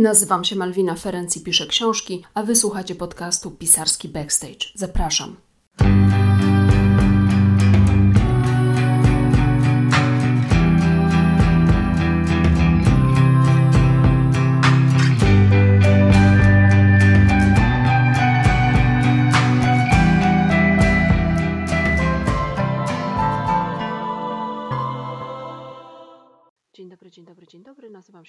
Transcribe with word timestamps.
Nazywam 0.00 0.44
się 0.44 0.56
Malwina 0.56 0.94
Ferenc 0.94 1.36
i 1.36 1.40
piszę 1.40 1.66
książki, 1.66 2.24
a 2.34 2.42
wysłuchacie 2.42 2.94
podcastu 2.94 3.50
Pisarski 3.50 4.08
Backstage. 4.08 4.66
Zapraszam. 4.74 5.36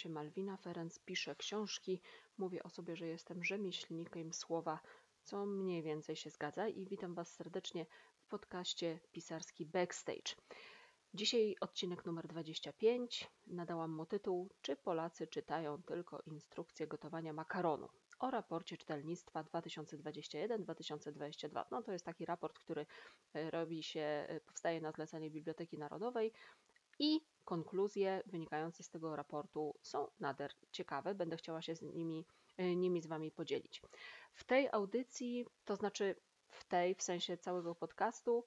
Się 0.01 0.09
Malwina 0.09 0.57
Ferenc, 0.57 0.99
piszę 0.99 1.35
książki. 1.35 2.01
Mówię 2.37 2.63
o 2.63 2.69
sobie, 2.69 2.95
że 2.95 3.07
jestem 3.07 3.43
rzemieślnikiem 3.43 4.33
słowa, 4.33 4.79
co 5.23 5.45
mniej 5.45 5.83
więcej 5.83 6.15
się 6.15 6.29
zgadza 6.29 6.67
i 6.67 6.85
witam 6.85 7.13
Was 7.13 7.33
serdecznie 7.33 7.85
w 8.17 8.25
podcaście 8.25 8.99
Pisarski 9.11 9.65
Backstage. 9.65 10.35
Dzisiaj 11.13 11.55
odcinek 11.61 12.05
numer 12.05 12.27
25. 12.27 13.29
Nadałam 13.47 13.91
mu 13.91 14.05
tytuł 14.05 14.49
Czy 14.61 14.75
Polacy 14.75 15.27
czytają 15.27 15.83
tylko 15.83 16.21
instrukcje 16.25 16.87
gotowania 16.87 17.33
makaronu? 17.33 17.89
O 18.19 18.31
raporcie 18.31 18.77
czytelnictwa 18.77 19.43
2021-2022. 19.43 21.65
No 21.71 21.81
to 21.81 21.91
jest 21.91 22.05
taki 22.05 22.25
raport, 22.25 22.59
który 22.59 22.85
e, 23.33 23.51
robi 23.51 23.83
się, 23.83 24.25
e, 24.27 24.39
powstaje 24.39 24.81
na 24.81 24.91
zlecenie 24.91 25.31
Biblioteki 25.31 25.77
Narodowej 25.77 26.33
i 27.01 27.21
konkluzje 27.45 28.23
wynikające 28.25 28.83
z 28.83 28.89
tego 28.89 29.15
raportu 29.15 29.75
są 29.81 30.07
nader 30.19 30.51
ciekawe. 30.71 31.15
Będę 31.15 31.37
chciała 31.37 31.61
się 31.61 31.75
z 31.75 31.81
nimi, 31.81 32.25
e, 32.57 32.75
nimi 32.75 33.01
z 33.01 33.07
Wami 33.07 33.31
podzielić. 33.31 33.81
W 34.33 34.43
tej 34.43 34.69
audycji, 34.71 35.45
to 35.65 35.75
znaczy 35.75 36.15
w 36.47 36.63
tej, 36.63 36.95
w 36.95 37.01
sensie 37.01 37.37
całego 37.37 37.75
podcastu, 37.75 38.45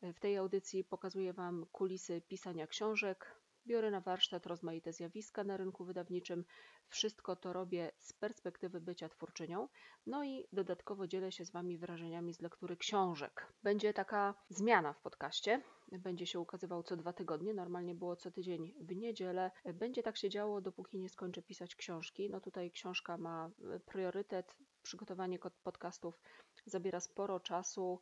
e, 0.00 0.12
w 0.12 0.20
tej 0.20 0.36
audycji 0.36 0.84
pokazuję 0.84 1.32
Wam 1.32 1.66
kulisy 1.72 2.20
pisania 2.20 2.66
książek, 2.66 3.40
biorę 3.66 3.90
na 3.90 4.00
warsztat 4.00 4.46
rozmaite 4.46 4.92
zjawiska 4.92 5.44
na 5.44 5.56
rynku 5.56 5.84
wydawniczym. 5.84 6.44
Wszystko 6.88 7.36
to 7.36 7.52
robię 7.52 7.92
z 7.98 8.12
perspektywy 8.12 8.80
bycia 8.80 9.08
twórczynią. 9.08 9.68
No 10.06 10.24
i 10.24 10.46
dodatkowo 10.52 11.06
dzielę 11.06 11.32
się 11.32 11.44
z 11.44 11.50
Wami 11.50 11.78
wrażeniami 11.78 12.34
z 12.34 12.40
lektury 12.40 12.76
książek. 12.76 13.52
Będzie 13.62 13.92
taka 13.92 14.34
zmiana 14.48 14.92
w 14.92 15.00
podcaście. 15.00 15.62
Będzie 15.92 16.26
się 16.26 16.40
ukazywał 16.40 16.82
co 16.82 16.96
dwa 16.96 17.12
tygodnie. 17.12 17.54
Normalnie 17.54 17.94
było 17.94 18.16
co 18.16 18.30
tydzień 18.30 18.74
w 18.80 18.96
niedzielę. 18.96 19.50
Będzie 19.74 20.02
tak 20.02 20.16
się 20.16 20.30
działo, 20.30 20.60
dopóki 20.60 20.98
nie 20.98 21.08
skończę 21.08 21.42
pisać 21.42 21.76
książki. 21.76 22.30
No 22.30 22.40
tutaj 22.40 22.70
książka 22.70 23.16
ma 23.16 23.50
priorytet. 23.86 24.56
Przygotowanie 24.82 25.38
podcastów 25.62 26.20
zabiera 26.66 27.00
sporo 27.00 27.40
czasu. 27.40 28.00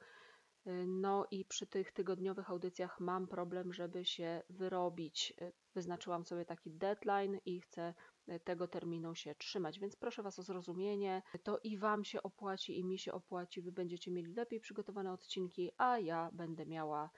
No 0.87 1.27
i 1.31 1.45
przy 1.45 1.67
tych 1.67 1.93
tygodniowych 1.93 2.51
audycjach 2.51 3.01
mam 3.01 3.27
problem, 3.27 3.73
żeby 3.73 4.05
się 4.05 4.43
wyrobić. 4.51 5.35
Wyznaczyłam 5.75 6.25
sobie 6.25 6.45
taki 6.45 6.71
deadline 6.71 7.39
i 7.45 7.61
chcę 7.61 7.95
tego 8.45 8.69
terminu 8.69 9.15
się 9.15 9.35
trzymać, 9.35 9.79
więc 9.79 9.97
proszę 9.97 10.23
Was 10.23 10.39
o 10.39 10.43
zrozumienie. 10.43 11.23
To 11.43 11.59
i 11.65 11.79
Wam 11.79 12.05
się 12.05 12.23
opłaci, 12.23 12.79
i 12.79 12.85
mi 12.85 12.99
się 12.99 13.13
opłaci. 13.13 13.63
Wy 13.63 13.73
będziecie 13.73 14.11
mieli 14.11 14.35
lepiej 14.35 14.61
przygotowane 14.61 15.13
odcinki, 15.13 15.71
a 15.77 15.99
ja 15.99 16.31
będę 16.33 16.67
miała 16.67 17.11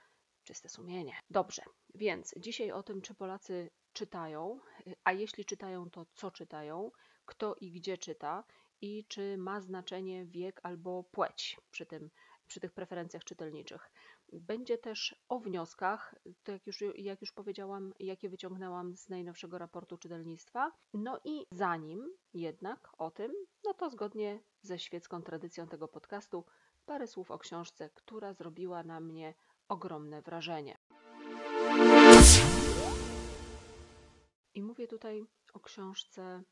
czyste 0.46 0.68
sumienie. 0.68 1.12
Dobrze, 1.30 1.62
więc 1.94 2.34
dzisiaj 2.36 2.72
o 2.72 2.82
tym, 2.82 3.02
czy 3.02 3.14
Polacy 3.14 3.70
czytają, 3.92 4.60
a 5.04 5.12
jeśli 5.12 5.44
czytają, 5.44 5.90
to 5.90 6.06
co 6.14 6.30
czytają, 6.30 6.90
kto 7.24 7.54
i 7.60 7.72
gdzie 7.72 7.98
czyta 7.98 8.44
i 8.80 9.04
czy 9.08 9.36
ma 9.38 9.60
znaczenie 9.60 10.24
wiek 10.24 10.60
albo 10.62 11.04
płeć 11.04 11.60
przy 11.70 11.86
tym 11.86 12.10
przy 12.46 12.60
tych 12.60 12.72
preferencjach 12.72 13.24
czytelniczych. 13.24 13.90
Będzie 14.32 14.78
też 14.78 15.16
o 15.28 15.38
wnioskach, 15.38 16.14
to 16.42 16.52
jak 16.52 16.66
już, 16.66 16.84
jak 16.96 17.20
już 17.20 17.32
powiedziałam, 17.32 17.94
jakie 18.00 18.28
wyciągnęłam 18.28 18.96
z 18.96 19.08
najnowszego 19.08 19.58
raportu 19.58 19.98
czytelnictwa. 19.98 20.72
No 20.94 21.20
i 21.24 21.46
zanim 21.50 22.10
jednak 22.34 22.90
o 22.98 23.10
tym, 23.10 23.32
no 23.64 23.74
to 23.74 23.90
zgodnie 23.90 24.40
ze 24.62 24.78
świecką 24.78 25.22
tradycją 25.22 25.66
tego 25.66 25.88
podcastu, 25.88 26.44
parę 26.86 27.06
słów 27.06 27.30
o 27.30 27.38
książce, 27.38 27.90
która 27.90 28.32
zrobiła 28.32 28.82
na 28.82 29.00
mnie 29.00 29.34
ogromne 29.68 30.22
wrażenie. 30.22 30.78
I 34.54 34.62
mówię 34.62 34.86
tutaj 34.88 35.24
o 35.52 35.60
książce 35.60 36.42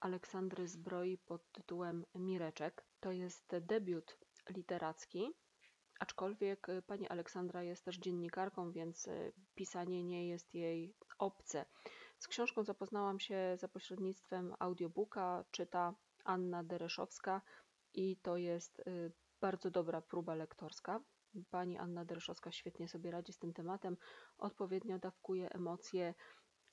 Aleksandry 0.00 0.68
Zbroi 0.68 1.18
pod 1.18 1.52
tytułem 1.52 2.04
Mireczek. 2.14 2.84
To 3.00 3.12
jest 3.12 3.56
debiut 3.60 4.18
literacki, 4.50 5.34
aczkolwiek 6.00 6.66
pani 6.86 7.08
Aleksandra 7.08 7.62
jest 7.62 7.84
też 7.84 7.98
dziennikarką, 7.98 8.72
więc 8.72 9.08
pisanie 9.54 10.04
nie 10.04 10.28
jest 10.28 10.54
jej 10.54 10.94
obce. 11.18 11.66
Z 12.18 12.28
książką 12.28 12.64
zapoznałam 12.64 13.20
się 13.20 13.56
za 13.56 13.68
pośrednictwem 13.68 14.54
audiobooka, 14.58 15.44
czyta 15.50 15.94
Anna 16.24 16.64
Dereszowska 16.64 17.42
i 17.94 18.16
to 18.16 18.36
jest 18.36 18.80
y, 18.80 19.12
bardzo 19.40 19.70
dobra 19.70 20.00
próba 20.02 20.34
lektorska. 20.34 21.00
Pani 21.50 21.78
Anna 21.78 22.04
Dereszowska 22.04 22.52
świetnie 22.52 22.88
sobie 22.88 23.10
radzi 23.10 23.32
z 23.32 23.38
tym 23.38 23.52
tematem, 23.52 23.96
odpowiednio 24.38 24.98
dawkuje 24.98 25.50
emocje, 25.50 26.14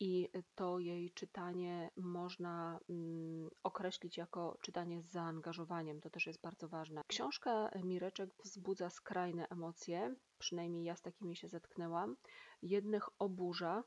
i 0.03 0.29
to 0.55 0.79
jej 0.79 1.11
czytanie 1.11 1.91
można 1.97 2.79
mm, 2.89 3.49
określić 3.63 4.17
jako 4.17 4.57
czytanie 4.61 5.01
z 5.01 5.11
zaangażowaniem. 5.11 6.01
To 6.01 6.09
też 6.09 6.27
jest 6.27 6.41
bardzo 6.41 6.67
ważne. 6.67 7.01
Książka 7.07 7.72
Mireczek 7.83 8.29
wzbudza 8.44 8.89
skrajne 8.89 9.47
emocje, 9.49 10.16
przynajmniej 10.38 10.83
ja 10.83 10.95
z 10.95 11.01
takimi 11.01 11.35
się 11.35 11.47
zetknęłam. 11.47 12.16
Jednych 12.61 13.09
oburza, 13.19 13.83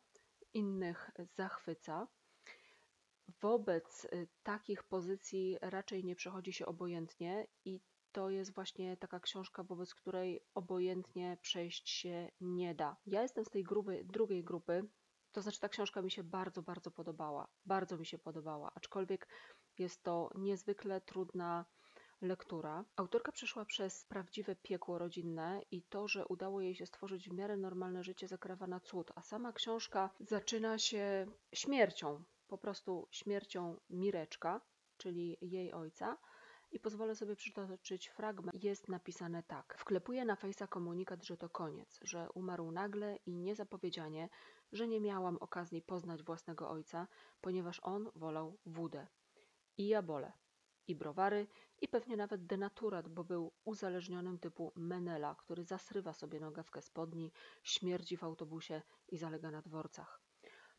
innych 0.53 1.11
zachwyca. 1.37 2.06
Wobec 3.41 4.05
y, 4.05 4.29
takich 4.43 4.83
pozycji 4.83 5.59
raczej 5.61 6.05
nie 6.05 6.17
przechodzi 6.17 6.53
się 6.53 6.67
obojętnie 6.67 7.47
i 7.65 7.81
to 8.15 8.31
jest 8.31 8.55
właśnie 8.55 8.97
taka 8.97 9.21
książka, 9.21 9.63
wobec 9.63 9.95
której 9.95 10.41
obojętnie 10.55 11.39
przejść 11.43 11.91
się 11.91 12.31
nie 12.41 12.75
da. 12.75 12.97
Ja 13.07 13.23
jestem 13.23 13.45
z 13.45 13.51
tej 13.51 13.65
grupy, 13.65 14.05
drugiej 14.05 14.45
grupy, 14.45 14.89
to 15.33 15.43
znaczy, 15.43 15.61
ta 15.61 15.69
książka 15.69 16.03
mi 16.03 16.11
się 16.11 16.25
bardzo, 16.25 16.63
bardzo 16.63 16.91
podobała. 16.91 17.49
Bardzo 17.67 17.97
mi 17.99 18.07
się 18.07 18.19
podobała, 18.19 18.71
aczkolwiek 18.75 19.29
jest 19.79 20.03
to 20.03 20.31
niezwykle 20.35 21.01
trudna 21.01 21.65
lektura. 22.21 22.85
Autorka 22.97 23.33
przeszła 23.33 23.65
przez 23.65 24.05
prawdziwe 24.05 24.57
piekło 24.57 24.99
rodzinne 24.99 25.63
i 25.71 25.83
to, 25.83 26.09
że 26.09 26.27
udało 26.27 26.61
jej 26.61 26.75
się 26.75 26.87
stworzyć 26.87 27.29
w 27.29 27.33
miarę 27.33 27.57
normalne 27.57 28.05
życie, 28.05 28.29
zakrawa 28.29 28.67
na 28.67 28.81
cud, 28.81 29.13
a 29.15 29.23
sama 29.23 29.53
książka 29.53 30.11
zaczyna 30.21 30.79
się 30.79 31.27
śmiercią, 31.55 32.25
po 32.49 32.59
prostu 32.59 33.09
śmiercią 33.11 33.77
Mireczka, 33.91 34.61
czyli 34.97 35.37
jej 35.41 35.73
ojca. 35.73 36.19
I 36.75 36.81
pozwolę 36.81 37.15
sobie 37.15 37.37
przytoczyć 37.37 38.09
fragment. 38.09 38.65
Jest 38.65 38.89
napisane 38.89 39.43
tak. 39.43 39.75
Wklepuje 39.79 40.25
na 40.25 40.37
fejsa 40.37 40.67
komunikat, 40.67 41.25
że 41.25 41.37
to 41.37 41.49
koniec, 41.49 42.01
że 42.03 42.29
umarł 42.35 42.71
nagle 42.71 43.17
i 43.27 43.35
niezapowiedzianie, 43.37 44.29
że 44.73 44.89
nie 44.89 45.01
miałam 45.01 45.37
okazji 45.37 45.83
poznać 45.83 46.23
własnego 46.23 46.71
ojca, 46.71 47.07
ponieważ 47.41 47.81
on 47.83 48.11
wolał 48.15 48.59
wódę. 48.67 49.07
I 49.77 49.89
ja 49.89 50.03
bolę. 50.03 50.33
I 50.87 50.95
browary, 50.95 51.47
i 51.81 51.89
pewnie 51.89 52.17
nawet 52.17 52.47
denaturat, 52.47 53.09
bo 53.09 53.25
był 53.25 53.53
uzależnionym 53.65 54.39
typu 54.39 54.73
Menela, 54.77 55.35
który 55.35 55.65
zasrywa 55.65 56.12
sobie 56.12 56.41
nogawkę 56.41 56.83
spodni, 56.83 57.33
śmierdzi 57.62 58.17
w 58.17 58.25
autobusie 58.25 58.83
i 59.09 59.19
zalega 59.19 59.51
na 59.51 59.62
dworcach. 59.62 60.21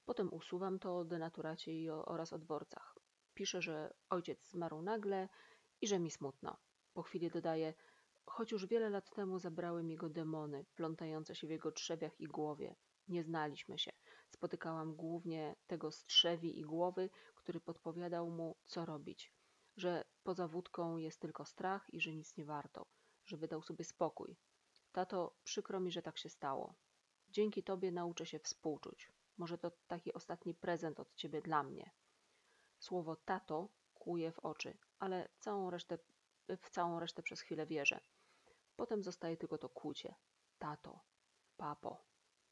Potem 0.06 0.34
usuwam 0.34 0.80
to 0.80 0.98
o 0.98 1.06
denaturacie 1.06 1.94
oraz 1.94 2.34
o 2.34 2.40
dworcach. 2.40 2.96
Pisze, 3.34 3.62
że 3.62 3.94
ojciec 4.10 4.50
zmarł 4.50 4.82
nagle 4.82 5.30
i 5.82 5.88
że 5.88 6.00
mi 6.00 6.12
smutno. 6.12 6.58
Po 6.94 7.04
chwili 7.04 7.30
dodaje, 7.30 7.74
choć 8.26 8.52
już 8.52 8.66
wiele 8.66 8.90
lat 8.90 9.16
temu 9.16 9.40
zabrały 9.40 9.84
mi 9.84 9.96
go 9.96 10.10
demony, 10.10 10.66
plątające 10.76 11.36
się 11.36 11.48
w 11.48 11.50
jego 11.50 11.72
trzewiach 11.72 12.20
i 12.20 12.28
głowie. 12.28 12.76
Nie 13.08 13.24
znaliśmy 13.24 13.80
się. 13.80 13.92
Spotykałam 14.30 14.96
głównie 14.96 15.56
tego 15.68 15.92
strzewi 15.92 16.60
i 16.60 16.64
głowy, 16.64 17.10
który 17.36 17.60
podpowiadał 17.60 18.30
mu, 18.30 18.56
co 18.66 18.86
robić. 18.86 19.34
Że 19.78 20.04
poza 20.24 20.48
wódką 20.48 20.98
jest 20.98 21.20
tylko 21.20 21.46
strach 21.46 21.94
i 21.94 22.02
że 22.02 22.14
nic 22.14 22.38
nie 22.38 22.46
warto. 22.46 22.86
Że 23.26 23.38
wydał 23.38 23.62
sobie 23.64 23.84
spokój. 23.86 24.38
Tato, 24.92 25.36
przykro 25.44 25.80
mi, 25.80 25.92
że 25.92 26.02
tak 26.02 26.18
się 26.18 26.30
stało. 26.30 26.76
Dzięki 27.30 27.64
tobie 27.64 27.92
nauczę 27.92 28.26
się 28.26 28.40
współczuć. 28.40 29.12
Może 29.38 29.58
to 29.58 29.72
taki 29.88 30.14
ostatni 30.14 30.54
prezent 30.54 31.00
od 31.00 31.16
ciebie 31.16 31.42
dla 31.42 31.64
mnie. 31.64 31.92
Słowo 32.80 33.16
tato 33.16 33.70
kłuje 33.94 34.32
w 34.32 34.40
oczy, 34.40 34.78
ale 35.06 35.30
całą 35.40 35.70
resztę, 35.70 35.98
w 36.62 36.70
całą 36.70 37.00
resztę 37.00 37.24
przez 37.24 37.42
chwilę 37.42 37.66
wierzę. 37.66 38.00
Potem 38.76 39.04
zostaje 39.04 39.38
tylko 39.38 39.58
to 39.58 39.70
kłucie. 39.70 40.16
Tato, 40.60 41.00
papo 41.58 42.06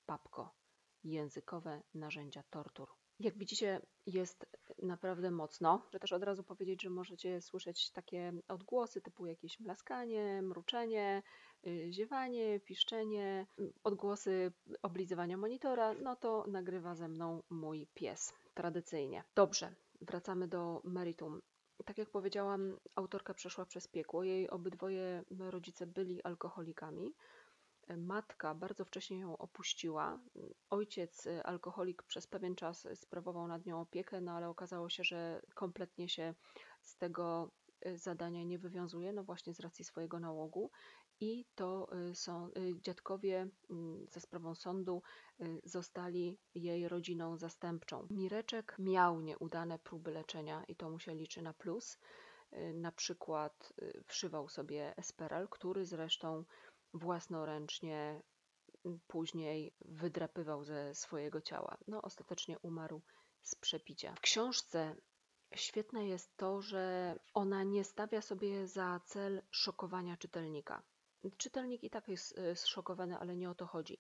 papko, 0.06 0.56
językowe 1.04 1.82
narzędzia 1.94 2.44
tortur. 2.50 2.90
Jak 3.20 3.38
widzicie, 3.38 3.82
jest 4.06 4.46
naprawdę 4.82 5.32
mocno. 5.32 5.82
Muszę 5.86 6.00
też 6.00 6.14
od 6.14 6.24
razu 6.24 6.44
powiedzieć, 6.44 6.82
że 6.82 6.90
możecie 6.90 7.42
słyszeć 7.42 7.92
takie 7.92 8.34
odgłosy 8.48 9.02
typu 9.02 9.26
jakieś 9.26 9.60
mlaskanie, 9.60 10.42
mruczenie, 10.42 11.24
y, 11.68 11.88
ziewanie, 11.92 12.60
piszczenie, 12.60 13.48
odgłosy 13.84 14.52
oblizywania 14.82 15.38
monitora. 15.38 15.94
No 15.94 16.16
to 16.16 16.46
nagrywa 16.48 16.96
ze 16.96 17.08
mną 17.08 17.44
mój 17.50 17.88
pies 17.94 18.34
tradycyjnie. 18.54 19.24
Dobrze, 19.36 19.76
wracamy 20.02 20.48
do 20.48 20.82
meritum. 20.84 21.42
Tak 21.86 21.98
jak 21.98 22.10
powiedziałam, 22.10 22.78
autorka 22.96 23.34
przeszła 23.34 23.66
przez 23.66 23.88
piekło. 23.88 24.24
Jej 24.24 24.50
obydwoje 24.50 25.24
rodzice 25.40 25.88
byli 25.88 26.24
alkoholikami. 26.24 27.14
Matka 27.98 28.56
bardzo 28.56 28.86
wcześnie 28.86 29.20
ją 29.20 29.38
opuściła. 29.38 30.20
Ojciec, 30.70 31.26
y, 31.26 31.44
alkoholik, 31.44 32.04
przez 32.04 32.28
pewien 32.28 32.56
czas 32.56 32.88
sprawował 32.96 33.48
nad 33.48 33.66
nią 33.66 33.82
opiekę, 33.82 34.22
no 34.22 34.32
ale 34.32 34.50
okazało 34.50 34.90
się, 34.90 35.04
że 35.04 35.42
kompletnie 35.56 36.10
się 36.10 36.34
z 36.82 36.98
tego 36.98 37.52
y, 37.86 37.98
zadania 37.98 38.44
nie 38.44 38.60
wywiązuje, 38.60 39.14
no 39.14 39.24
właśnie 39.24 39.54
z 39.54 39.60
racji 39.60 39.86
swojego 39.86 40.20
nałogu. 40.20 40.72
I 41.24 41.46
to 41.56 41.88
y, 42.12 42.16
są 42.16 42.50
dziadkowie 42.82 43.48
mm, 43.70 44.08
za 44.12 44.20
sprawą 44.20 44.56
sądu 44.56 45.02
zostali 45.64 46.38
jej 46.56 46.88
rodziną 46.88 47.38
zastępczą. 47.38 48.08
Mireczek 48.10 48.76
miał 48.80 49.22
nieudane 49.22 49.80
próby 49.80 50.12
leczenia 50.12 50.64
i 50.68 50.76
to 50.76 50.90
mu 50.90 51.00
się 51.00 51.16
liczy 51.16 51.42
na 51.42 51.54
plus. 51.54 51.98
Na 52.74 52.92
przykład 52.92 53.74
wszywał 54.08 54.50
sobie 54.50 54.98
Esperal, 54.98 55.48
który 55.50 55.86
zresztą 55.86 56.44
własnoręcznie 56.94 58.22
później 59.08 59.74
wydrapywał 59.86 60.64
ze 60.64 60.96
swojego 60.96 61.42
ciała. 61.42 61.78
No, 61.88 62.02
ostatecznie 62.02 62.60
umarł 62.60 63.02
z 63.42 63.56
przepicia. 63.56 64.14
W 64.16 64.22
książce 64.22 64.96
świetne 65.56 66.08
jest 66.08 66.38
to, 66.38 66.62
że 66.62 67.16
ona 67.34 67.64
nie 67.64 67.84
stawia 67.84 68.22
sobie 68.22 68.68
za 68.68 69.00
cel 69.06 69.42
szokowania 69.52 70.18
czytelnika. 70.18 70.84
Czytelnik 71.38 71.84
i 71.84 71.90
tak 71.90 72.08
jest 72.08 72.38
e, 72.38 72.56
zszokowany, 72.56 73.18
ale 73.18 73.36
nie 73.36 73.50
o 73.50 73.56
to 73.56 73.66
chodzi. 73.66 74.00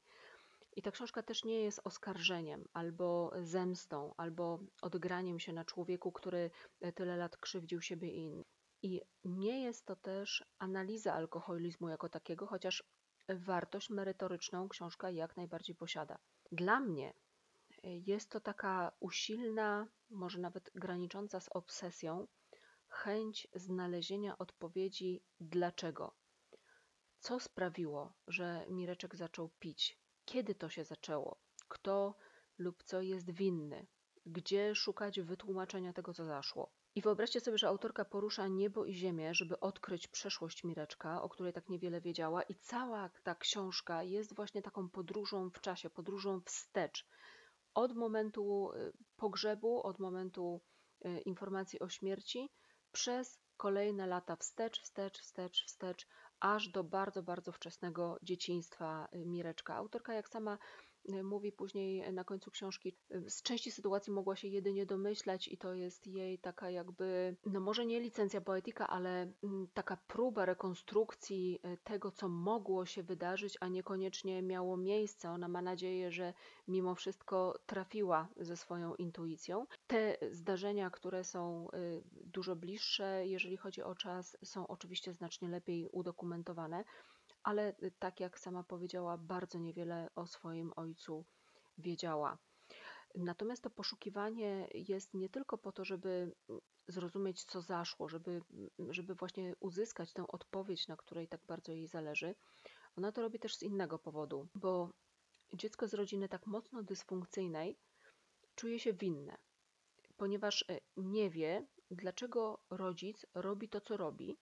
I 0.76 0.82
ta 0.82 0.92
książka 0.92 1.24
też 1.24 1.44
nie 1.44 1.64
jest 1.64 1.82
oskarżeniem, 1.84 2.68
albo 2.74 3.32
zemstą, 3.42 4.14
albo 4.18 4.60
odgraniem 4.82 5.40
się 5.40 5.54
na 5.54 5.66
człowieku, 5.66 6.12
który 6.12 6.52
tyle 6.96 7.18
lat 7.18 7.38
krzywdził 7.38 7.82
siebie 7.82 8.12
i 8.12 8.18
innych. 8.18 8.48
I 8.82 9.02
nie 9.24 9.64
jest 9.64 9.86
to 9.86 9.96
też 9.96 10.44
analiza 10.60 11.14
alkoholizmu 11.14 11.90
jako 11.90 12.10
takiego, 12.10 12.48
chociaż 12.48 12.84
wartość 13.30 13.90
merytoryczną 13.90 14.70
książka 14.70 15.10
jak 15.10 15.38
najbardziej 15.38 15.76
posiada. 15.76 16.18
Dla 16.52 16.80
mnie 16.80 17.14
jest 17.84 18.30
to 18.30 18.40
taka 18.40 18.92
usilna, 19.00 19.88
może 20.10 20.40
nawet 20.40 20.72
granicząca 20.76 21.40
z 21.40 21.50
obsesją, 21.50 22.28
chęć 22.88 23.48
znalezienia 23.56 24.38
odpowiedzi 24.38 25.24
dlaczego. 25.40 26.16
Co 27.24 27.40
sprawiło, 27.40 28.14
że 28.28 28.66
Mireczek 28.70 29.16
zaczął 29.16 29.50
pić? 29.60 30.00
Kiedy 30.26 30.56
to 30.56 30.70
się 30.70 30.84
zaczęło? 30.84 31.40
Kto 31.68 32.16
lub 32.58 32.84
co 32.84 33.02
jest 33.02 33.32
winny? 33.32 33.88
Gdzie 34.26 34.76
szukać 34.76 35.22
wytłumaczenia 35.22 35.94
tego, 35.94 36.14
co 36.14 36.26
zaszło? 36.26 36.72
I 36.96 37.02
wyobraźcie 37.02 37.40
sobie, 37.40 37.58
że 37.58 37.68
autorka 37.68 38.06
porusza 38.06 38.48
niebo 38.48 38.86
i 38.86 38.94
ziemię, 38.94 39.34
żeby 39.34 39.60
odkryć 39.60 40.08
przeszłość 40.08 40.64
Mireczka, 40.64 41.22
o 41.22 41.30
której 41.30 41.54
tak 41.54 41.70
niewiele 41.70 42.02
wiedziała, 42.02 42.44
i 42.44 42.56
cała 42.56 43.10
ta 43.24 43.36
książka 43.36 44.04
jest 44.04 44.36
właśnie 44.36 44.62
taką 44.62 44.90
podróżą 44.90 45.50
w 45.50 45.62
czasie, 45.62 45.90
podróżą 45.90 46.42
wstecz. 46.42 47.06
Od 47.74 47.96
momentu 47.96 48.72
y, 48.72 48.94
pogrzebu, 49.16 49.82
od 49.82 50.00
momentu 50.00 50.62
y, 51.06 51.20
informacji 51.20 51.80
o 51.80 51.90
śmierci, 51.90 52.50
przez 52.92 53.40
kolejne 53.58 54.08
lata 54.08 54.36
wstecz, 54.36 54.82
wstecz, 54.82 55.20
wstecz, 55.20 55.66
wstecz, 55.66 56.08
aż 56.44 56.68
do 56.70 56.84
bardzo, 56.84 57.24
bardzo 57.24 57.52
wczesnego 57.52 58.18
dzieciństwa 58.24 59.08
y, 59.16 59.26
Mireczka. 59.26 59.76
Autorka, 59.76 60.14
jak 60.14 60.30
sama 60.30 60.58
mówi 61.24 61.52
później 61.52 62.14
na 62.14 62.24
końcu 62.24 62.52
książki, 62.52 62.96
y, 63.12 63.30
z 63.30 63.42
części 63.42 63.72
sytuacji 63.72 64.14
mogła 64.14 64.36
się 64.36 64.48
jedynie 64.48 64.86
domyślać 64.86 65.48
i 65.48 65.58
to 65.58 65.74
jest 65.74 66.08
jej 66.08 66.40
taka 66.40 66.70
jakby, 66.70 67.36
no 67.46 67.60
może 67.60 67.86
nie 67.86 68.00
licencja 68.00 68.42
poetyka, 68.42 68.88
ale 68.88 69.34
mm, 69.44 69.68
taka 69.74 69.98
próba 69.98 70.46
rekonstrukcji 70.46 71.60
y, 71.66 71.78
tego, 71.84 72.12
co 72.12 72.30
mogło 72.30 72.86
się 72.86 73.04
wydarzyć, 73.04 73.58
a 73.60 73.68
niekoniecznie 73.68 74.42
miało 74.42 74.78
miejsce. 74.78 75.30
Ona 75.30 75.48
ma 75.48 75.62
nadzieję, 75.62 76.12
że 76.12 76.34
mimo 76.68 76.96
wszystko 76.96 77.60
trafiła 77.66 78.28
ze 78.38 78.58
swoją 78.58 78.96
intuicją. 78.96 79.66
Te 79.88 80.18
zdarzenia, 80.32 80.90
które 80.90 81.24
są 81.24 81.68
dużo 82.14 82.56
bliższe, 82.56 83.28
jeżeli 83.28 83.58
chodzi 83.58 83.82
o 83.82 83.96
czas, 83.96 84.38
są 84.44 84.68
oczywiście 84.68 85.14
znacznie 85.14 85.50
lepiej 85.50 85.88
udokumentowane 85.92 86.84
ale 87.44 87.74
y, 87.84 87.92
tak 88.00 88.20
jak 88.20 88.40
sama 88.40 88.64
powiedziała, 88.64 89.18
bardzo 89.18 89.60
niewiele 89.60 90.10
o 90.16 90.28
swoim 90.28 90.74
ojcu 90.76 91.26
wiedziała. 91.78 92.38
Natomiast 93.16 93.64
to 93.64 93.70
poszukiwanie 93.70 94.68
jest 94.74 95.14
nie 95.14 95.30
tylko 95.30 95.58
po 95.58 95.72
to, 95.72 95.86
żeby 95.86 96.36
mm, 96.50 96.62
zrozumieć, 96.88 97.44
co 97.44 97.62
zaszło, 97.62 98.10
żeby, 98.10 98.42
mm, 98.80 98.94
żeby 98.94 99.16
właśnie 99.16 99.56
uzyskać 99.60 100.14
tę 100.14 100.28
odpowiedź, 100.28 100.88
na 100.88 100.98
której 100.98 101.28
tak 101.28 101.42
bardzo 101.48 101.72
jej 101.72 101.88
zależy. 101.88 102.36
Ona 102.98 103.12
to 103.12 103.22
robi 103.22 103.40
też 103.40 103.56
z 103.56 103.64
innego 103.64 104.00
powodu, 104.00 104.48
bo 104.56 104.90
dziecko 105.54 105.88
z 105.88 105.94
rodziny 105.94 106.30
tak 106.30 106.48
mocno 106.48 106.84
dysfunkcyjnej 106.84 107.78
czuje 108.56 108.80
się 108.80 108.94
winne, 108.94 109.38
ponieważ 110.18 110.62
y, 110.62 110.80
nie 110.98 111.30
wie, 111.30 111.68
dlaczego 111.92 112.60
rodzic 112.70 113.26
robi 113.34 113.70
to, 113.70 113.82
co 113.82 113.98
robi, 113.98 114.38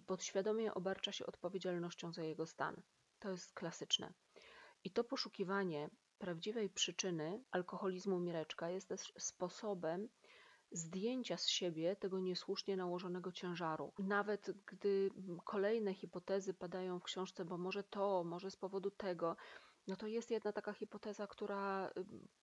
i 0.00 0.02
podświadomie 0.02 0.74
obarcza 0.74 1.12
się 1.12 1.26
odpowiedzialnością 1.26 2.12
za 2.12 2.22
jego 2.22 2.46
stan. 2.46 2.82
To 3.18 3.30
jest 3.30 3.52
klasyczne. 3.52 4.12
I 4.84 4.90
to 4.90 5.04
poszukiwanie 5.04 5.90
prawdziwej 6.18 6.70
przyczyny 6.70 7.44
alkoholizmu 7.50 8.20
Mireczka 8.20 8.70
jest 8.70 8.88
też 8.88 9.12
sposobem 9.18 10.08
zdjęcia 10.72 11.36
z 11.36 11.48
siebie 11.48 11.96
tego 11.96 12.20
niesłusznie 12.20 12.76
nałożonego 12.76 13.32
ciężaru. 13.32 13.92
Nawet 13.98 14.50
gdy 14.66 15.10
kolejne 15.44 15.94
hipotezy 15.94 16.54
padają 16.54 16.98
w 16.98 17.04
książce, 17.04 17.44
bo 17.44 17.58
może 17.58 17.82
to, 17.82 18.24
może 18.24 18.50
z 18.50 18.56
powodu 18.56 18.90
tego, 18.90 19.36
no 19.86 19.96
to 19.96 20.06
jest 20.06 20.30
jedna 20.30 20.52
taka 20.52 20.72
hipoteza, 20.72 21.26
która 21.26 21.90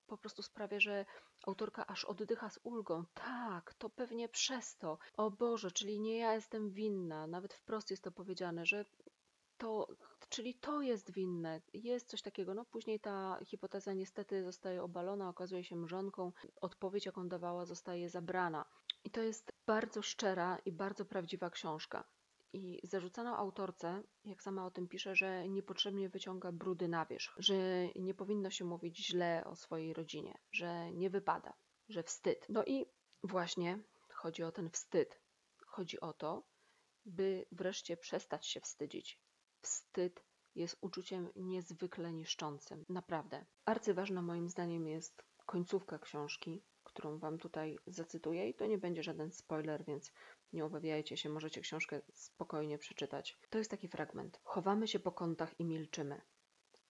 po 0.08 0.18
prostu 0.18 0.44
sprawia, 0.44 0.80
że 0.80 1.06
autorka 1.48 1.88
aż 1.88 2.06
oddycha 2.06 2.50
z 2.50 2.60
ulgą. 2.64 3.04
Tak, 3.14 3.74
to 3.74 3.90
pewnie 3.90 4.30
przez 4.30 4.78
to. 4.78 4.98
O 5.18 5.32
Boże, 5.32 5.72
czyli 5.72 6.00
nie 6.00 6.18
ja 6.18 6.34
jestem 6.34 6.72
winna. 6.72 7.28
Nawet 7.28 7.54
wprost 7.54 7.92
jest 7.92 8.04
to 8.04 8.12
powiedziane, 8.12 8.66
że 8.66 8.86
to, 9.58 9.88
czyli 10.30 10.54
to 10.54 10.82
jest 10.82 11.12
winne. 11.12 11.62
Jest 11.74 12.10
coś 12.10 12.22
takiego. 12.22 12.54
No 12.54 12.66
później 12.66 13.00
ta 13.00 13.40
hipoteza 13.46 13.94
niestety 13.94 14.44
zostaje 14.44 14.84
obalona, 14.84 15.30
okazuje 15.30 15.64
się 15.64 15.76
mrzonką. 15.76 16.32
Odpowiedź, 16.62 17.06
jaką 17.06 17.28
dawała, 17.28 17.66
zostaje 17.66 18.10
zabrana. 18.10 18.66
I 19.04 19.10
to 19.12 19.22
jest 19.22 19.52
bardzo 19.66 20.02
szczera 20.02 20.58
i 20.66 20.72
bardzo 20.72 21.06
prawdziwa 21.06 21.50
książka. 21.50 22.04
I 22.58 22.88
zarzucano 22.88 23.38
autorce, 23.38 24.04
jak 24.26 24.42
sama 24.42 24.66
o 24.66 24.72
tym 24.72 24.88
pisze, 24.88 25.16
że 25.16 25.50
niepotrzebnie 25.50 26.10
wyciąga 26.10 26.52
brudy 26.52 26.88
na 26.88 27.06
wierzch, 27.06 27.36
że 27.38 27.88
nie 27.96 28.14
powinno 28.14 28.50
się 28.50 28.66
mówić 28.66 29.08
źle 29.08 29.44
o 29.46 29.56
swojej 29.56 29.94
rodzinie, 29.94 30.38
że 30.52 30.92
nie 30.94 31.10
wypada, 31.10 31.54
że 31.90 32.04
wstyd. 32.04 32.46
No 32.50 32.64
i 32.66 32.86
właśnie 33.24 33.80
chodzi 34.10 34.44
o 34.44 34.52
ten 34.52 34.70
wstyd. 34.70 35.22
Chodzi 35.66 36.00
o 36.00 36.14
to, 36.14 36.44
by 37.06 37.46
wreszcie 37.52 37.98
przestać 37.98 38.48
się 38.48 38.62
wstydzić. 38.62 39.20
Wstyd 39.62 40.24
jest 40.56 40.78
uczuciem 40.82 41.30
niezwykle 41.36 42.14
niszczącym. 42.14 42.86
Naprawdę. 42.90 43.46
Arcyważna 43.66 44.22
moim 44.22 44.50
zdaniem 44.50 44.88
jest 44.88 45.24
końcówka 45.46 46.00
książki, 46.00 46.64
którą 46.84 47.18
Wam 47.20 47.38
tutaj 47.38 47.78
zacytuję 47.88 48.50
i 48.50 48.54
to 48.54 48.66
nie 48.66 48.78
będzie 48.78 49.04
żaden 49.04 49.32
spoiler, 49.32 49.86
więc 49.86 50.12
nie 50.54 50.66
obawiajcie 50.66 51.18
się, 51.18 51.30
możecie 51.30 51.62
książkę 51.62 52.02
spokojnie 52.14 52.78
przeczytać. 52.78 53.38
To 53.50 53.58
jest 53.58 53.72
taki 53.72 53.88
fragment. 53.88 54.40
Chowamy 54.44 54.88
się 54.88 55.00
po 55.00 55.12
kątach 55.12 55.60
i 55.60 55.66
milczymy. 55.66 56.22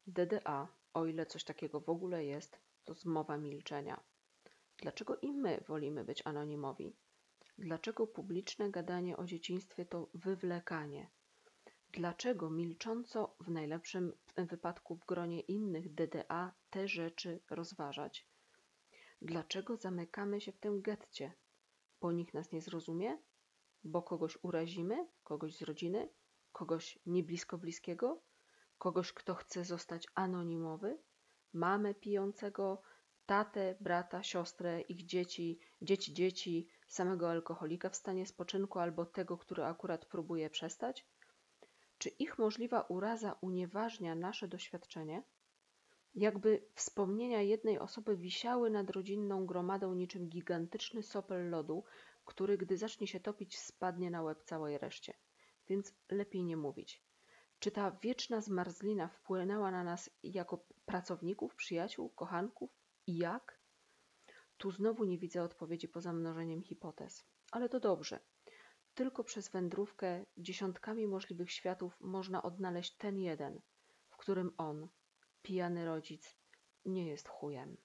DDA, 0.07 0.67
o 0.93 1.05
ile 1.05 1.25
coś 1.25 1.43
takiego 1.43 1.79
w 1.79 1.89
ogóle 1.89 2.25
jest, 2.25 2.59
to 2.85 2.93
zmowa 2.93 3.37
milczenia. 3.37 4.03
Dlaczego 4.77 5.17
i 5.17 5.31
my 5.31 5.63
wolimy 5.67 6.05
być 6.05 6.21
anonimowi? 6.25 6.95
Dlaczego 7.57 8.07
publiczne 8.07 8.71
gadanie 8.71 9.17
o 9.17 9.25
dzieciństwie 9.25 9.85
to 9.85 10.09
wywlekanie? 10.13 11.09
Dlaczego 11.91 12.49
milcząco, 12.49 13.35
w 13.39 13.51
najlepszym 13.51 14.13
wypadku 14.37 14.95
w 14.95 15.05
gronie 15.05 15.39
innych 15.39 15.93
DDA, 15.93 16.53
te 16.69 16.87
rzeczy 16.87 17.39
rozważać? 17.49 18.27
Dlaczego 19.21 19.77
zamykamy 19.77 20.41
się 20.41 20.51
w 20.51 20.57
tym 20.57 20.81
getcie? 20.81 21.33
Bo 22.01 22.11
nikt 22.11 22.33
nas 22.33 22.51
nie 22.51 22.61
zrozumie? 22.61 23.17
Bo 23.87 24.01
kogoś 24.01 24.37
urazimy? 24.41 25.07
Kogoś 25.23 25.55
z 25.55 25.61
rodziny? 25.61 26.09
Kogoś 26.51 26.99
nieblisko 27.05 27.57
bliskiego? 27.57 28.21
Kogoś, 28.77 29.13
kto 29.13 29.35
chce 29.35 29.65
zostać 29.65 30.07
anonimowy? 30.15 30.97
Mamę 31.53 31.93
pijącego, 31.93 32.81
tatę, 33.25 33.75
brata, 33.79 34.23
siostrę, 34.23 34.81
ich 34.81 35.05
dzieci, 35.05 35.59
dzieci 35.81 36.13
dzieci, 36.13 36.67
samego 36.87 37.29
alkoholika 37.29 37.89
w 37.89 37.95
stanie 37.95 38.25
spoczynku 38.25 38.79
albo 38.79 39.05
tego, 39.05 39.37
który 39.37 39.63
akurat 39.63 40.05
próbuje 40.05 40.49
przestać? 40.49 41.05
Czy 41.97 42.09
ich 42.09 42.39
możliwa 42.39 42.81
uraza 42.81 43.37
unieważnia 43.41 44.15
nasze 44.15 44.47
doświadczenie? 44.47 45.23
Jakby 46.15 46.67
wspomnienia 46.73 47.41
jednej 47.41 47.79
osoby 47.79 48.17
wisiały 48.17 48.69
nad 48.69 48.89
rodzinną 48.89 49.45
gromadą 49.45 49.93
niczym 49.93 50.29
gigantyczny 50.29 51.03
sopel 51.03 51.49
lodu, 51.49 51.83
który 52.27 52.57
gdy 52.57 52.77
zacznie 52.77 53.07
się 53.07 53.19
topić, 53.19 53.59
spadnie 53.59 54.11
na 54.11 54.21
łeb 54.21 54.43
całej 54.43 54.77
reszcie. 54.77 55.13
Więc 55.67 55.93
lepiej 56.11 56.43
nie 56.43 56.57
mówić. 56.57 57.03
Czy 57.59 57.71
ta 57.71 57.91
wieczna 57.91 58.41
zmarzlina 58.41 59.07
wpłynęła 59.07 59.71
na 59.71 59.83
nas 59.83 60.09
jako 60.23 60.65
pracowników, 60.85 61.55
przyjaciół, 61.55 62.09
kochanków 62.09 62.69
i 63.07 63.17
jak? 63.17 63.59
Tu 64.57 64.71
znowu 64.71 65.05
nie 65.05 65.17
widzę 65.17 65.43
odpowiedzi 65.43 65.87
poza 65.87 66.13
mnożeniem 66.13 66.63
hipotez. 66.63 67.25
Ale 67.51 67.69
to 67.69 67.79
dobrze. 67.79 68.19
Tylko 68.93 69.23
przez 69.23 69.49
wędrówkę 69.49 70.25
dziesiątkami 70.37 71.07
możliwych 71.07 71.51
światów 71.51 71.97
można 71.99 72.43
odnaleźć 72.43 72.97
ten 72.97 73.17
jeden, 73.17 73.61
w 74.09 74.17
którym 74.17 74.53
on, 74.57 74.87
pijany 75.41 75.85
rodzic, 75.85 76.37
nie 76.85 77.07
jest 77.07 77.27
chujem. 77.27 77.77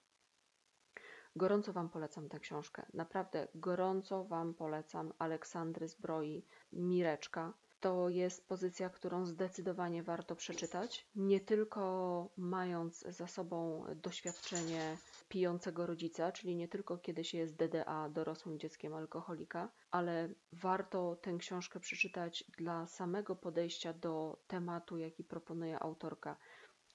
Gorąco 1.37 1.73
Wam 1.73 1.89
polecam 1.89 2.29
tę 2.29 2.41
książkę. 2.41 2.87
Naprawdę 2.95 3.49
gorąco 3.55 4.25
Wam 4.25 4.55
polecam 4.55 5.12
Aleksandry 5.19 5.89
Zbroi 5.89 6.45
Mireczka. 6.73 7.53
To 7.81 8.09
jest 8.09 8.49
pozycja, 8.49 8.91
którą 8.91 9.27
zdecydowanie 9.27 10.03
warto 10.03 10.37
przeczytać, 10.37 11.07
nie 11.15 11.41
tylko 11.41 12.29
mając 12.37 13.01
za 13.01 13.27
sobą 13.27 13.85
doświadczenie 13.97 14.97
pijącego 15.29 15.87
rodzica, 15.87 16.33
czyli 16.33 16.57
nie 16.57 16.69
tylko 16.69 16.99
kiedy 16.99 17.25
się 17.25 17.39
jest 17.39 17.57
DDA, 17.57 18.09
dorosłym 18.09 18.59
dzieckiem 18.59 18.95
alkoholika, 18.95 19.69
ale 19.91 20.29
warto 20.53 21.17
tę 21.17 21.37
książkę 21.39 21.81
przeczytać 21.81 22.45
dla 22.59 22.87
samego 22.87 23.37
podejścia 23.37 23.93
do 23.93 24.39
tematu, 24.47 24.99
jaki 24.99 25.25
proponuje 25.25 25.83
autorka. 25.83 26.37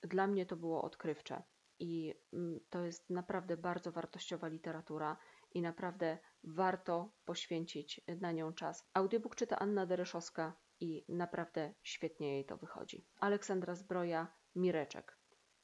Dla 0.01 0.27
mnie 0.27 0.45
to 0.45 0.55
było 0.55 0.81
odkrywcze 0.81 1.43
i 1.79 2.13
mm, 2.33 2.59
to 2.69 2.85
jest 2.85 3.09
naprawdę 3.09 3.57
bardzo 3.57 3.91
wartościowa 3.91 4.47
literatura 4.47 5.17
i 5.51 5.61
naprawdę 5.61 6.17
warto 6.43 7.11
poświęcić 7.25 8.01
na 8.21 8.31
nią 8.31 8.53
czas. 8.53 8.89
Audiobook 8.93 9.35
czyta 9.35 9.59
Anna 9.59 9.85
Dereszowska 9.85 10.53
i 10.79 11.05
naprawdę 11.09 11.73
świetnie 11.83 12.33
jej 12.33 12.45
to 12.45 12.57
wychodzi. 12.57 13.07
Aleksandra 13.19 13.75
Zbroja, 13.75 14.27
Mireczek. 14.55 15.17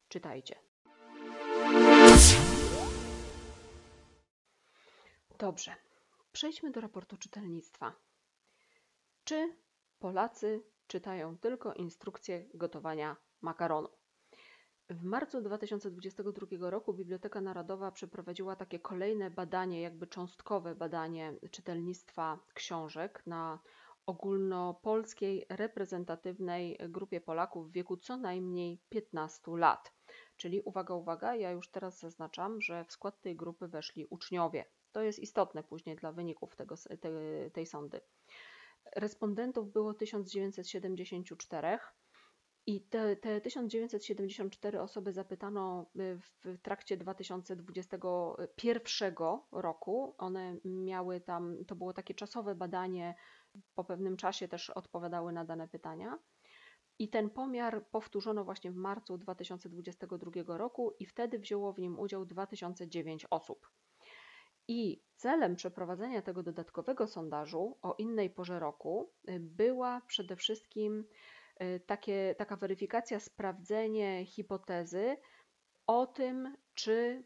Czytajcie. 0.08 0.55
Dobrze, 5.38 5.75
przejdźmy 6.32 6.72
do 6.72 6.82
raportu 6.82 7.17
czytelnictwa. 7.17 7.96
Czy 9.24 9.55
Polacy 10.00 10.63
czytają 10.88 11.38
tylko 11.38 11.74
instrukcje 11.74 12.50
gotowania 12.53 13.15
makaronu? 13.41 13.89
W 14.90 15.04
marcu 15.04 15.42
2022 15.42 16.70
roku 16.70 16.94
Biblioteka 16.94 17.42
Narodowa 17.42 17.92
przeprowadziła 17.92 18.56
takie 18.56 18.80
kolejne 18.80 19.32
badanie, 19.32 19.82
jakby 19.82 20.08
cząstkowe 20.08 20.75
badanie 20.75 21.34
czytelnictwa 21.52 22.40
książek 22.54 23.24
na 23.25 23.60
ogólnopolskiej 24.06 25.46
reprezentatywnej 25.50 26.78
grupie 26.90 27.22
Polaków 27.22 27.70
w 27.70 27.72
wieku 27.72 27.98
co 27.98 28.18
najmniej 28.18 28.80
15 28.90 29.42
lat. 29.58 29.94
Czyli 30.38 30.62
uwaga, 30.62 30.94
uwaga, 30.94 31.36
ja 31.36 31.52
już 31.52 31.72
teraz 31.72 32.00
zaznaczam, 32.00 32.62
że 32.62 32.86
w 32.86 32.92
skład 32.92 33.22
tej 33.22 33.36
grupy 33.36 33.68
weszli 33.68 34.06
uczniowie. 34.10 34.66
To 34.92 35.02
jest 35.02 35.20
istotne 35.20 35.63
później 35.63 35.96
dla 35.96 36.12
wyników 36.12 36.56
tego, 36.56 36.75
te, 37.00 37.10
tej 37.52 37.66
sądy. 37.66 38.02
Respondentów 38.96 39.72
było 39.72 39.94
1974 39.94 41.80
i 42.65 42.82
te, 42.82 43.15
te 43.15 43.41
1974 43.41 44.82
osoby 44.82 45.13
zapytano 45.13 45.86
y, 46.00 46.17
w 46.17 46.58
trakcie 46.62 46.98
2021 46.98 49.15
roku. 49.51 50.15
One 50.17 50.55
miały 50.65 51.22
tam, 51.22 51.58
to 51.67 51.75
było 51.75 51.93
takie 51.93 52.13
czasowe 52.13 52.55
badanie, 52.55 53.15
po 53.75 53.84
pewnym 53.84 54.17
czasie 54.17 54.48
też 54.48 54.70
odpowiadały 54.70 55.34
na 55.34 55.46
dane 55.46 55.67
pytania. 55.67 56.20
I 57.00 57.10
ten 57.10 57.29
pomiar 57.29 57.86
powtórzono 57.91 58.43
właśnie 58.43 58.72
w 58.72 58.75
marcu 58.75 59.17
2022 59.17 60.58
roku, 60.58 60.93
i 61.00 61.05
wtedy 61.05 61.39
wzięło 61.39 61.74
w 61.74 61.79
nim 61.79 62.00
udział 62.00 62.25
2009 62.25 63.25
osób. 63.29 63.70
I 64.67 65.03
celem 65.15 65.55
przeprowadzenia 65.55 66.22
tego 66.22 66.43
dodatkowego 66.43 67.08
sondażu 67.08 67.77
o 67.82 67.96
innej 67.98 68.29
porze 68.29 68.60
roku 68.60 69.12
y, 69.29 69.39
była 69.39 70.01
przede 70.08 70.36
wszystkim 70.36 71.05
takie, 71.86 72.36
taka 72.38 72.55
weryfikacja, 72.55 73.20
sprawdzenie 73.20 74.25
hipotezy 74.25 75.17
o 75.88 76.08
tym, 76.08 76.58
czy 76.74 77.24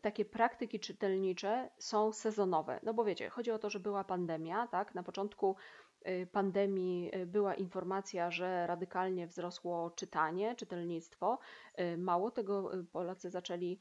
takie 0.00 0.24
praktyki 0.24 0.80
czytelnicze 0.80 1.70
są 1.78 2.12
sezonowe. 2.12 2.80
No 2.82 2.94
bo 2.94 3.04
wiecie, 3.04 3.30
chodzi 3.30 3.50
o 3.50 3.58
to, 3.58 3.70
że 3.70 3.80
była 3.80 4.04
pandemia, 4.04 4.66
tak? 4.66 4.94
Na 4.94 5.02
początku 5.02 5.56
y, 6.08 6.26
pandemii 6.32 7.10
y, 7.16 7.26
była 7.26 7.54
informacja, 7.54 8.30
że 8.30 8.66
radykalnie 8.66 9.26
wzrosło 9.26 9.90
czytanie, 9.90 10.54
czytelnictwo. 10.56 11.38
Mało 11.98 12.30
tego, 12.30 12.70
Polacy 12.92 13.30
zaczęli 13.30 13.78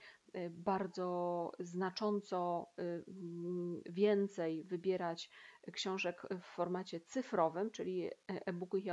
bardzo 0.49 1.51
znacząco 1.59 2.67
więcej 3.85 4.63
wybierać 4.63 5.29
książek 5.73 6.21
w 6.41 6.45
formacie 6.45 6.99
cyfrowym, 6.99 7.71
czyli 7.71 8.09
e-booków 8.27 8.85
i 8.85 8.89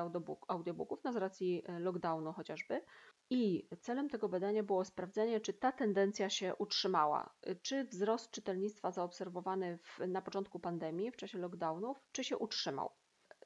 audiobooków, 0.49 1.05
no 1.05 1.13
z 1.13 1.17
racji 1.17 1.63
e, 1.67 1.79
lockdownu 1.81 2.33
chociażby. 2.33 2.85
I 3.31 3.69
celem 3.81 4.09
tego 4.09 4.29
badania 4.29 4.63
było 4.63 4.85
sprawdzenie, 4.85 5.41
czy 5.41 5.53
ta 5.53 5.73
tendencja 5.73 6.31
się 6.31 6.55
utrzymała, 6.55 7.35
czy 7.63 7.85
wzrost 7.85 8.31
czytelnictwa 8.31 8.91
zaobserwowany 8.91 9.79
w, 9.79 9.99
na 10.09 10.23
początku 10.23 10.61
pandemii, 10.61 11.11
w 11.11 11.17
czasie 11.17 11.39
lockdownów, 11.39 11.99
czy 12.13 12.25
się 12.25 12.39
utrzymał. 12.39 12.91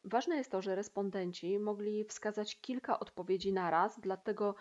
Ważne 0.04 0.36
jest 0.36 0.50
to, 0.50 0.62
że 0.62 0.74
respondenci 0.74 1.58
mogli 1.58 2.04
wskazać 2.04 2.60
kilka 2.60 3.00
odpowiedzi 3.00 3.52
na 3.52 3.70
raz, 3.70 4.00
dlatego 4.00 4.54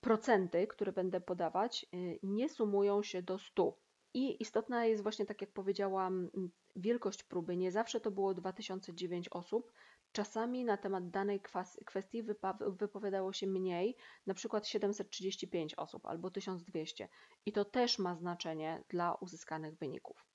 procenty, 0.00 0.66
które 0.66 0.92
będę 0.92 1.20
podawać, 1.20 1.86
y, 1.94 2.18
nie 2.22 2.48
sumują 2.48 3.02
się 3.02 3.22
do 3.22 3.38
100. 3.38 3.78
I 4.14 4.42
istotna 4.42 4.86
jest 4.86 5.02
właśnie, 5.02 5.26
tak 5.26 5.40
jak 5.40 5.52
powiedziałam, 5.52 6.30
wielkość 6.76 7.22
próby. 7.22 7.56
Nie 7.56 7.72
zawsze 7.72 8.00
to 8.00 8.10
było 8.10 8.34
2009 8.34 9.28
osób. 9.28 9.72
Czasami 10.12 10.64
na 10.64 10.76
temat 10.76 11.10
danej 11.10 11.40
kwestii 11.86 12.22
wypowiadało 12.68 13.32
się 13.32 13.46
mniej, 13.46 13.96
na 14.26 14.34
przykład 14.34 14.66
735 14.66 15.74
osób 15.74 16.06
albo 16.06 16.30
1200. 16.30 17.08
I 17.46 17.52
to 17.52 17.64
też 17.64 17.98
ma 17.98 18.14
znaczenie 18.14 18.84
dla 18.88 19.14
uzyskanych 19.14 19.76
wyników. 19.76 20.26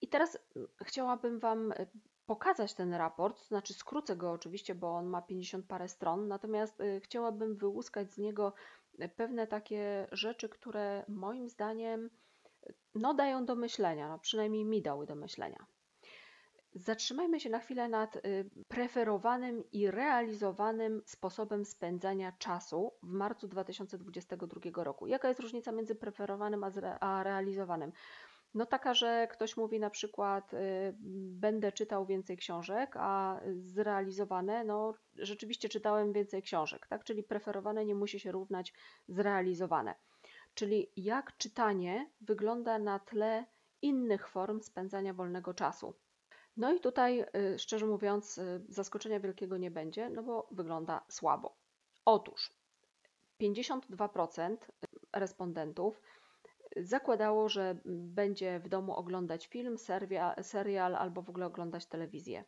I 0.00 0.08
teraz 0.08 0.38
chciałabym 0.84 1.38
Wam 1.38 1.72
y, 1.72 1.86
pokazać 2.26 2.74
ten 2.74 2.94
raport, 2.94 3.48
znaczy 3.48 3.74
skrócę 3.74 4.16
go 4.16 4.32
oczywiście, 4.32 4.74
bo 4.74 4.96
on 4.96 5.06
ma 5.06 5.22
50 5.22 5.66
parę 5.66 5.88
stron, 5.88 6.28
natomiast 6.28 6.80
y, 6.80 7.00
chciałabym 7.00 7.56
wyłuskać 7.56 8.12
z 8.12 8.18
niego 8.18 8.52
y, 9.00 9.08
pewne 9.08 9.46
takie 9.46 10.08
rzeczy, 10.12 10.48
które 10.48 11.04
moim 11.08 11.48
zdaniem 11.48 12.10
no, 12.94 13.14
dają 13.14 13.44
do 13.44 13.56
myślenia, 13.56 14.08
no, 14.08 14.18
przynajmniej 14.18 14.64
mi 14.64 14.82
dały 14.82 15.06
do 15.06 15.14
myślenia. 15.14 15.66
Zatrzymajmy 16.74 17.40
się 17.40 17.50
na 17.50 17.58
chwilę 17.58 17.88
nad 17.88 18.18
preferowanym 18.68 19.64
i 19.72 19.90
realizowanym 19.90 21.02
sposobem 21.06 21.64
spędzania 21.64 22.32
czasu 22.32 22.92
w 23.02 23.12
marcu 23.12 23.48
2022 23.48 24.84
roku. 24.84 25.06
Jaka 25.06 25.28
jest 25.28 25.40
różnica 25.40 25.72
między 25.72 25.94
preferowanym 25.94 26.64
a 27.00 27.22
realizowanym? 27.22 27.92
No 28.56 28.66
taka, 28.66 28.94
że 28.94 29.28
ktoś 29.30 29.56
mówi 29.56 29.80
na 29.80 29.90
przykład 29.90 30.54
y, 30.54 30.58
będę 31.30 31.72
czytał 31.72 32.06
więcej 32.06 32.36
książek, 32.36 32.96
a 32.98 33.40
zrealizowane, 33.56 34.64
no 34.64 34.94
rzeczywiście 35.14 35.68
czytałem 35.68 36.12
więcej 36.12 36.42
książek, 36.42 36.86
tak? 36.86 37.04
Czyli 37.04 37.22
preferowane 37.22 37.84
nie 37.84 37.94
musi 37.94 38.20
się 38.20 38.32
równać 38.32 38.74
zrealizowane. 39.08 39.94
Czyli 40.54 40.92
jak 40.96 41.36
czytanie 41.36 42.10
wygląda 42.20 42.78
na 42.78 42.98
tle 42.98 43.46
innych 43.82 44.28
form 44.28 44.62
spędzania 44.62 45.14
wolnego 45.14 45.54
czasu. 45.54 45.94
No 46.56 46.72
i 46.72 46.80
tutaj, 46.80 47.24
y, 47.54 47.58
szczerze 47.58 47.86
mówiąc, 47.86 48.38
y, 48.38 48.64
zaskoczenia 48.68 49.20
wielkiego 49.20 49.56
nie 49.56 49.70
będzie, 49.70 50.10
no 50.10 50.22
bo 50.22 50.48
wygląda 50.50 51.04
słabo. 51.08 51.56
Otóż 52.04 52.52
52% 53.38 54.56
respondentów 55.12 56.00
zakładało, 56.76 57.48
że 57.48 57.76
będzie 57.84 58.58
w 58.60 58.68
domu 58.68 58.94
oglądać 58.94 59.46
film, 59.46 59.76
serial 60.42 60.96
albo 60.96 61.22
w 61.22 61.30
ogóle 61.30 61.46
oglądać 61.46 61.86
telewizję. 61.86 62.44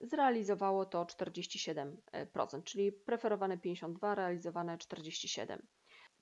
Zrealizowało 0.00 0.86
to 0.86 1.04
47%, 1.04 2.62
czyli 2.64 2.92
preferowane 2.92 3.58
52, 3.58 4.14
realizowane 4.14 4.76
47%. 4.78 5.58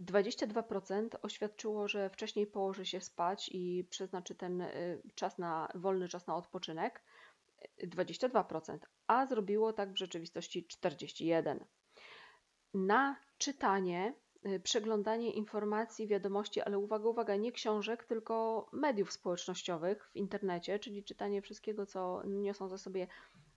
22% 0.00 1.08
oświadczyło, 1.22 1.88
że 1.88 2.10
wcześniej 2.10 2.46
położy 2.46 2.86
się 2.86 3.00
spać 3.00 3.50
i 3.52 3.84
przeznaczy 3.90 4.34
ten 4.34 4.60
y, 4.60 5.02
czas 5.14 5.38
na 5.38 5.68
wolny 5.74 6.08
czas 6.08 6.26
na 6.26 6.36
odpoczynek. 6.36 7.02
22%, 7.82 8.78
a 9.06 9.26
zrobiło 9.26 9.72
tak 9.72 9.92
w 9.92 9.98
rzeczywistości 9.98 10.66
41%. 10.82 11.58
Na 12.74 13.16
czytanie, 13.38 14.14
przeglądanie 14.62 15.32
informacji, 15.32 16.06
wiadomości, 16.06 16.60
ale 16.60 16.78
uwaga, 16.78 17.08
uwaga, 17.08 17.36
nie 17.36 17.52
książek, 17.52 18.04
tylko 18.04 18.66
mediów 18.72 19.12
społecznościowych 19.12 20.10
w 20.12 20.16
internecie, 20.16 20.78
czyli 20.78 21.04
czytanie 21.04 21.42
wszystkiego, 21.42 21.86
co 21.86 22.22
niosą 22.26 22.68
ze, 22.68 22.78
sobie, 22.78 23.06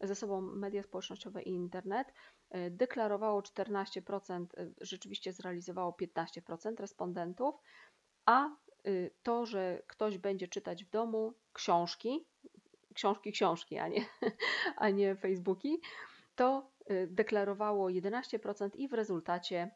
ze 0.02 0.16
sobą 0.16 0.42
media 0.42 0.84
społecznościowe 0.84 1.42
i 1.42 1.50
internet, 1.50 2.08
y, 2.56 2.72
deklarowało 2.72 3.42
14%, 3.42 4.54
y, 4.60 4.74
rzeczywiście 4.82 5.34
zrealizowało 5.34 5.92
15% 5.92 6.80
respondentów, 6.80 7.56
a 8.26 8.50
to, 9.24 9.46
że 9.46 9.84
ktoś 9.88 10.18
będzie 10.18 10.48
czytać 10.48 10.86
w 10.86 10.90
domu 10.90 11.34
książki, 11.54 12.26
książki, 12.94 13.32
książki, 13.32 13.78
a 13.78 13.88
nie, 13.88 14.06
a 14.76 14.90
nie 14.90 15.16
Facebooki, 15.16 15.82
to 16.36 16.72
y, 16.92 17.08
deklarowało 17.12 17.90
11% 17.90 18.70
i 18.76 18.88
w 18.88 18.94
rezultacie 18.94 19.72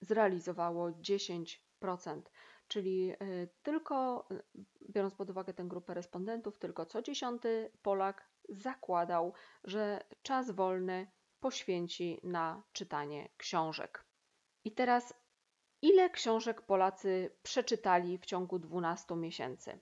zrealizowało 0.00 0.90
10%. 0.90 2.22
Czyli 2.68 3.12
y, 3.12 3.48
tylko, 3.62 4.26
y, 4.32 4.64
biorąc 4.90 5.14
pod 5.14 5.30
uwagę 5.30 5.54
tę 5.54 5.64
grupę 5.64 5.94
respondentów, 5.94 6.58
tylko 6.58 6.86
co 6.86 7.02
dziesiąty 7.02 7.70
Polak 7.82 8.28
zakładał, 8.48 9.32
że 9.64 10.04
czas 10.22 10.50
wolny 10.50 11.06
poświęci 11.40 12.20
na 12.22 12.62
czytanie 12.72 13.28
książek. 13.36 14.04
I 14.64 14.72
teraz, 14.72 15.14
ile 15.82 16.10
książek 16.10 16.62
Polacy 16.62 17.30
przeczytali 17.42 18.18
w 18.18 18.26
ciągu 18.26 18.58
12 18.58 19.16
miesięcy 19.16 19.80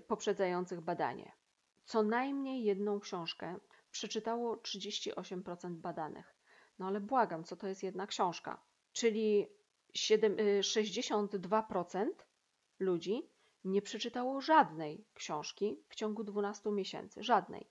poprzedzających 0.00 0.80
badanie? 0.80 1.32
Co 1.84 2.02
najmniej 2.02 2.64
jedną 2.64 3.00
książkę 3.00 3.56
przeczytało 3.90 4.56
38% 4.56 5.74
badanych. 5.74 6.36
No 6.78 6.86
ale 6.86 7.00
błagam, 7.00 7.44
co 7.44 7.56
to 7.56 7.66
jest 7.66 7.82
jedna 7.82 8.06
książka? 8.06 8.65
Czyli 8.96 9.46
7, 9.94 10.36
62% 10.60 12.06
y, 12.06 12.14
ludzi 12.78 13.30
nie 13.64 13.82
przeczytało 13.82 14.40
żadnej 14.40 15.04
książki 15.14 15.80
w 15.88 15.94
ciągu 15.94 16.24
12 16.24 16.70
miesięcy. 16.70 17.22
Żadnej. 17.22 17.66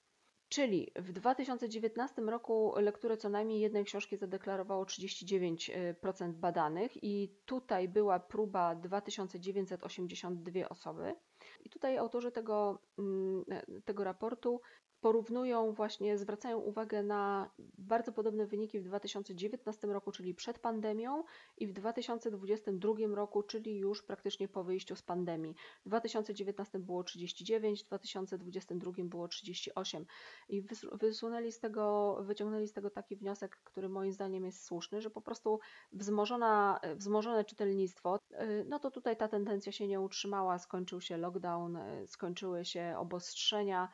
Czyli 0.49 0.91
w 0.95 1.11
2019 1.11 2.21
roku 2.21 2.73
lekturę 2.77 3.17
co 3.17 3.29
najmniej 3.29 3.59
jednej 3.59 3.85
książki 3.85 4.17
zadeklarowało 4.17 4.83
39% 4.85 6.33
badanych 6.33 7.03
i 7.03 7.35
tutaj 7.45 7.89
była 7.89 8.19
próba 8.19 8.75
2982 8.75 10.69
osoby. 10.69 11.15
I 11.63 11.69
tutaj 11.69 11.97
autorzy 11.97 12.31
tego, 12.31 12.81
mm, 12.99 13.45
tego 13.85 14.03
raportu 14.03 14.61
porównują 15.05 15.71
właśnie, 15.71 16.17
zwracają 16.17 16.57
uwagę 16.57 17.03
na 17.03 17.49
bardzo 17.77 18.11
podobne 18.11 18.45
wyniki 18.45 18.79
w 18.79 18.83
2019 18.83 19.87
roku, 19.87 20.11
czyli 20.11 20.35
przed 20.35 20.59
pandemią 20.59 21.23
i 21.57 21.67
w 21.67 21.73
2022 21.73 22.93
roku, 23.15 23.43
czyli 23.43 23.77
już 23.77 24.03
praktycznie 24.03 24.47
po 24.47 24.63
wyjściu 24.63 24.95
z 24.95 25.01
pandemii. 25.01 25.55
W 25.85 25.87
2019 25.87 26.79
było 26.79 27.03
39, 27.03 27.83
w 27.83 27.87
2022 27.87 28.91
było 28.97 29.27
38 29.27 30.05
i 30.49 30.63
wysunęli 30.91 31.51
z 31.51 31.59
tego, 31.59 32.17
wyciągnęli 32.21 32.67
z 32.67 32.73
tego 32.73 32.89
taki 32.89 33.15
wniosek, 33.15 33.57
który 33.63 33.89
moim 33.89 34.11
zdaniem 34.11 34.45
jest 34.45 34.65
słuszny, 34.65 35.01
że 35.01 35.09
po 35.09 35.21
prostu 35.21 35.59
wzmożona, 35.93 36.79
wzmożone 36.95 37.45
czytelnictwo, 37.45 38.19
y, 38.31 38.65
no 38.67 38.79
to 38.79 38.91
tutaj 38.91 39.17
ta 39.17 39.27
tendencja 39.27 39.71
się 39.71 39.87
nie 39.87 40.01
utrzymała, 40.01 40.59
skończył 40.59 41.01
się 41.01 41.17
lockdown, 41.17 41.75
y, 41.75 42.07
skończyły 42.07 42.65
się 42.65 42.95
obostrzenia, 42.97 43.89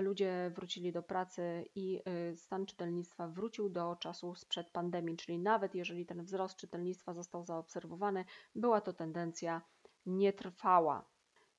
ludzie 0.00 0.50
wrócili 0.54 0.92
do 0.92 1.02
pracy 1.02 1.64
i 1.74 2.00
y, 2.32 2.36
stan 2.36 2.66
czytelnictwa 2.66 3.28
wrócił 3.28 3.68
do 3.68 3.96
czasu 3.96 4.34
sprzed 4.34 4.70
pandemii, 4.70 5.16
czyli 5.16 5.38
nawet 5.38 5.74
jeżeli 5.74 6.06
ten 6.06 6.24
wzrost 6.24 6.56
czytelnictwa 6.56 7.14
został 7.14 7.44
zaobserwowany, 7.44 8.24
była 8.54 8.80
to 8.80 8.92
tendencja 8.92 9.62
nietrwała. 10.06 11.04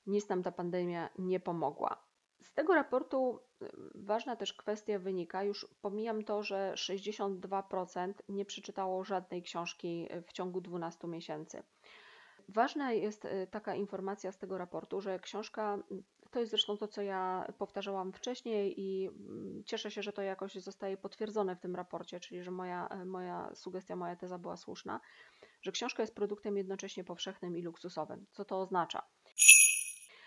Nic 0.06 0.28
nam 0.28 0.42
ta 0.42 0.52
pandemia 0.52 1.10
nie 1.18 1.40
pomogła. 1.40 2.04
Z 2.42 2.52
tego 2.52 2.74
raportu 2.74 3.40
y, 3.62 3.66
ważna 3.94 4.36
też 4.36 4.52
kwestia 4.52 4.98
wynika, 4.98 5.44
już 5.44 5.68
pomijam 5.80 6.24
to, 6.24 6.42
że 6.42 6.72
62% 6.76 8.12
nie 8.28 8.44
przeczytało 8.44 9.04
żadnej 9.04 9.42
książki 9.42 10.08
w 10.26 10.32
ciągu 10.32 10.60
12 10.60 11.08
miesięcy. 11.08 11.62
Ważna 12.48 12.92
jest 12.92 13.24
y, 13.24 13.46
taka 13.50 13.74
informacja 13.74 14.32
z 14.32 14.38
tego 14.38 14.58
raportu, 14.58 15.00
że 15.00 15.18
książka 15.18 15.78
to 16.34 16.40
jest 16.40 16.50
zresztą 16.50 16.76
to, 16.76 16.88
co 16.88 17.02
ja 17.02 17.52
powtarzałam 17.58 18.12
wcześniej 18.12 18.80
i 18.80 19.06
mm, 19.08 19.64
cieszę 19.64 19.90
się, 19.90 20.02
że 20.02 20.12
to 20.12 20.22
jakoś 20.22 20.54
zostaje 20.54 20.96
potwierdzone 20.96 21.56
w 21.56 21.60
tym 21.60 21.76
raporcie, 21.76 22.20
czyli 22.20 22.42
że 22.42 22.50
moja, 22.50 22.88
e, 22.88 23.04
moja 23.04 23.50
sugestia, 23.54 23.96
moja 23.96 24.16
teza 24.16 24.38
była 24.38 24.56
słuszna, 24.56 25.00
że 25.62 25.72
książka 25.72 26.02
jest 26.02 26.14
produktem 26.14 26.56
jednocześnie 26.56 27.04
powszechnym 27.04 27.56
i 27.56 27.62
luksusowym. 27.62 28.26
Co 28.32 28.44
to 28.44 28.60
oznacza? 28.60 29.02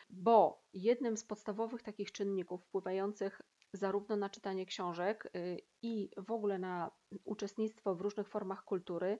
Bo 0.10 0.64
jednym 0.74 1.18
z 1.18 1.24
podstawowych 1.24 1.84
takich 1.84 2.12
czynników 2.12 2.64
wpływających 2.64 3.42
zarówno 3.74 4.16
na 4.16 4.30
czytanie 4.30 4.66
książek 4.66 5.32
y, 5.36 5.58
i 5.82 6.10
w 6.18 6.32
ogóle 6.32 6.60
na 6.60 6.92
uczestnictwo 7.24 7.96
w 7.96 8.02
różnych 8.02 8.30
formach 8.30 8.64
kultury 8.64 9.20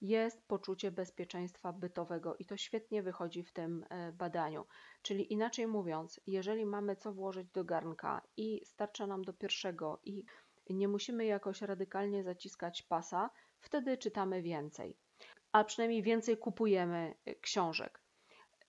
jest 0.00 0.48
poczucie 0.48 0.90
bezpieczeństwa 0.90 1.72
bytowego 1.72 2.36
i 2.36 2.44
to 2.44 2.56
świetnie 2.56 3.02
wychodzi 3.02 3.42
w 3.42 3.52
tym 3.52 3.84
e, 3.88 4.12
badaniu. 4.12 4.66
Czyli 5.02 5.32
inaczej 5.32 5.66
mówiąc, 5.66 6.20
jeżeli 6.26 6.66
mamy 6.66 6.96
co 6.96 7.12
włożyć 7.12 7.48
do 7.48 7.64
garnka 7.64 8.22
i 8.36 8.60
starcza 8.64 9.06
nam 9.06 9.24
do 9.24 9.32
pierwszego 9.32 10.00
i 10.04 10.24
nie 10.70 10.88
musimy 10.88 11.24
jakoś 11.24 11.62
radykalnie 11.62 12.22
zaciskać 12.24 12.82
pasa, 12.82 13.30
wtedy 13.58 13.98
czytamy 13.98 14.42
więcej, 14.42 14.96
a 15.52 15.64
przynajmniej 15.64 16.02
więcej 16.02 16.38
kupujemy 16.38 17.14
e, 17.24 17.34
książek. 17.34 18.02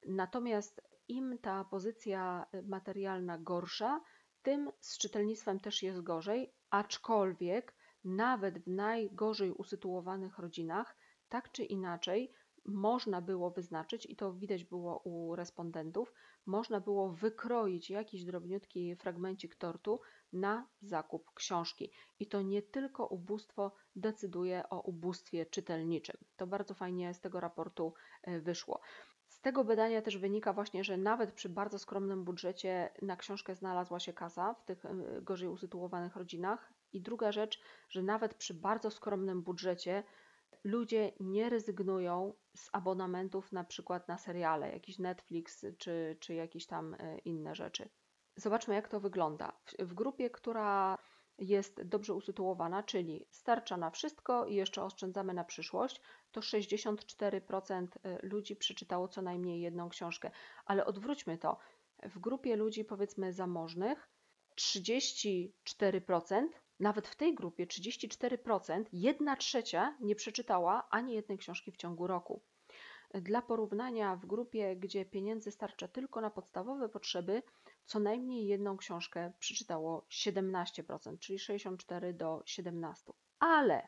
Natomiast 0.08 0.82
im 1.08 1.38
ta 1.38 1.64
pozycja 1.64 2.46
e, 2.52 2.62
materialna 2.62 3.38
gorsza, 3.38 4.02
tym 4.42 4.72
z 4.80 4.98
czytelnictwem 4.98 5.60
też 5.60 5.84
jest 5.84 6.02
gorzej, 6.02 6.54
aczkolwiek 6.70 7.76
nawet 8.04 8.60
w 8.60 8.68
najgorzej 8.68 9.52
usytuowanych 9.52 10.40
rodzinach 10.40 10.96
tak 11.32 11.52
czy 11.52 11.64
inaczej 11.64 12.32
można 12.66 13.22
było 13.22 13.52
wyznaczyć, 13.52 14.06
i 14.06 14.16
to 14.16 14.34
widać 14.34 14.64
było 14.64 14.98
u 14.98 15.36
respondentów, 15.36 16.14
można 16.46 16.80
było 16.80 17.10
wykroić 17.10 17.90
jakiś 17.90 18.26
drobniutki 18.26 18.96
fragmencik 18.96 19.56
tortu 19.56 20.00
na 20.34 20.68
zakup 20.82 21.34
książki. 21.34 21.92
I 22.20 22.28
to 22.28 22.42
nie 22.42 22.62
tylko 22.62 23.08
ubóstwo 23.08 23.72
decyduje 23.96 24.70
o 24.70 24.82
ubóstwie 24.82 25.46
czytelniczym. 25.46 26.18
To 26.36 26.48
bardzo 26.48 26.74
fajnie 26.74 27.14
z 27.14 27.20
tego 27.20 27.40
raportu 27.40 27.94
e, 28.24 28.40
wyszło. 28.40 28.82
Z 29.28 29.42
tego 29.42 29.64
badania 29.64 30.02
też 30.02 30.18
wynika 30.18 30.54
właśnie, 30.54 30.84
że 30.84 30.98
nawet 30.98 31.32
przy 31.32 31.50
bardzo 31.50 31.80
skromnym 31.80 32.24
budżecie 32.24 32.90
na 33.02 33.18
książkę 33.18 33.56
znalazła 33.56 34.00
się 34.00 34.14
kasa 34.14 34.54
w 34.54 34.66
tych 34.66 34.86
e, 34.86 35.22
gorzej 35.22 35.50
usytuowanych 35.50 36.16
rodzinach. 36.16 36.74
I 36.94 37.02
druga 37.02 37.32
rzecz, 37.32 37.62
że 37.90 38.04
nawet 38.04 38.34
przy 38.34 38.54
bardzo 38.54 38.92
skromnym 38.92 39.42
budżecie 39.42 40.04
ludzie 40.64 41.12
nie 41.20 41.50
rezygnują 41.50 42.34
z 42.56 42.70
abonamentów 42.74 43.52
na 43.52 43.64
przykład 43.64 44.08
na 44.08 44.18
seriale, 44.18 44.72
jakiś 44.72 45.00
Netflix 45.00 45.66
czy, 45.78 46.18
czy 46.20 46.34
jakieś 46.34 46.66
tam 46.66 46.94
e, 46.94 47.18
inne 47.18 47.56
rzeczy. 47.56 47.90
Zobaczmy, 48.36 48.76
jak 48.76 48.88
to 48.88 49.00
wygląda. 49.00 49.52
W, 49.66 49.74
w 49.86 49.94
grupie, 49.94 50.30
która 50.30 50.98
jest 51.38 51.82
dobrze 51.82 52.14
usytuowana, 52.14 52.84
czyli 52.84 53.26
starcza 53.32 53.78
na 53.78 53.90
wszystko 53.90 54.46
i 54.46 54.56
jeszcze 54.56 54.84
oszczędzamy 54.84 55.34
na 55.34 55.44
przyszłość, 55.44 56.02
to 56.32 56.42
64% 56.42 57.88
e, 58.04 58.28
ludzi 58.28 58.56
przeczytało 58.56 59.08
co 59.08 59.22
najmniej 59.22 59.62
jedną 59.62 59.90
książkę. 59.90 60.32
Ale 60.66 60.86
odwróćmy 60.86 61.38
to. 61.38 61.58
W 62.04 62.20
grupie 62.20 62.56
ludzi 62.56 62.86
powiedzmy 62.86 63.34
zamożnych 63.34 64.10
34% 64.56 66.48
nawet 66.82 67.08
w 67.08 67.16
tej 67.16 67.36
grupie 67.36 67.68
34%, 67.68 68.86
1 68.94 69.38
trzecia 69.38 69.98
nie 70.00 70.16
przeczytała 70.16 70.88
ani 70.90 71.14
jednej 71.14 71.38
książki 71.38 71.72
w 71.72 71.78
ciągu 71.78 72.08
roku. 72.08 72.42
Dla 73.14 73.42
porównania, 73.42 74.16
w 74.16 74.26
grupie, 74.26 74.76
gdzie 74.76 75.06
pieniędzy 75.06 75.52
starcza 75.52 75.88
tylko 75.88 76.22
na 76.22 76.30
podstawowe 76.30 76.90
potrzeby, 76.90 77.44
co 77.86 78.00
najmniej 78.00 78.48
jedną 78.48 78.78
książkę 78.78 79.34
przeczytało 79.40 80.06
17%, 80.12 81.20
czyli 81.20 81.40
64 81.40 82.14
do 82.14 82.42
17. 82.46 83.12
Ale 83.40 83.88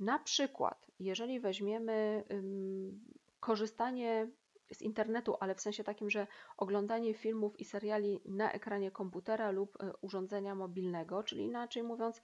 na 0.00 0.18
przykład, 0.18 0.90
jeżeli 0.98 1.40
weźmiemy 1.40 2.24
ym, 2.30 3.04
korzystanie 3.40 4.30
z 4.72 4.82
internetu, 4.82 5.36
ale 5.40 5.54
w 5.54 5.60
sensie 5.60 5.84
takim, 5.84 6.10
że 6.10 6.26
oglądanie 6.56 7.14
filmów 7.14 7.60
i 7.60 7.64
seriali 7.64 8.20
na 8.24 8.52
ekranie 8.52 8.90
komputera 8.90 9.50
lub 9.50 9.82
e, 9.82 9.92
urządzenia 10.00 10.54
mobilnego, 10.54 11.22
czyli 11.22 11.44
inaczej 11.44 11.82
mówiąc, 11.82 12.22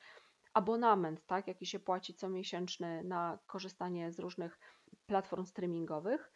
abonament, 0.55 1.27
tak, 1.27 1.49
jaki 1.49 1.67
się 1.67 1.79
płaci 1.79 2.15
co 2.15 2.29
miesięczny 2.29 3.05
na 3.05 3.39
korzystanie 3.47 4.13
z 4.13 4.19
różnych 4.19 4.59
platform 5.07 5.45
streamingowych, 5.47 6.33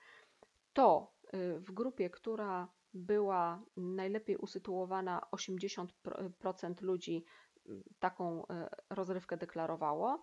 to 0.72 1.12
y, 1.34 1.60
w 1.60 1.72
grupie, 1.72 2.10
która 2.10 2.68
była 2.94 3.62
najlepiej 3.76 4.36
usytuowana, 4.36 5.26
80% 5.32 5.86
ludzi 6.80 7.24
taką 7.98 8.42
y, 8.42 8.46
rozrywkę 8.90 9.36
deklarowało, 9.36 10.22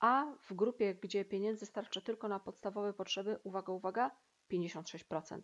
a 0.00 0.26
w 0.40 0.54
grupie, 0.54 0.94
gdzie 0.94 1.24
pieniędzy 1.24 1.66
starcza 1.66 2.00
tylko 2.00 2.28
na 2.28 2.40
podstawowe 2.40 2.92
potrzeby, 2.92 3.38
uwaga, 3.44 3.72
uwaga, 3.72 4.10
56%. 4.52 5.40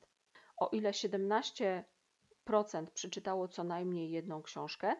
O 0.57 0.69
ile 0.73 0.91
17% 0.91 1.83
przeczytało 2.95 3.49
co 3.49 3.65
najmniej 3.65 4.11
jedną 4.11 4.43
książkę, 4.43 4.97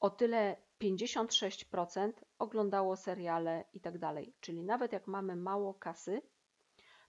o 0.00 0.10
tyle 0.10 0.56
56% 0.82 2.12
oglądało 2.38 2.96
seriale 2.96 3.64
i 3.72 3.80
tak 3.80 3.98
dalej. 3.98 4.34
Czyli 4.40 4.64
nawet 4.64 4.92
jak 4.92 5.06
mamy 5.06 5.36
mało 5.36 5.74
kasy, 5.74 6.22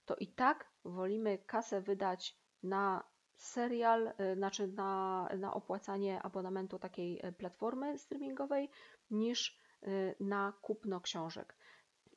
to 0.04 0.16
i 0.16 0.26
tak 0.26 0.70
wolimy 0.84 1.38
kasę 1.38 1.80
wydać 1.80 2.38
na 2.62 3.04
serial, 3.36 4.06
y, 4.06 4.34
znaczy 4.36 4.68
na, 4.68 5.28
na 5.38 5.54
opłacanie 5.54 6.22
abonamentu 6.22 6.78
takiej 6.78 7.26
y, 7.26 7.32
platformy 7.32 7.98
streamingowej, 7.98 8.70
niż 9.10 9.60
y, 9.82 10.14
na 10.20 10.52
kupno 10.62 11.00
książek. 11.00 11.56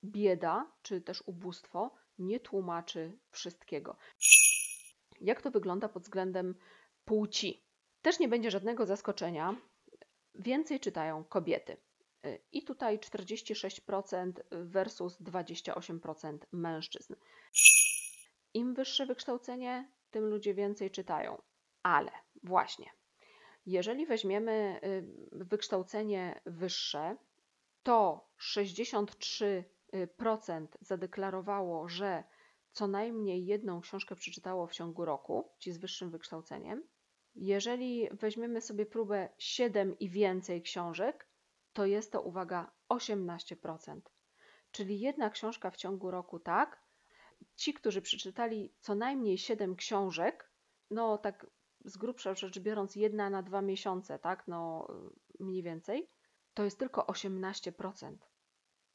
Bieda, 0.03 0.71
czy 0.81 1.01
też 1.01 1.23
ubóstwo 1.25 1.91
nie 2.19 2.39
tłumaczy 2.39 3.17
wszystkiego. 3.31 3.97
Jak 5.21 5.41
to 5.41 5.51
wygląda 5.51 5.89
pod 5.89 6.03
względem 6.03 6.55
płci? 7.05 7.65
Też 8.01 8.19
nie 8.19 8.27
będzie 8.27 8.51
żadnego 8.51 8.85
zaskoczenia. 8.85 9.55
Więcej 10.35 10.79
czytają 10.79 11.23
kobiety. 11.23 11.77
I 12.51 12.63
tutaj 12.63 12.99
46% 12.99 14.31
versus 14.51 15.21
28% 15.21 16.37
mężczyzn. 16.51 17.15
Im 18.53 18.73
wyższe 18.73 19.05
wykształcenie, 19.05 19.91
tym 20.11 20.25
ludzie 20.25 20.53
więcej 20.53 20.91
czytają. 20.91 21.41
Ale 21.83 22.11
właśnie, 22.43 22.89
jeżeli 23.65 24.05
weźmiemy 24.05 24.79
y, 24.83 25.45
wykształcenie 25.45 26.41
wyższe, 26.45 27.17
to 27.83 28.29
63% 28.39 29.63
zadeklarowało, 30.81 31.89
że 31.89 32.23
co 32.71 32.87
najmniej 32.87 33.45
jedną 33.45 33.81
książkę 33.81 34.15
przeczytało 34.15 34.67
w 34.67 34.71
ciągu 34.71 35.05
roku, 35.05 35.49
ci 35.59 35.71
z 35.71 35.77
wyższym 35.77 36.09
wykształceniem. 36.09 36.83
Jeżeli 37.35 38.09
weźmiemy 38.11 38.61
sobie 38.61 38.85
próbę 38.85 39.29
7 39.37 39.99
i 39.99 40.09
więcej 40.09 40.61
książek, 40.61 41.29
to 41.73 41.85
jest 41.85 42.11
to, 42.11 42.21
uwaga, 42.21 42.71
18%. 42.89 44.01
Czyli 44.71 44.99
jedna 44.99 45.29
książka 45.29 45.71
w 45.71 45.77
ciągu 45.77 46.11
roku 46.11 46.39
tak, 46.39 46.83
ci, 47.55 47.73
którzy 47.73 48.01
przeczytali 48.01 48.73
co 48.79 48.95
najmniej 48.95 49.37
7 49.37 49.75
książek, 49.75 50.51
no 50.91 51.17
tak 51.17 51.45
z 51.85 51.97
grubsza 51.97 52.33
rzecz 52.33 52.59
biorąc, 52.59 52.95
jedna 52.95 53.29
na 53.29 53.43
dwa 53.43 53.61
miesiące, 53.61 54.19
tak, 54.19 54.47
no 54.47 54.87
mniej 55.39 55.63
więcej, 55.63 56.09
to 56.53 56.63
jest 56.63 56.79
tylko 56.79 57.01
18%. 57.01 58.17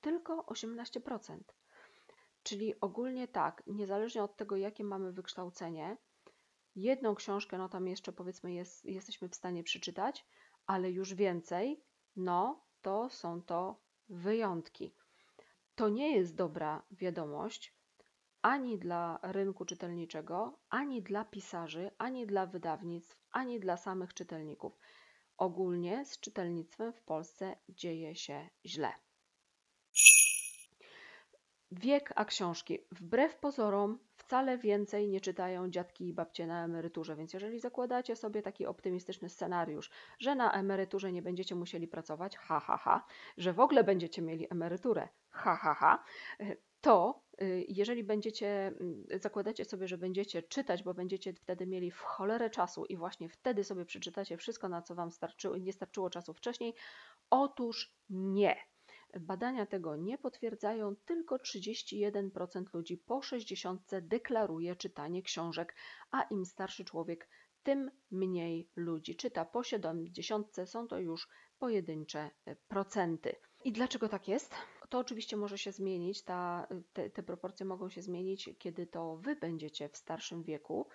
Tylko 0.05 0.43
18%. 0.43 1.39
Czyli 2.43 2.81
ogólnie 2.81 3.29
tak, 3.29 3.63
niezależnie 3.67 4.23
od 4.23 4.37
tego, 4.37 4.57
jakie 4.57 4.85
mamy 4.85 5.13
wykształcenie, 5.13 5.97
jedną 6.77 7.15
książkę, 7.15 7.59
no 7.59 7.69
tam 7.69 7.89
jeszcze 7.89 8.13
powiedzmy 8.13 8.53
jest, 8.53 8.85
jesteśmy 8.85 9.29
w 9.29 9.35
stanie 9.35 9.63
przeczytać, 9.63 10.27
ale 10.67 10.91
już 10.91 11.15
więcej, 11.15 11.85
no 12.17 12.65
to 12.83 13.11
są 13.11 13.43
to 13.43 13.81
wyjątki. 14.09 14.95
To 15.75 15.89
nie 15.89 16.17
jest 16.17 16.35
dobra 16.35 16.83
wiadomość, 16.91 17.77
ani 18.43 18.79
dla 18.79 19.19
rynku 19.23 19.65
czytelniczego, 19.65 20.59
ani 20.69 21.03
dla 21.03 21.25
pisarzy, 21.25 21.91
ani 21.99 22.27
dla 22.27 22.47
wydawnictw, 22.47 23.19
ani 23.31 23.61
dla 23.61 23.77
samych 23.77 24.15
czytelników. 24.15 24.79
Ogólnie 25.37 26.05
z 26.05 26.21
czytelnictwem 26.21 26.93
w 26.93 27.03
Polsce 27.03 27.57
dzieje 27.69 28.15
się 28.15 28.49
źle. 28.65 29.04
Wiek 31.81 32.13
a 32.17 32.25
książki. 32.25 32.79
Wbrew 32.93 33.37
pozorom 33.37 33.99
wcale 34.17 34.59
więcej 34.59 35.09
nie 35.09 35.21
czytają 35.21 35.71
dziadki 35.71 36.09
i 36.09 36.13
babcie 36.13 36.47
na 36.47 36.65
emeryturze, 36.65 37.17
więc 37.17 37.33
jeżeli 37.33 37.61
zakładacie 37.61 38.17
sobie 38.17 38.43
taki 38.43 38.67
optymistyczny 38.67 39.29
scenariusz, 39.29 39.91
że 40.19 40.35
na 40.35 40.53
emeryturze 40.53 41.13
nie 41.13 41.23
będziecie 41.23 41.55
musieli 41.55 41.89
pracować, 41.89 42.37
ha, 42.37 42.61
ha, 42.61 42.77
ha, 42.77 43.07
że 43.37 43.53
w 43.53 43.61
ogóle 43.61 43.85
będziecie 43.85 44.23
mieli 44.23 44.47
emeryturę, 44.51 45.09
ha, 45.31 45.57
ha, 45.57 45.75
ha, 45.75 46.05
to 46.81 47.23
y, 47.43 47.65
jeżeli 47.69 48.05
będziecie, 48.05 48.67
mm, 48.67 49.05
zakładacie 49.21 49.65
sobie, 49.65 49.89
że 49.89 49.99
będziecie 49.99 50.43
czytać, 50.43 50.83
bo 50.83 50.95
będziecie 50.95 51.33
wtedy 51.33 51.67
mieli 51.67 51.91
w 51.91 52.01
cholerę 52.01 52.51
czasu 52.51 52.85
i 52.85 52.97
właśnie 52.97 53.29
wtedy 53.29 53.65
sobie 53.65 53.85
przeczytacie 53.85 54.37
wszystko, 54.37 54.69
na 54.69 54.83
co 54.83 54.95
Wam 54.95 55.11
starczyło, 55.11 55.57
nie 55.57 55.73
starczyło 55.73 56.11
czasu 56.11 56.35
wcześniej, 56.35 56.75
otóż 57.31 57.95
nie. 58.11 58.57
Badania 59.21 59.67
tego 59.67 59.97
nie 59.97 60.19
potwierdzają, 60.19 60.97
tylko 60.97 61.37
31% 61.37 62.65
ludzi 62.75 62.99
po 62.99 63.23
60 63.23 63.83
deklaruje 64.03 64.77
czytanie 64.77 65.23
książek, 65.23 65.75
a 66.11 66.23
im 66.23 66.47
starszy 66.47 66.85
człowiek, 66.85 67.29
tym 67.63 67.91
mniej 68.11 68.71
ludzi 68.77 69.17
czyta. 69.17 69.45
Po 69.45 69.63
70 69.63 70.57
są 70.67 70.89
to 70.89 70.99
już 70.99 71.29
pojedyncze 71.59 72.31
procenty. 72.69 73.37
I 73.65 73.73
dlaczego 73.73 74.09
tak 74.09 74.29
jest? 74.29 74.55
To 74.95 74.99
oczywiście 74.99 75.37
może 75.37 75.59
się 75.59 75.73
zmienić, 75.73 76.23
ta, 76.23 76.67
te, 76.93 77.11
te, 77.11 77.23
proporcje 77.23 77.67
mogą 77.67 77.89
się 77.89 78.03
zmienić, 78.03 78.51
kiedy 78.59 78.87
to 78.87 79.17
Wy 79.17 79.37
będziecie 79.37 79.89
w 79.89 79.97
starszym 79.97 80.43
wieku, 80.43 80.87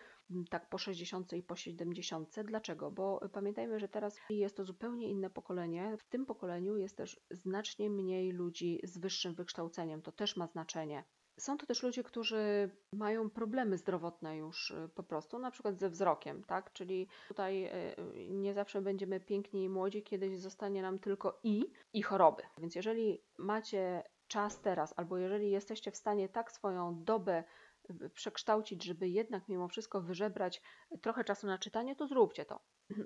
tak 0.50 0.70
po 0.70 0.78
60 0.78 1.34
i 1.34 1.44
po 1.44 1.56
70. 1.56 2.36
Dlaczego? 2.44 2.92
Bo 2.92 3.30
pamiętajmy, 3.34 3.80
że 3.80 3.88
teraz 3.88 4.20
jest 4.30 4.58
to 4.58 4.66
zupełnie 4.66 5.10
inne 5.10 5.30
pokolenie. 5.30 5.98
W 5.98 6.04
tym 6.04 6.26
pokoleniu 6.26 6.78
jest 6.78 6.98
też 6.98 7.20
znacznie 7.32 7.90
mniej 7.90 8.32
ludzi 8.32 8.80
z 8.84 8.98
wyższym 8.98 9.36
wykształceniem. 9.36 10.02
To 10.02 10.12
też 10.12 10.38
ma 10.38 10.48
znaczenie. 10.48 11.04
Są 11.40 11.58
to 11.58 11.66
też 11.66 11.84
ludzie, 11.84 12.04
którzy 12.04 12.70
mają 12.94 13.30
problemy 13.30 13.78
zdrowotne 13.78 14.38
już 14.38 14.72
y, 14.72 14.90
po 14.96 15.04
prostu, 15.04 15.40
na 15.40 15.52
przykład 15.52 15.80
ze 15.80 15.90
wzrokiem, 15.90 16.44
tak? 16.44 16.74
Czyli 16.74 17.08
tutaj 17.28 17.66
y, 17.66 18.30
nie 18.30 18.54
zawsze 18.54 18.82
będziemy 18.82 19.20
piękni 19.20 19.64
i 19.64 19.70
młodzi, 19.70 20.04
kiedyś 20.04 20.40
zostanie 20.40 20.82
nam 20.82 21.00
tylko 21.00 21.40
i 21.44 21.72
i 21.94 22.02
choroby. 22.02 22.44
Więc 22.58 22.76
jeżeli 22.76 23.24
macie 23.38 24.04
czas 24.28 24.62
teraz, 24.62 24.94
albo 24.98 25.18
jeżeli 25.18 25.52
jesteście 25.52 25.92
w 25.92 25.98
stanie 25.98 26.30
tak 26.30 26.52
swoją 26.52 27.04
dobę 27.04 27.44
y, 27.90 28.10
przekształcić, 28.10 28.84
żeby 28.84 29.10
jednak 29.10 29.48
mimo 29.50 29.68
wszystko 29.68 30.02
wyżebrać 30.02 30.62
trochę 31.02 31.24
czasu 31.24 31.48
na 31.48 31.58
czytanie, 31.58 31.96
to 31.96 32.08
zróbcie 32.08 32.46
to, 32.46 32.60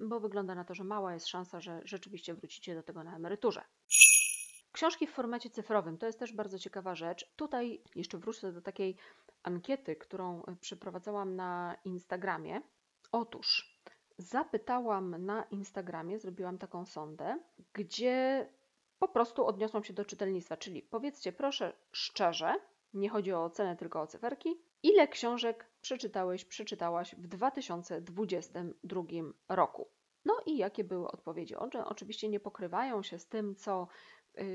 bo 0.10 0.20
wygląda 0.20 0.56
na 0.56 0.64
to, 0.64 0.74
że 0.76 0.84
mała 0.84 1.14
jest 1.14 1.28
szansa, 1.28 1.62
że 1.62 1.82
rzeczywiście 1.84 2.34
wrócicie 2.34 2.76
do 2.76 2.84
tego 2.84 3.04
na 3.04 3.16
emeryturze. 3.16 3.62
Książki 4.74 5.08
w 5.08 5.12
formacie 5.12 5.50
cyfrowym 5.50 5.98
to 5.98 6.06
jest 6.06 6.20
też 6.20 6.34
bardzo 6.34 6.60
ciekawa 6.60 6.96
rzecz. 6.96 7.34
Tutaj 7.36 7.82
jeszcze 7.96 8.18
wrócę 8.18 8.52
do 8.52 8.62
takiej 8.62 8.98
ankiety, 9.44 9.96
którą 9.96 10.44
e, 10.46 10.56
przeprowadzałam 10.56 11.36
na 11.36 11.78
Instagramie. 11.86 12.62
Otóż 13.12 13.80
zapytałam 14.18 15.26
na 15.26 15.44
Instagramie, 15.44 16.20
zrobiłam 16.20 16.58
taką 16.58 16.86
sondę, 16.86 17.40
gdzie 17.74 18.48
po 19.00 19.08
prostu 19.08 19.46
odniosłam 19.46 19.84
się 19.84 19.94
do 19.94 20.06
czytelnictwa, 20.06 20.58
czyli 20.58 20.82
powiedzcie 20.82 21.32
proszę 21.32 21.74
szczerze, 21.92 22.56
nie 22.94 23.10
chodzi 23.10 23.34
o 23.34 23.44
ocenę, 23.44 23.76
tylko 23.76 24.02
o 24.02 24.08
cyferki, 24.08 24.62
ile 24.84 25.08
książek 25.08 25.70
przeczytałeś, 25.82 26.46
przeczytałaś 26.46 27.16
w 27.16 27.28
2022 27.28 29.04
roku. 29.50 29.88
No 30.26 30.34
i 30.46 30.58
jakie 30.58 30.84
były 30.84 31.08
odpowiedzi? 31.08 31.56
Oczywiście 31.86 32.30
nie 32.30 32.40
pokrywają 32.40 33.04
się 33.04 33.20
z 33.20 33.28
tym, 33.28 33.56
co 33.56 33.88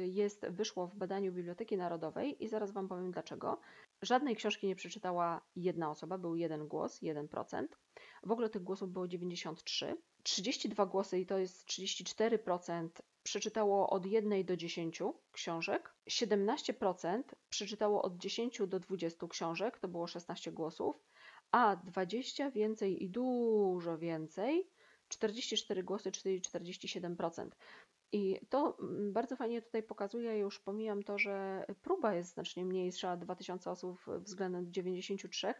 jest, 0.06 0.46
wyszło 0.48 0.86
w 0.86 0.96
badaniu 0.96 1.32
Biblioteki 1.32 1.76
Narodowej 1.76 2.44
i 2.44 2.48
zaraz 2.48 2.70
Wam 2.70 2.88
powiem 2.88 3.10
dlaczego. 3.10 3.60
Żadnej 4.02 4.36
książki 4.36 4.66
nie 4.66 4.76
przeczytała 4.76 5.40
jedna 5.56 5.90
osoba, 5.90 6.18
był 6.18 6.36
jeden 6.36 6.68
głos, 6.68 7.02
1%. 7.02 7.66
W 8.22 8.30
ogóle 8.30 8.48
tych 8.48 8.62
głosów 8.62 8.92
było 8.92 9.08
93. 9.08 9.96
32 10.22 10.86
głosy 10.86 11.18
i 11.18 11.26
to 11.26 11.38
jest 11.38 11.66
34% 11.66 12.88
przeczytało 13.22 13.90
od 13.90 14.06
1 14.06 14.44
do 14.44 14.56
10 14.56 15.02
książek. 15.32 15.94
17% 16.10 17.22
przeczytało 17.48 18.02
od 18.02 18.16
10 18.16 18.60
do 18.66 18.80
20 18.80 19.26
książek, 19.28 19.78
to 19.78 19.88
było 19.88 20.06
16 20.06 20.52
głosów, 20.52 20.96
a 21.50 21.76
20 21.76 22.50
więcej 22.50 23.04
i 23.04 23.10
dużo 23.10 23.98
więcej 23.98 24.70
44 25.08 25.82
głosy, 25.82 26.12
czyli 26.12 26.40
47%. 26.40 27.48
I 28.12 28.40
to 28.48 28.78
mm, 28.80 29.12
bardzo 29.12 29.36
fajnie 29.36 29.62
tutaj 29.62 29.82
pokazuje, 29.82 30.38
już 30.38 30.60
pomijam 30.60 31.02
to, 31.02 31.18
że 31.18 31.64
próba 31.82 32.14
jest 32.14 32.34
znacznie 32.34 32.64
mniejsza, 32.64 33.16
2000 33.16 33.70
osób 33.70 34.00
względem 34.20 34.72
93, 34.72 35.54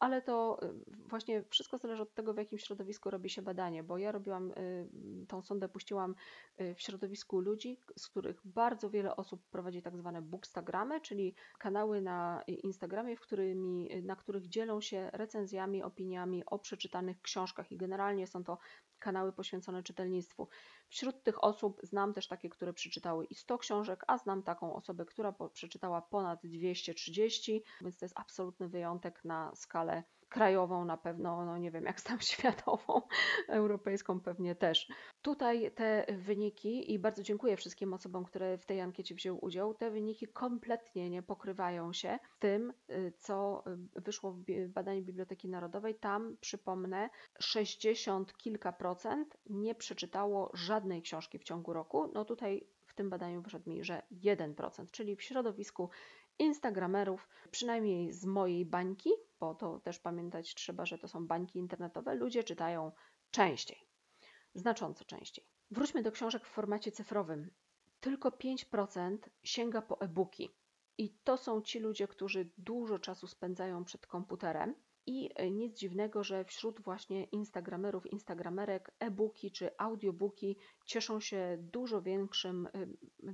ale 0.00 0.22
to 0.22 0.58
y, 0.62 0.74
właśnie 1.08 1.44
wszystko 1.50 1.78
zależy 1.78 2.02
od 2.02 2.14
tego, 2.14 2.34
w 2.34 2.36
jakim 2.36 2.58
środowisku 2.58 3.10
robi 3.10 3.30
się 3.30 3.42
badanie, 3.42 3.82
bo 3.82 3.98
ja 3.98 4.12
robiłam 4.12 4.50
y, 4.50 4.88
tą 5.28 5.42
sondę, 5.42 5.68
puściłam 5.68 6.14
y, 6.60 6.74
w 6.74 6.80
środowisku 6.80 7.40
ludzi, 7.40 7.78
z 7.98 8.08
których 8.08 8.40
bardzo 8.44 8.90
wiele 8.90 9.16
osób 9.16 9.42
prowadzi 9.50 9.82
tak 9.82 9.96
zwane 9.96 10.22
bookstagramy, 10.22 11.00
czyli 11.00 11.34
kanały 11.58 12.00
na 12.00 12.42
Instagramie, 12.46 13.16
w 13.16 13.20
którymi, 13.20 14.02
na 14.02 14.16
których 14.16 14.48
dzielą 14.48 14.80
się 14.80 15.10
recenzjami, 15.12 15.82
opiniami 15.82 16.44
o 16.46 16.58
przeczytanych 16.58 17.20
książkach. 17.20 17.72
I 17.72 17.76
generalnie 17.76 18.26
są 18.26 18.44
to 18.44 18.58
kanały 19.00 19.32
poświęcone 19.32 19.82
czytelnictwu. 19.82 20.48
Wśród 20.88 21.22
tych 21.22 21.44
osób 21.44 21.80
znam 21.82 22.12
też 22.12 22.28
takie, 22.28 22.48
które 22.48 22.72
przeczytały 22.72 23.24
i 23.24 23.34
100 23.34 23.58
książek, 23.58 24.04
a 24.06 24.18
znam 24.18 24.42
taką 24.42 24.74
osobę, 24.74 25.04
która 25.04 25.34
przeczytała 25.52 26.02
ponad 26.02 26.40
230, 26.42 27.62
więc 27.80 27.98
to 27.98 28.04
jest 28.04 28.18
absolutny 28.18 28.68
wyjątek 28.68 29.24
na 29.24 29.54
skalę 29.54 30.02
krajową 30.30 30.84
na 30.84 30.96
pewno, 30.96 31.44
no 31.44 31.58
nie 31.58 31.70
wiem 31.70 31.84
jak 31.84 32.00
tam 32.00 32.20
światową, 32.30 33.02
europejską 33.48 34.20
pewnie 34.20 34.54
też. 34.54 34.88
Tutaj 35.22 35.70
te 35.74 36.06
wyniki 36.18 36.92
i 36.92 36.98
bardzo 36.98 37.22
dziękuję 37.22 37.56
wszystkim 37.56 37.94
osobom, 37.94 38.24
które 38.24 38.58
w 38.58 38.66
tej 38.66 38.80
ankiecie 38.80 39.14
wzięły 39.14 39.38
udział, 39.38 39.74
te 39.74 39.90
wyniki 39.90 40.26
kompletnie 40.26 41.10
nie 41.10 41.22
pokrywają 41.22 41.92
się 41.92 42.18
z 42.36 42.38
tym, 42.38 42.72
y, 42.90 43.12
co 43.18 43.64
y, 43.96 44.00
wyszło 44.00 44.32
w 44.32 44.68
badaniu 44.68 45.02
Biblioteki 45.02 45.48
Narodowej. 45.48 45.94
Tam, 45.94 46.36
przypomnę, 46.40 47.10
60 47.38 48.36
kilka 48.36 48.72
procent 48.72 49.36
nie 49.46 49.74
przeczytało 49.74 50.50
żadnej 50.54 51.02
książki 51.02 51.38
w 51.38 51.44
ciągu 51.44 51.72
roku. 51.72 52.10
No 52.14 52.24
tutaj 52.24 52.66
w 52.86 52.94
tym 52.94 53.10
badaniu 53.10 53.42
wyszedł 53.42 53.70
mi, 53.70 53.84
że 53.84 54.02
1%, 54.12 54.90
czyli 54.90 55.16
w 55.16 55.22
środowisku 55.22 55.90
Instagramerów, 56.40 57.28
przynajmniej 57.50 58.12
z 58.12 58.24
mojej 58.24 58.66
bańki, 58.66 59.10
bo 59.40 59.54
to 59.54 59.80
też 59.80 59.98
pamiętać 59.98 60.54
trzeba, 60.54 60.86
że 60.86 60.98
to 60.98 61.08
są 61.08 61.26
bańki 61.26 61.58
internetowe, 61.58 62.14
ludzie 62.14 62.44
czytają 62.44 62.92
częściej, 63.30 63.78
znacząco 64.54 65.04
częściej. 65.04 65.44
Wróćmy 65.70 66.02
do 66.02 66.12
książek 66.12 66.44
w 66.44 66.50
formacie 66.50 66.92
cyfrowym. 66.92 67.50
Tylko 68.00 68.28
5% 68.30 69.18
sięga 69.42 69.82
po 69.82 70.00
e-booki. 70.00 70.50
I 70.98 71.14
to 71.24 71.36
są 71.36 71.62
ci 71.62 71.78
ludzie, 71.78 72.08
którzy 72.08 72.50
dużo 72.58 72.98
czasu 72.98 73.26
spędzają 73.26 73.84
przed 73.84 74.06
komputerem. 74.06 74.74
I 75.06 75.30
e, 75.34 75.50
nic 75.50 75.78
dziwnego, 75.78 76.24
że 76.24 76.44
wśród 76.44 76.80
właśnie 76.80 77.24
Instagramerów, 77.24 78.06
Instagramerek 78.06 78.90
e-booki 78.98 79.50
czy 79.50 79.78
audiobooki 79.78 80.56
cieszą 80.86 81.20
się 81.20 81.56
dużo 81.60 82.02
większym 82.02 82.68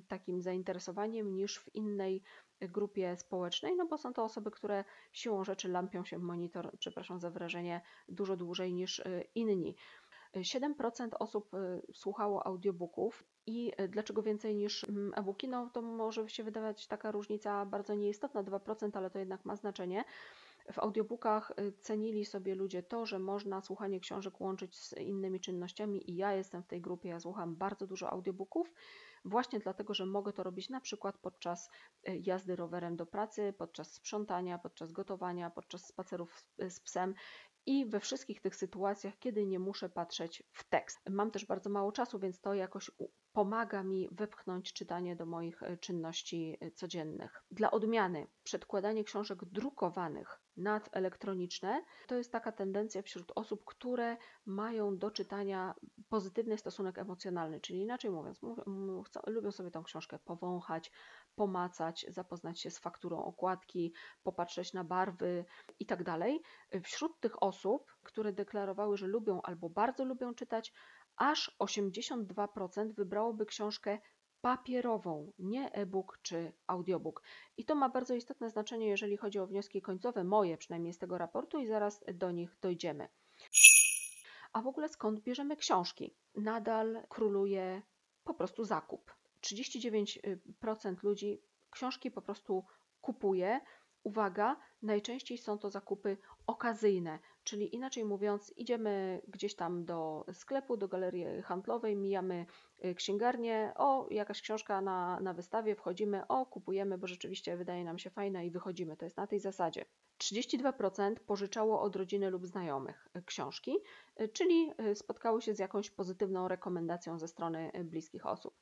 takim 0.08 0.42
zainteresowaniem 0.42 1.34
niż 1.34 1.58
w 1.58 1.74
innej 1.74 2.22
grupie 2.60 3.16
społecznej, 3.16 3.76
no 3.76 3.86
bo 3.86 3.98
są 3.98 4.12
to 4.12 4.24
osoby, 4.24 4.50
które 4.50 4.84
siłą 5.12 5.44
rzeczy 5.44 5.68
lampią 5.68 6.04
się 6.04 6.18
w 6.18 6.22
monitor, 6.22 6.78
przepraszam 6.78 7.20
za 7.20 7.30
wrażenie, 7.30 7.80
dużo 8.08 8.36
dłużej 8.36 8.72
niż 8.72 8.98
y, 8.98 9.24
inni. 9.34 9.76
7% 10.34 11.08
osób 11.18 11.54
y, 11.54 11.82
słuchało 11.92 12.46
audiobooków 12.46 13.24
i 13.46 13.72
y, 13.80 13.88
dlaczego 13.88 14.22
więcej 14.22 14.54
niż 14.54 14.84
mm, 14.84 15.12
e-booki? 15.16 15.48
No 15.48 15.70
to 15.70 15.82
może 15.82 16.28
się 16.28 16.44
wydawać 16.44 16.86
taka 16.86 17.10
różnica 17.10 17.66
bardzo 17.66 17.94
nieistotna, 17.94 18.42
2%, 18.42 18.90
ale 18.94 19.10
to 19.10 19.18
jednak 19.18 19.44
ma 19.44 19.56
znaczenie. 19.56 20.04
W 20.72 20.78
audiobookach 20.78 21.52
cenili 21.80 22.24
sobie 22.24 22.54
ludzie 22.54 22.82
to, 22.82 23.06
że 23.06 23.18
można 23.18 23.60
słuchanie 23.60 24.00
książek 24.00 24.40
łączyć 24.40 24.78
z 24.78 24.92
innymi 24.92 25.40
czynnościami 25.40 26.10
i 26.10 26.16
ja 26.16 26.32
jestem 26.32 26.62
w 26.62 26.66
tej 26.66 26.80
grupie, 26.80 27.08
ja 27.08 27.20
słucham 27.20 27.56
bardzo 27.56 27.86
dużo 27.86 28.10
audiobooków 28.10 28.72
właśnie 29.26 29.58
dlatego, 29.58 29.94
że 29.94 30.06
mogę 30.06 30.32
to 30.32 30.42
robić 30.42 30.68
na 30.70 30.80
przykład 30.80 31.18
podczas 31.18 31.70
e, 32.04 32.16
jazdy 32.16 32.56
rowerem 32.56 32.96
do 32.96 33.06
pracy, 33.06 33.54
podczas 33.58 33.92
sprzątania, 33.92 34.58
podczas 34.58 34.92
gotowania, 34.92 35.50
podczas 35.50 35.86
spacerów 35.86 36.44
z 36.68 36.80
psem 36.80 37.14
i 37.66 37.86
we 37.86 38.00
wszystkich 38.00 38.40
tych 38.40 38.56
sytuacjach, 38.56 39.18
kiedy 39.18 39.46
nie 39.46 39.58
muszę 39.58 39.88
patrzeć 39.88 40.42
w 40.52 40.68
tekst. 40.68 40.98
Mam 41.10 41.30
też 41.30 41.46
bardzo 41.46 41.70
mało 41.70 41.92
czasu, 41.92 42.18
więc 42.18 42.40
to 42.40 42.54
jakoś 42.54 42.90
pomaga 43.32 43.82
mi 43.82 44.08
wepchnąć 44.12 44.72
czytanie 44.72 45.16
do 45.16 45.26
moich 45.26 45.62
e, 45.62 45.76
czynności 45.76 46.56
e, 46.60 46.70
codziennych. 46.70 47.42
Dla 47.50 47.70
odmiany, 47.70 48.26
przedkładanie 48.42 49.04
książek 49.04 49.44
drukowanych 49.44 50.40
nad 50.56 50.88
elektroniczne 50.92 51.84
to 52.06 52.14
jest 52.14 52.32
taka 52.32 52.52
tendencja 52.52 53.02
wśród 53.02 53.32
osób, 53.34 53.64
które 53.64 54.16
mają 54.46 54.98
do 54.98 55.10
czytania 55.10 55.74
pozytywny 56.08 56.58
stosunek 56.58 56.98
emocjonalny, 56.98 57.60
czyli 57.60 57.80
inaczej 57.80 58.10
mówiąc, 58.10 58.40
chcą, 59.06 59.20
lubią 59.26 59.50
sobie 59.50 59.70
tą 59.70 59.82
książkę 59.82 60.18
powąchać, 60.18 60.92
pomacać, 61.34 62.06
zapoznać 62.08 62.60
się 62.60 62.70
z 62.70 62.78
fakturą 62.78 63.24
okładki, 63.24 63.92
popatrzeć 64.22 64.72
na 64.72 64.84
barwy 64.84 65.44
itd. 65.78 66.04
Tak 66.04 66.82
wśród 66.82 67.20
tych 67.20 67.42
osób, 67.42 67.92
które 68.02 68.32
deklarowały, 68.32 68.96
że 68.96 69.06
lubią 69.06 69.42
albo 69.42 69.70
bardzo 69.70 70.04
lubią 70.04 70.34
czytać, 70.34 70.72
aż 71.16 71.56
82% 71.60 72.92
wybrałoby 72.92 73.46
książkę 73.46 73.98
papierową, 74.40 75.32
nie 75.38 75.72
e-book 75.72 76.18
czy 76.22 76.52
audiobook. 76.66 77.22
I 77.56 77.64
to 77.64 77.74
ma 77.74 77.88
bardzo 77.88 78.14
istotne 78.14 78.50
znaczenie, 78.50 78.88
jeżeli 78.88 79.16
chodzi 79.16 79.38
o 79.38 79.46
wnioski 79.46 79.82
końcowe, 79.82 80.24
moje 80.24 80.56
przynajmniej 80.56 80.92
z 80.92 80.98
tego 80.98 81.18
raportu, 81.18 81.58
i 81.58 81.66
zaraz 81.66 82.04
do 82.14 82.30
nich 82.30 82.56
dojdziemy. 82.60 83.08
A 84.56 84.62
w 84.62 84.66
ogóle 84.66 84.88
skąd 84.88 85.20
bierzemy 85.20 85.56
książki? 85.56 86.14
Nadal 86.34 87.02
króluje 87.08 87.82
po 88.24 88.34
prostu 88.34 88.64
zakup. 88.64 89.14
39% 89.40 91.02
ludzi 91.02 91.42
książki 91.70 92.10
po 92.10 92.22
prostu 92.22 92.64
kupuje. 93.00 93.60
Uwaga, 94.02 94.56
najczęściej 94.82 95.38
są 95.38 95.58
to 95.58 95.70
zakupy 95.70 96.16
okazyjne, 96.46 97.18
czyli 97.44 97.74
inaczej 97.74 98.04
mówiąc, 98.04 98.52
idziemy 98.56 99.22
gdzieś 99.28 99.56
tam 99.56 99.84
do 99.84 100.24
sklepu, 100.32 100.76
do 100.76 100.88
galerii 100.88 101.42
handlowej, 101.42 101.96
mijamy 101.96 102.46
y, 102.84 102.94
księgarnię, 102.94 103.72
o, 103.76 104.08
jakaś 104.10 104.42
książka 104.42 104.80
na, 104.80 105.20
na 105.20 105.34
wystawie, 105.34 105.74
wchodzimy, 105.74 106.26
o, 106.26 106.46
kupujemy, 106.46 106.98
bo 106.98 107.06
rzeczywiście 107.06 107.56
wydaje 107.56 107.84
nam 107.84 107.98
się 107.98 108.10
fajna 108.10 108.42
i 108.42 108.50
wychodzimy. 108.50 108.96
To 108.96 109.04
jest 109.04 109.16
na 109.16 109.26
tej 109.26 109.40
zasadzie. 109.40 109.84
32% 110.18 111.14
pożyczało 111.14 111.80
od 111.80 111.96
rodziny 111.96 112.30
lub 112.30 112.46
znajomych 112.46 113.08
y, 113.16 113.22
książki, 113.22 113.76
y, 114.20 114.28
czyli 114.28 114.72
spotkały 114.94 115.42
się 115.42 115.54
z 115.54 115.58
jakąś 115.58 115.90
pozytywną 115.90 116.48
rekomendacją 116.48 117.18
ze 117.18 117.28
strony 117.28 117.70
bliskich 117.84 118.26
osób. 118.26 118.54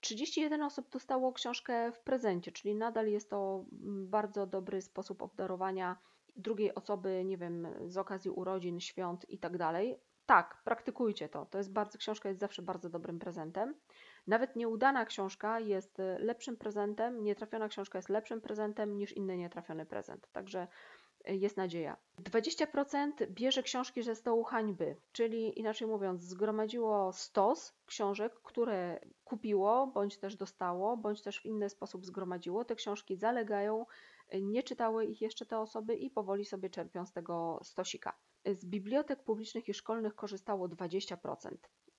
31 0.00 0.62
osób 0.62 0.90
dostało 0.90 1.32
książkę 1.32 1.92
w 1.92 2.00
prezencie, 2.00 2.52
czyli 2.52 2.74
nadal 2.74 3.08
jest 3.08 3.30
to 3.30 3.64
mm, 3.72 4.08
bardzo 4.10 4.46
dobry 4.46 4.82
sposób 4.82 5.22
obdarowania 5.22 5.98
drugiej 6.36 6.74
osoby, 6.74 7.22
nie 7.24 7.38
wiem, 7.38 7.68
z 7.86 7.96
okazji 7.96 8.30
urodzin, 8.30 8.80
świąt 8.80 9.30
i 9.30 9.38
tak 10.28 10.62
praktykujcie 10.64 11.28
to. 11.28 11.46
To 11.46 11.58
jest 11.58 11.72
bardzo, 11.72 11.98
książka 11.98 12.28
jest 12.28 12.40
zawsze 12.40 12.62
bardzo 12.62 12.90
dobrym 12.90 13.18
prezentem. 13.18 13.74
Nawet 14.26 14.56
nieudana 14.56 15.04
książka 15.04 15.60
jest 15.60 16.00
y, 16.00 16.16
lepszym 16.18 16.56
prezentem, 16.56 17.24
nietrafiona 17.24 17.68
książka 17.68 17.98
jest 17.98 18.08
lepszym 18.08 18.40
prezentem 18.40 18.98
niż 18.98 19.12
inny 19.12 19.36
nietrafiony 19.36 19.86
prezent. 19.86 20.28
Także 20.32 20.66
jest 21.24 21.56
nadzieja. 21.56 21.96
20% 22.22 23.26
bierze 23.30 23.62
książki 23.62 24.02
ze 24.02 24.14
stołu 24.14 24.44
hańby, 24.44 24.96
czyli 25.12 25.58
inaczej 25.60 25.88
mówiąc, 25.88 26.22
zgromadziło 26.22 27.12
stos 27.12 27.74
książek, 27.86 28.34
które 28.42 29.00
kupiło, 29.24 29.86
bądź 29.86 30.18
też 30.18 30.36
dostało, 30.36 30.96
bądź 30.96 31.22
też 31.22 31.40
w 31.40 31.46
inny 31.46 31.70
sposób 31.70 32.06
zgromadziło. 32.06 32.64
Te 32.64 32.74
książki 32.74 33.16
zalegają, 33.16 33.86
nie 34.42 34.62
czytały 34.62 35.06
ich 35.06 35.20
jeszcze 35.20 35.46
te 35.46 35.58
osoby 35.58 35.94
i 35.94 36.10
powoli 36.10 36.44
sobie 36.44 36.70
czerpią 36.70 37.06
z 37.06 37.12
tego 37.12 37.60
stosika. 37.62 38.16
Z 38.46 38.64
bibliotek 38.64 39.24
publicznych 39.24 39.68
i 39.68 39.74
szkolnych 39.74 40.14
korzystało 40.14 40.68
20% 40.68 41.56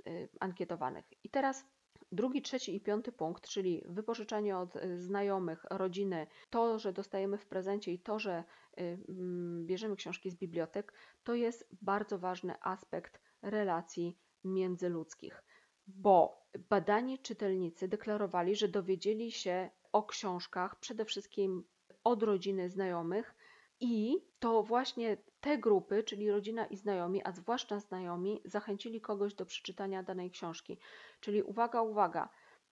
y, 0.08 0.30
ankietowanych. 0.40 1.06
I 1.24 1.30
teraz 1.30 1.66
Drugi, 2.12 2.42
trzeci 2.42 2.76
i 2.76 2.82
piąty 2.82 3.12
punkt, 3.12 3.50
czyli 3.50 3.84
wypożyczanie 3.86 4.58
od 4.58 4.76
y, 4.76 5.02
znajomych, 5.02 5.66
rodziny, 5.70 6.28
to, 6.50 6.80
że 6.80 6.94
dostajemy 6.94 7.38
w 7.38 7.48
prezencie 7.48 7.92
i 7.94 8.00
to, 8.00 8.20
że 8.20 8.44
y, 8.80 9.04
mm, 9.10 9.66
bierzemy 9.66 9.96
książki 9.96 10.30
z 10.30 10.36
bibliotek, 10.36 10.94
to 11.24 11.34
jest 11.34 11.70
bardzo 11.82 12.20
ważny 12.20 12.56
aspekt 12.62 13.22
relacji 13.42 14.18
międzyludzkich, 14.44 15.44
bo 15.88 16.46
badani 16.70 17.20
czytelnicy 17.20 17.88
deklarowali, 17.88 18.56
że 18.56 18.68
dowiedzieli 18.68 19.32
się 19.32 19.70
o 19.92 20.04
książkach 20.04 20.80
przede 20.80 21.06
wszystkim 21.06 21.64
od 22.04 22.24
rodziny 22.24 22.70
znajomych 22.70 23.36
i 23.80 24.18
to 24.40 24.64
właśnie 24.64 25.18
te 25.42 25.58
grupy, 25.58 26.04
czyli 26.04 26.32
rodzina 26.32 26.66
i 26.66 26.76
znajomi, 26.76 27.22
a 27.24 27.32
zwłaszcza 27.32 27.80
znajomi, 27.80 28.42
zachęcili 28.46 29.02
kogoś 29.02 29.34
do 29.34 29.46
przeczytania 29.46 30.04
danej 30.04 30.32
książki. 30.32 30.78
Czyli 31.20 31.44
uwaga, 31.44 31.82
uwaga, 31.82 32.30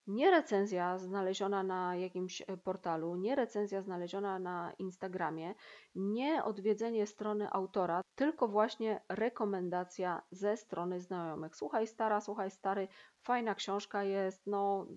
nie 0.07 0.31
recenzja 0.31 0.97
znaleziona 0.97 1.63
na 1.63 1.95
jakimś 1.95 2.41
e, 2.41 2.57
portalu, 2.57 3.15
nie 3.15 3.35
recenzja 3.35 3.81
znaleziona 3.81 4.39
na 4.39 4.73
Instagramie, 4.79 5.55
nie 5.95 6.43
odwiedzenie 6.43 7.07
strony 7.07 7.51
autora, 7.51 8.01
tylko 8.15 8.47
właśnie 8.47 9.01
rekomendacja 9.09 10.21
ze 10.31 10.57
strony 10.57 10.99
znajomych. 10.99 11.55
Słuchaj 11.55 11.87
stara, 11.87 12.21
słuchaj 12.21 12.51
stary, 12.51 12.87
fajna 13.21 13.55
książka 13.55 14.03
jest, 14.03 14.47
no 14.47 14.87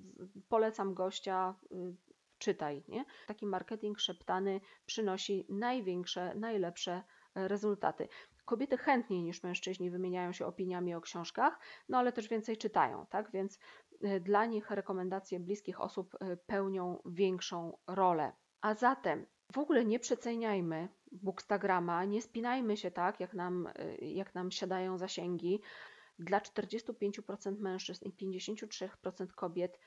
polecam 0.49 0.95
gościa, 0.95 1.55
y, 1.73 1.97
czytaj. 2.39 2.85
Nie? 2.89 3.05
Taki 3.27 3.47
marketing 3.47 3.99
szeptany 3.99 4.61
przynosi 4.87 5.47
największe, 5.49 6.35
najlepsze 6.35 7.03
rezultaty. 7.35 8.09
Kobiety 8.45 8.77
chętniej 8.77 9.23
niż 9.23 9.43
mężczyźni 9.43 9.91
wymieniają 9.91 10.33
się 10.33 10.47
opiniami 10.47 10.95
o 10.95 11.01
książkach, 11.01 11.61
no 11.89 11.99
ale 11.99 12.13
też 12.13 12.29
więcej 12.29 12.57
czytają, 12.57 13.07
tak? 13.07 13.31
Więc 13.31 13.59
dla 14.21 14.47
nich 14.47 14.71
rekomendacje 14.71 15.41
bliskich 15.41 15.81
osób 15.81 16.17
pełnią 16.47 17.03
większą 17.07 17.79
rolę. 17.87 18.33
A 18.61 18.75
zatem 18.75 19.27
w 19.53 19.59
ogóle 19.59 19.85
nie 19.85 19.99
przeceniajmy 19.99 20.89
Bookstagrama, 21.13 22.05
nie 22.05 22.23
spinajmy 22.23 22.77
się 22.77 22.91
tak, 22.91 23.21
jak 23.21 23.35
nam, 23.35 23.69
jak 23.99 24.35
nam 24.35 24.51
siadają 24.51 24.99
zasięgi. 24.99 25.61
Dla 26.19 26.39
45% 26.39 27.59
mężczyzn 27.59 28.05
i 28.09 28.13
53% 28.13 29.27
kobiet 29.27 29.79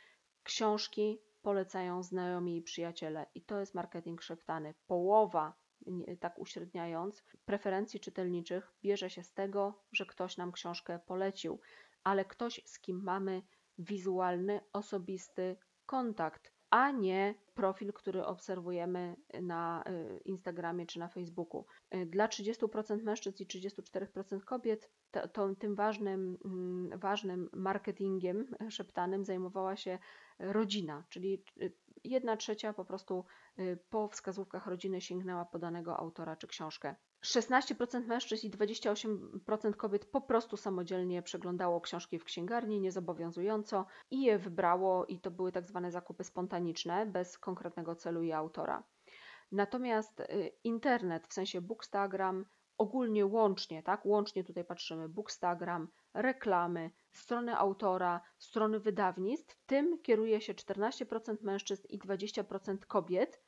książki 0.44 1.22
polecają 1.42 2.04
znajomi 2.04 2.58
i 2.58 2.62
przyjaciele. 2.62 3.26
I 3.36 3.42
to 3.42 3.60
jest 3.60 3.76
marketing 3.76 4.22
szeptany. 4.22 4.74
Połowa, 4.88 5.54
tak 6.20 6.40
uśredniając, 6.40 7.24
preferencji 7.46 8.00
czytelniczych 8.00 8.74
bierze 8.84 9.10
się 9.10 9.24
z 9.24 9.34
tego, 9.34 9.84
że 9.92 10.06
ktoś 10.06 10.38
nam 10.38 10.52
książkę 10.52 11.00
polecił, 11.06 11.60
ale 12.04 12.26
ktoś, 12.26 12.62
z 12.66 12.80
kim 12.80 13.04
mamy 13.04 13.42
wizualny, 13.78 14.62
osobisty 14.74 15.58
kontakt 15.86 16.54
a 16.74 16.92
nie 16.92 17.36
profil, 17.54 17.94
który 17.94 18.26
obserwujemy 18.26 19.16
na 19.42 19.84
y, 19.88 20.22
Instagramie 20.26 20.86
czy 20.86 21.00
na 21.00 21.08
Facebooku. 21.08 21.66
Y, 21.96 22.06
dla 22.06 22.28
30% 22.28 23.04
mężczyzn 23.04 23.44
i 23.44 23.46
34% 23.48 24.44
kobiet 24.44 24.92
to, 25.12 25.28
to, 25.28 25.56
tym 25.56 25.76
ważnym, 25.76 26.38
mm, 26.46 27.00
ważnym 27.00 27.50
marketingiem 27.54 28.56
szeptanym 28.70 29.26
zajmowała 29.26 29.76
się 29.76 30.00
rodzina, 30.40 31.04
czyli 31.10 31.44
y, 31.62 31.74
jedna 32.04 32.38
trzecia 32.38 32.74
po 32.74 32.86
prostu 32.86 33.26
po 33.90 34.08
wskazówkach 34.08 34.68
rodziny 34.68 35.02
sięgnęła 35.02 35.46
po 35.46 35.60
danego 35.60 35.98
autora 35.98 36.36
czy 36.36 36.48
książkę. 36.48 36.96
16% 37.26 38.08
mężczyzn 38.08 38.48
i 38.48 38.52
28% 38.52 39.74
kobiet 39.74 40.06
po 40.06 40.22
prostu 40.22 40.58
samodzielnie 40.58 41.22
przeglądało 41.22 41.82
książki 41.82 42.20
w 42.20 42.24
księgarni 42.24 42.80
niezobowiązująco 42.80 43.86
i 44.12 44.22
je 44.22 44.40
wybrało, 44.40 45.06
i 45.06 45.20
to 45.20 45.32
były 45.32 45.52
tak 45.52 45.68
zwane 45.68 45.92
zakupy 45.92 46.24
spontaniczne, 46.24 47.06
bez 47.06 47.38
konkretnego 47.38 47.96
celu 47.96 48.24
i 48.24 48.32
autora. 48.32 48.84
Natomiast 49.52 50.20
y, 50.20 50.52
internet, 50.64 51.28
w 51.28 51.34
sensie 51.34 51.62
Bookstagram, 51.62 52.46
ogólnie 52.78 53.26
łącznie, 53.26 53.84
tak, 53.84 54.06
łącznie 54.06 54.44
tutaj 54.44 54.66
patrzymy, 54.66 55.10
Bookstagram, 55.10 55.88
reklamy, 56.14 56.92
strony 57.12 57.58
autora, 57.58 58.22
strony 58.38 58.80
wydawnictw, 58.80 59.58
tym 59.66 60.02
kieruje 60.02 60.42
się 60.42 60.54
14% 60.54 61.38
mężczyzn 61.42 61.88
i 61.90 62.00
20% 62.00 62.78
kobiet, 62.78 63.44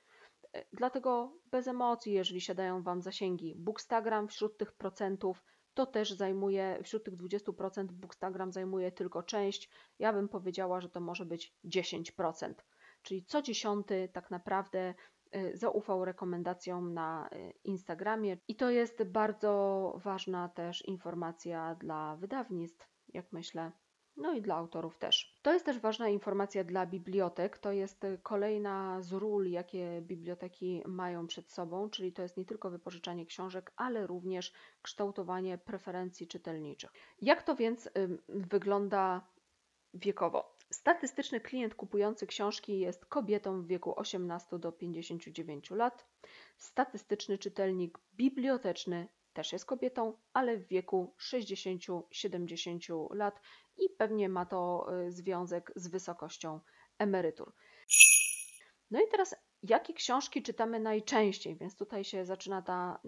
Dlatego 0.73 1.38
bez 1.51 1.67
emocji, 1.67 2.13
jeżeli 2.13 2.41
siadają 2.41 2.84
Wam 2.84 3.01
zasięgi. 3.01 3.56
Bookstagram 3.58 4.28
wśród 4.28 4.58
tych 4.58 4.73
procentów 4.73 5.43
to 5.73 5.86
też 5.86 6.12
zajmuje, 6.12 6.80
wśród 6.84 7.04
tych 7.04 7.15
20% 7.15 7.86
Bookstagram 7.86 8.51
zajmuje 8.51 8.91
tylko 8.91 9.23
część. 9.23 9.69
Ja 9.99 10.13
bym 10.13 10.30
powiedziała, 10.30 10.82
że 10.82 10.89
to 10.89 10.99
może 10.99 11.25
być 11.25 11.56
10%. 11.65 12.54
Czyli 13.01 13.25
co 13.25 13.41
dziesiąty 13.41 14.10
tak 14.13 14.32
naprawdę 14.32 14.93
zaufał 15.54 16.06
rekomendacjom 16.06 16.93
na 16.93 17.30
y, 17.34 17.54
Instagramie. 17.63 18.38
I 18.48 18.56
to 18.56 18.69
jest 18.69 19.04
bardzo 19.04 19.93
ważna 20.04 20.50
też 20.50 20.86
informacja 20.86 21.76
dla 21.76 22.15
wydawnictw, 22.15 22.89
jak 23.13 23.32
myślę, 23.32 23.71
no 24.17 24.34
i 24.34 24.41
dla 24.41 24.56
autorów 24.56 24.98
też. 24.98 25.39
To 25.41 25.54
jest 25.54 25.65
też 25.65 25.80
ważna 25.80 26.10
informacja 26.10 26.63
dla 26.63 26.86
bibliotek. 26.86 27.58
To 27.58 27.71
jest 27.71 28.06
kolejna 28.24 29.02
z 29.02 29.13
ról, 29.13 29.50
jakie 29.50 30.02
biblioteki 30.02 30.84
mają 30.86 31.28
przed 31.28 31.52
sobą, 31.52 31.89
czyli 31.89 32.13
to 32.13 32.21
jest 32.21 32.38
nie 32.38 32.45
tylko 32.45 32.69
wypożyczanie 32.69 33.26
książek, 33.26 33.71
ale 33.76 34.08
również 34.08 34.54
kształtowanie 34.82 35.58
preferencji 35.58 36.28
czytelniczych. 36.28 36.91
Jak 37.21 37.43
to 37.43 37.56
więc 37.56 37.89
wygląda 38.30 39.28
wiekowo? 39.93 40.55
Statystyczny 40.71 41.41
klient 41.41 41.75
kupujący 41.75 42.28
książki 42.28 42.80
jest 42.80 43.06
kobietą 43.06 43.62
w 43.62 43.67
wieku 43.67 43.99
18 43.99 44.60
do 44.60 44.71
59 44.71 45.71
lat. 45.71 46.06
Statystyczny 46.58 47.38
czytelnik 47.38 47.99
biblioteczny 48.13 49.08
też 49.34 49.54
jest 49.54 49.65
kobietą, 49.65 50.17
ale 50.34 50.58
w 50.58 50.67
wieku 50.67 51.15
60-70 51.19 53.15
lat 53.15 53.41
i 53.78 53.89
pewnie 53.97 54.30
ma 54.30 54.45
to 54.45 54.88
y, 55.08 55.12
związek 55.12 55.71
z 55.75 55.88
wysokością 55.88 56.60
emerytur. 56.97 57.54
No 58.91 59.01
i 59.01 59.08
teraz, 59.12 59.36
jakie 59.63 59.93
książki 59.93 60.43
czytamy 60.43 60.80
najczęściej? 60.80 61.56
Więc 61.56 61.75
tutaj 61.75 62.04
się 62.04 62.25
zaczyna 62.25 62.62
ta 62.62 62.99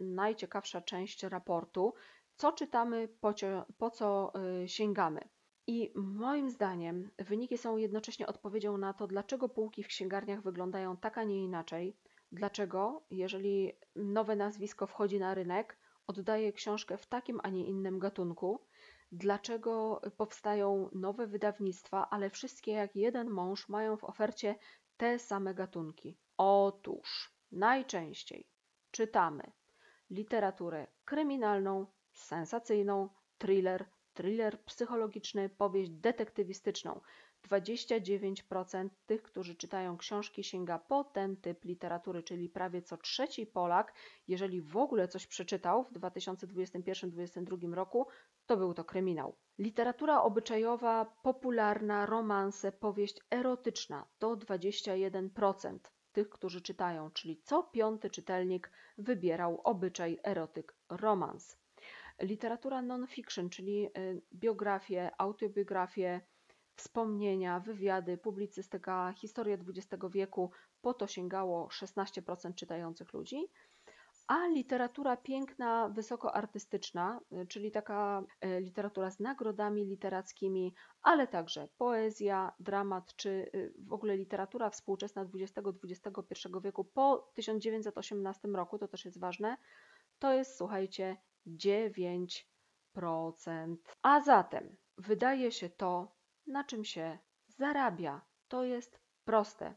najciekawsza 0.00 0.80
część 0.80 1.22
raportu. 1.22 1.94
Co 2.36 2.52
czytamy, 2.52 3.08
po, 3.20 3.34
po 3.78 3.90
co 3.90 4.32
y, 4.62 4.68
sięgamy? 4.68 5.28
I 5.66 5.92
moim 5.94 6.50
zdaniem 6.50 7.10
wyniki 7.18 7.58
są 7.58 7.76
jednocześnie 7.76 8.26
odpowiedzią 8.26 8.78
na 8.78 8.92
to, 8.92 9.06
dlaczego 9.06 9.48
półki 9.48 9.82
w 9.82 9.88
księgarniach 9.88 10.42
wyglądają 10.42 10.96
tak, 10.96 11.18
a 11.18 11.24
nie 11.24 11.44
inaczej. 11.44 11.96
Dlaczego, 12.32 13.02
jeżeli 13.10 13.72
nowe 13.96 14.36
nazwisko 14.36 14.86
wchodzi 14.86 15.18
na 15.18 15.34
rynek, 15.34 15.78
oddaje 16.06 16.52
książkę 16.52 16.96
w 16.98 17.06
takim, 17.06 17.40
a 17.42 17.48
nie 17.48 17.66
innym 17.66 17.98
gatunku? 17.98 18.60
dlaczego 19.14 20.00
powstają 20.16 20.90
nowe 20.92 21.26
wydawnictwa, 21.26 22.10
ale 22.10 22.30
wszystkie 22.30 22.72
jak 22.72 22.96
jeden 22.96 23.30
mąż 23.30 23.68
mają 23.68 23.96
w 23.96 24.04
ofercie 24.04 24.54
te 24.96 25.18
same 25.18 25.54
gatunki. 25.54 26.18
Otóż 26.36 27.32
najczęściej 27.52 28.46
czytamy 28.90 29.52
literaturę 30.10 30.86
kryminalną, 31.04 31.86
sensacyjną, 32.12 33.08
thriller, 33.38 33.86
thriller 34.14 34.64
psychologiczny, 34.64 35.48
powieść 35.48 35.90
detektywistyczną. 35.90 37.00
29% 37.48 38.88
tych, 39.06 39.22
którzy 39.22 39.54
czytają 39.54 39.96
książki, 39.96 40.44
sięga 40.44 40.78
po 40.78 41.04
ten 41.04 41.36
typ 41.36 41.64
literatury, 41.64 42.22
czyli 42.22 42.48
prawie 42.48 42.82
co 42.82 42.96
trzeci 42.96 43.46
Polak, 43.46 43.94
jeżeli 44.28 44.62
w 44.62 44.76
ogóle 44.76 45.08
coś 45.08 45.26
przeczytał 45.26 45.84
w 45.84 45.92
2021-2022 45.92 47.72
roku, 47.72 48.06
to 48.46 48.56
był 48.56 48.74
to 48.74 48.84
kryminał. 48.84 49.36
Literatura 49.58 50.22
obyczajowa, 50.22 51.04
popularna, 51.22 52.06
romanse, 52.06 52.72
powieść 52.72 53.20
erotyczna 53.30 54.06
to 54.18 54.36
21% 54.36 55.78
tych, 56.12 56.30
którzy 56.30 56.60
czytają, 56.60 57.10
czyli 57.10 57.40
co 57.42 57.62
piąty 57.62 58.10
czytelnik 58.10 58.70
wybierał 58.98 59.60
obyczaj, 59.64 60.18
erotyk, 60.24 60.76
romans. 60.88 61.63
Literatura 62.20 62.82
non-fiction, 62.82 63.50
czyli 63.50 63.86
y, 63.86 64.22
biografie, 64.34 65.10
autobiografie, 65.18 66.20
wspomnienia, 66.76 67.60
wywiady, 67.60 68.18
publicystyka, 68.18 69.12
historia 69.16 69.56
XX 69.56 70.04
wieku, 70.10 70.50
po 70.82 70.94
to 70.94 71.06
sięgało 71.06 71.68
16% 71.68 72.54
czytających 72.54 73.12
ludzi. 73.12 73.46
A 74.26 74.46
literatura 74.46 75.16
piękna, 75.16 75.88
wysokoartystyczna, 75.88 77.20
y, 77.32 77.46
czyli 77.46 77.70
taka 77.70 78.22
y, 78.44 78.60
literatura 78.60 79.10
z 79.10 79.20
nagrodami 79.20 79.84
literackimi, 79.84 80.74
ale 81.02 81.26
także 81.26 81.68
poezja, 81.78 82.52
dramat, 82.60 83.16
czy 83.16 83.50
w 83.78 83.92
ogóle 83.92 84.16
literatura 84.16 84.70
współczesna 84.70 85.26
XX-XXI 85.34 86.48
wieku 86.62 86.84
po 86.84 87.30
1918 87.34 88.48
roku, 88.48 88.78
to 88.78 88.88
też 88.88 89.04
jest 89.04 89.20
ważne, 89.20 89.56
to 90.18 90.32
jest, 90.32 90.56
słuchajcie, 90.56 91.16
9%. 91.46 92.44
A 94.02 94.20
zatem 94.20 94.76
wydaje 94.98 95.52
się 95.52 95.70
to, 95.70 96.16
na 96.46 96.64
czym 96.64 96.84
się 96.84 97.18
zarabia. 97.48 98.20
To 98.48 98.64
jest 98.64 99.00
proste. 99.24 99.74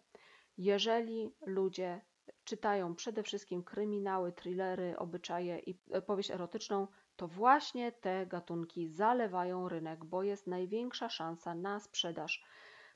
Jeżeli 0.58 1.36
ludzie 1.46 2.02
czytają 2.44 2.96
przede 2.96 3.24
wszystkim 3.24 3.64
kryminały, 3.64 4.32
thrillery, 4.32 4.98
obyczaje 4.98 5.60
i 5.60 5.80
e, 5.92 6.02
powieść 6.02 6.32
erotyczną, 6.32 6.88
to 7.16 7.28
właśnie 7.28 7.92
te 7.92 8.26
gatunki 8.26 8.90
zalewają 8.90 9.70
rynek, 9.70 10.06
bo 10.06 10.24
jest 10.24 10.48
największa 10.48 11.10
szansa 11.10 11.56
na 11.56 11.80
sprzedaż. 11.80 12.44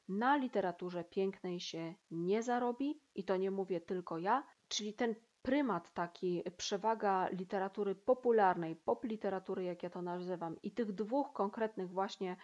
Na 0.07 0.35
literaturze 0.35 1.03
pięknej 1.03 1.59
się 1.59 1.93
nie 2.11 2.43
zarobi 2.43 3.01
i 3.15 3.23
to 3.23 3.37
nie 3.37 3.51
mówię 3.51 3.81
tylko 3.81 4.17
ja, 4.17 4.43
czyli 4.67 4.93
ten 4.93 5.15
prymat 5.41 5.93
taki, 5.93 6.43
przewaga 6.57 7.27
literatury 7.29 7.95
popularnej, 7.95 8.75
pop 8.75 9.03
literatury, 9.03 9.63
jak 9.63 9.83
ja 9.83 9.89
to 9.89 10.01
nazywam, 10.01 10.61
i 10.63 10.71
tych 10.71 10.91
dwóch 10.91 11.33
konkretnych 11.33 11.89
właśnie 11.89 12.35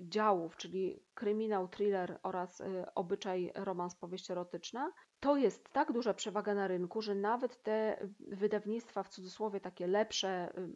działów, 0.00 0.56
czyli 0.56 1.02
kryminał, 1.14 1.68
thriller 1.68 2.18
oraz 2.22 2.60
y, 2.60 2.84
obyczaj, 2.94 3.52
romans, 3.54 3.94
powieść 3.94 4.30
erotyczna, 4.30 4.92
to 5.20 5.36
jest 5.36 5.68
tak 5.72 5.92
duża 5.92 6.14
przewaga 6.14 6.54
na 6.54 6.68
rynku, 6.68 7.02
że 7.02 7.14
nawet 7.14 7.62
te 7.62 8.08
wydawnictwa 8.20 9.02
w 9.02 9.08
cudzysłowie 9.08 9.60
takie 9.60 9.86
lepsze, 9.86 10.52
y, 10.58 10.70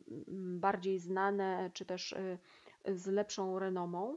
bardziej 0.59 0.99
znane, 0.99 1.71
czy 1.75 1.85
też 1.85 2.13
y, 2.13 2.39
z 2.85 3.07
lepszą 3.07 3.59
renomą, 3.59 4.17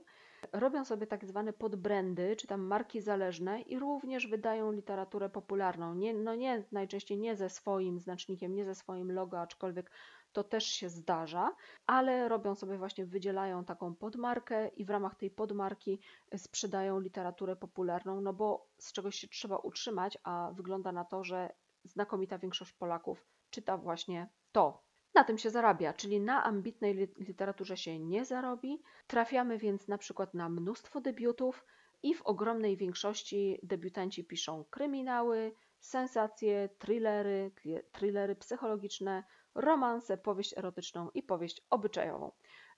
robią 0.53 0.85
sobie 0.85 1.07
tak 1.07 1.25
zwane 1.25 1.53
podbrandy, 1.53 2.35
czy 2.35 2.47
tam 2.47 2.61
marki 2.61 3.01
zależne 3.01 3.61
i 3.61 3.79
również 3.79 4.27
wydają 4.27 4.71
literaturę 4.71 5.29
popularną. 5.29 5.95
Nie, 5.95 6.13
no 6.13 6.35
nie, 6.35 6.63
najczęściej 6.71 7.17
nie 7.17 7.35
ze 7.35 7.49
swoim 7.49 7.99
znacznikiem, 7.99 8.55
nie 8.55 8.65
ze 8.65 8.75
swoim 8.75 9.11
logo, 9.11 9.39
aczkolwiek 9.39 9.91
to 10.33 10.43
też 10.43 10.65
się 10.65 10.89
zdarza, 10.89 11.55
ale 11.87 12.29
robią 12.29 12.55
sobie 12.55 12.77
właśnie, 12.77 13.05
wydzielają 13.05 13.65
taką 13.65 13.95
podmarkę 13.95 14.67
i 14.67 14.85
w 14.85 14.89
ramach 14.89 15.15
tej 15.15 15.31
podmarki 15.31 15.99
sprzedają 16.37 16.99
literaturę 16.99 17.55
popularną, 17.55 18.21
no 18.21 18.33
bo 18.33 18.67
z 18.77 18.91
czegoś 18.93 19.15
się 19.15 19.27
trzeba 19.27 19.57
utrzymać, 19.57 20.17
a 20.23 20.51
wygląda 20.53 20.91
na 20.91 21.05
to, 21.05 21.23
że 21.23 21.53
znakomita 21.83 22.37
większość 22.37 22.73
Polaków 22.73 23.25
czyta 23.49 23.77
właśnie 23.77 24.29
to. 24.51 24.88
Na 25.15 25.23
tym 25.23 25.37
się 25.37 25.49
zarabia, 25.49 25.93
czyli 25.93 26.19
na 26.21 26.43
ambitnej 26.43 27.09
literaturze 27.17 27.77
się 27.77 27.99
nie 27.99 28.25
zarobi. 28.25 28.81
Trafiamy 29.07 29.57
więc 29.57 29.87
na 29.87 29.97
przykład 29.97 30.33
na 30.33 30.49
mnóstwo 30.49 31.01
debiutów 31.01 31.65
i 32.03 32.15
w 32.15 32.21
ogromnej 32.21 32.77
większości 32.77 33.59
debiutanci 33.63 34.25
piszą 34.25 34.65
kryminały, 34.69 35.53
sensacje, 35.79 36.69
thrillery, 36.77 37.51
thrillery 37.91 38.35
psychologiczne, 38.35 39.23
romanse, 39.55 40.17
powieść 40.17 40.57
erotyczną 40.57 41.09
i 41.13 41.23
powieść 41.23 41.61
obyczajową. 41.69 42.31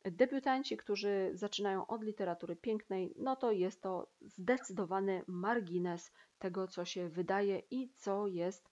Debiutanci, 0.05 0.77
którzy 0.77 1.31
zaczynają 1.33 1.87
od 1.87 2.03
literatury 2.03 2.55
pięknej, 2.55 3.13
no 3.17 3.35
to 3.35 3.51
jest 3.51 3.81
to 3.81 4.11
zdecydowany 4.21 5.23
margines 5.27 6.11
tego, 6.39 6.67
co 6.67 6.85
się 6.85 7.09
wydaje 7.09 7.61
i 7.71 7.93
co 7.93 8.27
jest 8.27 8.69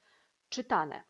czytane. 0.50 1.04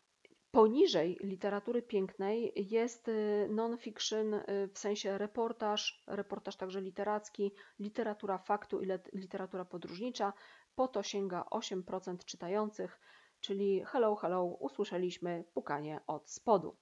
Poniżej 0.52 1.18
literatury 1.20 1.82
pięknej 1.82 2.52
jest 2.56 3.08
y, 3.08 3.48
non-fiction 3.50 4.34
y, 4.34 4.68
w 4.74 4.78
sensie 4.78 5.18
reportaż, 5.18 6.02
reportaż 6.06 6.56
także 6.56 6.80
literacki, 6.80 7.52
literatura 7.78 8.38
faktu 8.38 8.82
i 8.82 8.86
literatura 9.12 9.64
podróżnicza. 9.64 10.32
Po 10.74 10.88
to 10.88 11.02
sięga 11.02 11.44
8% 11.50 12.24
czytających, 12.24 13.00
czyli 13.40 13.84
hello, 13.86 14.16
hello, 14.16 14.44
usłyszeliśmy 14.44 15.44
pukanie 15.54 16.00
od 16.06 16.30
spodu. 16.30 16.76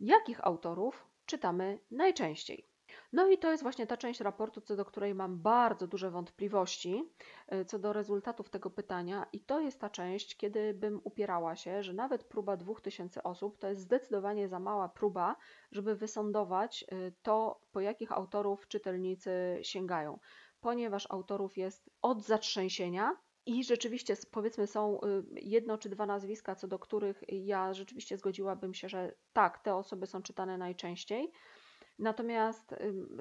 Jakich 0.00 0.46
autorów 0.46 1.06
czytamy 1.26 1.78
najczęściej? 1.90 2.75
No 3.12 3.28
i 3.28 3.38
to 3.38 3.50
jest 3.50 3.62
właśnie 3.62 3.86
ta 3.86 3.96
część 3.96 4.20
raportu, 4.20 4.60
co 4.60 4.76
do 4.76 4.84
której 4.84 5.14
mam 5.14 5.38
bardzo 5.38 5.86
duże 5.86 6.10
wątpliwości 6.10 7.02
y, 7.54 7.64
co 7.64 7.78
do 7.78 7.92
rezultatów 7.92 8.50
tego 8.50 8.70
pytania, 8.70 9.26
i 9.32 9.40
to 9.40 9.60
jest 9.60 9.80
ta 9.80 9.90
część, 9.90 10.36
kiedy 10.36 10.74
bym 10.74 11.00
upierała 11.04 11.56
się, 11.56 11.82
że 11.82 11.92
nawet 11.92 12.24
próba 12.24 12.56
2000 12.56 13.22
osób 13.22 13.58
to 13.58 13.68
jest 13.68 13.80
zdecydowanie 13.80 14.48
za 14.48 14.58
mała 14.58 14.88
próba, 14.88 15.36
żeby 15.72 15.96
wysądować 15.96 16.84
y, 16.92 17.12
to, 17.22 17.60
po 17.72 17.80
jakich 17.80 18.12
autorów 18.12 18.68
czytelnicy 18.68 19.58
sięgają, 19.62 20.18
ponieważ 20.60 21.06
autorów 21.10 21.56
jest 21.56 21.90
od 22.02 22.22
zatrzęsienia. 22.22 23.12
I 23.48 23.64
rzeczywiście, 23.64 24.16
powiedzmy, 24.30 24.66
są 24.66 25.00
y, 25.00 25.24
jedno 25.32 25.78
czy 25.78 25.88
dwa 25.88 26.06
nazwiska, 26.06 26.54
co 26.54 26.68
do 26.68 26.78
których 26.78 27.22
ja 27.28 27.74
rzeczywiście 27.74 28.16
zgodziłabym 28.16 28.74
się, 28.74 28.88
że 28.88 29.14
tak, 29.32 29.58
te 29.58 29.74
osoby 29.74 30.06
są 30.06 30.22
czytane 30.22 30.58
najczęściej. 30.58 31.32
Natomiast 31.98 32.74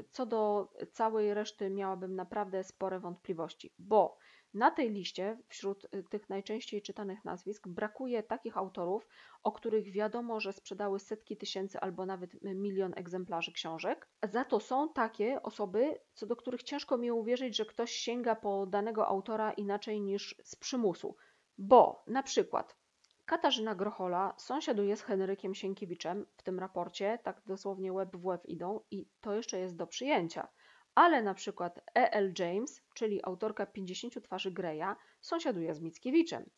co 0.10 0.26
do 0.26 0.74
całej 0.92 1.34
reszty 1.34 1.70
miałabym 1.70 2.16
naprawdę 2.16 2.64
spore 2.64 3.00
wątpliwości, 3.00 3.74
bo 3.80 4.18
na 4.56 4.72
tej 4.72 4.90
liście 4.92 5.38
wśród 5.48 5.88
y, 5.96 6.04
tych 6.04 6.30
najczęściej 6.30 6.82
czytanych 6.82 7.26
nazwisk 7.26 7.68
brakuje 7.68 8.24
takich 8.24 8.58
autorów, 8.58 9.08
o 9.44 9.52
których 9.52 9.92
wiadomo, 9.92 10.40
że 10.40 10.54
sprzedały 10.54 11.00
setki 11.00 11.38
tysięcy 11.38 11.80
albo 11.80 12.06
nawet 12.06 12.34
y, 12.34 12.40
milion 12.56 12.94
egzemplarzy 12.96 13.52
książek. 13.52 14.10
Za 14.24 14.46
to 14.46 14.60
są 14.60 14.94
takie 14.94 15.42
osoby, 15.44 16.00
co 16.14 16.26
do 16.26 16.36
których 16.36 16.64
ciężko 16.64 16.98
mi 16.98 17.12
uwierzyć, 17.12 17.58
że 17.58 17.66
ktoś 17.66 17.92
sięga 17.92 18.36
po 18.36 18.66
danego 18.66 19.08
autora 19.08 19.52
inaczej 19.54 20.02
niż 20.02 20.36
z 20.44 20.56
przymusu. 20.56 21.16
Bo 21.58 22.04
na 22.08 22.24
przykład 22.24 22.78
Katarzyna 23.26 23.76
Grochola 23.76 24.34
sąsiaduje 24.38 24.98
z 24.98 25.02
Henrykiem 25.02 25.56
Sienkiewiczem 25.56 26.26
w 26.38 26.44
tym 26.44 26.60
raporcie, 26.60 27.20
tak 27.24 27.42
dosłownie 27.46 27.94
łeb 27.94 28.16
w 28.16 28.26
łeb 28.26 28.46
idą 28.46 28.80
i 28.92 29.10
to 29.22 29.34
jeszcze 29.34 29.60
jest 29.60 29.76
do 29.76 29.88
przyjęcia. 29.88 30.48
Ale 30.96 31.22
na 31.22 31.34
przykład 31.34 31.80
E.L. 31.96 32.34
James, 32.40 32.82
czyli 32.94 33.20
autorka 33.24 33.66
50 33.66 34.24
twarzy 34.24 34.52
Greya, 34.52 34.96
sąsiaduje 35.22 35.76
z 35.76 35.82
Mickiewiczem. 35.82 36.50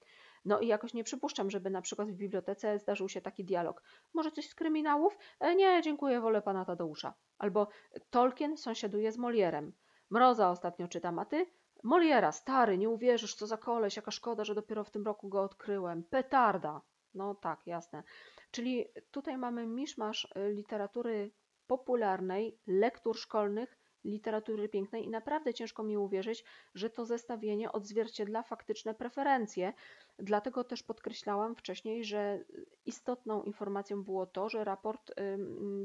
No 0.46 0.60
i 0.60 0.68
jakoś 0.68 0.94
nie 0.94 1.04
przypuszczam, 1.04 1.50
żeby 1.50 1.70
na 1.70 1.82
przykład 1.82 2.12
w 2.12 2.16
bibliotece 2.16 2.80
zdarzył 2.80 3.10
się 3.10 3.22
taki 3.22 3.46
dialog. 3.46 3.84
Może 4.14 4.32
coś 4.32 4.50
z 4.50 4.56
kryminałów? 4.56 5.18
E, 5.40 5.56
nie, 5.56 5.82
dziękuję, 5.82 6.22
wolę 6.22 6.42
pana 6.42 6.66
Tadeusza. 6.66 7.14
Albo 7.38 7.68
Tolkien 8.10 8.58
sąsiaduje 8.58 9.12
z 9.12 9.18
Molierem. 9.18 9.74
Mroza 10.10 10.50
ostatnio 10.50 10.88
czytam, 10.88 11.20
a 11.20 11.26
ty? 11.26 11.46
Moliera, 11.84 12.32
stary, 12.32 12.78
nie 12.78 12.90
uwierzysz, 12.90 13.36
co 13.36 13.48
za 13.48 13.58
koleś, 13.58 13.96
jaka 13.96 14.12
szkoda, 14.12 14.44
że 14.44 14.56
dopiero 14.56 14.84
w 14.84 14.92
tym 14.92 15.06
roku 15.06 15.30
go 15.30 15.42
odkryłem. 15.42 16.04
Petarda. 16.04 16.82
No 17.14 17.36
tak, 17.36 17.68
jasne. 17.68 18.04
Czyli 18.52 18.86
tutaj 19.12 19.38
mamy 19.38 19.68
miszmasz 19.68 20.26
y, 20.26 20.54
literatury 20.54 21.32
popularnej, 21.68 22.60
lektur 22.68 23.18
szkolnych, 23.18 23.78
literatury 24.08 24.70
pięknej 24.70 25.06
i 25.06 25.10
naprawdę 25.10 25.54
ciężko 25.54 25.84
mi 25.84 25.98
uwierzyć, 25.98 26.44
że 26.74 26.90
to 26.90 27.06
zestawienie 27.06 27.72
odzwierciedla 27.72 28.44
faktyczne 28.44 28.94
preferencje. 28.94 29.74
Dlatego 30.20 30.64
też 30.64 30.84
podkreślałam 30.84 31.56
wcześniej, 31.56 32.04
że 32.04 32.44
istotną 32.86 33.44
informacją 33.44 34.04
było 34.04 34.26
to, 34.26 34.50
że 34.50 34.64
raport, 34.64 35.12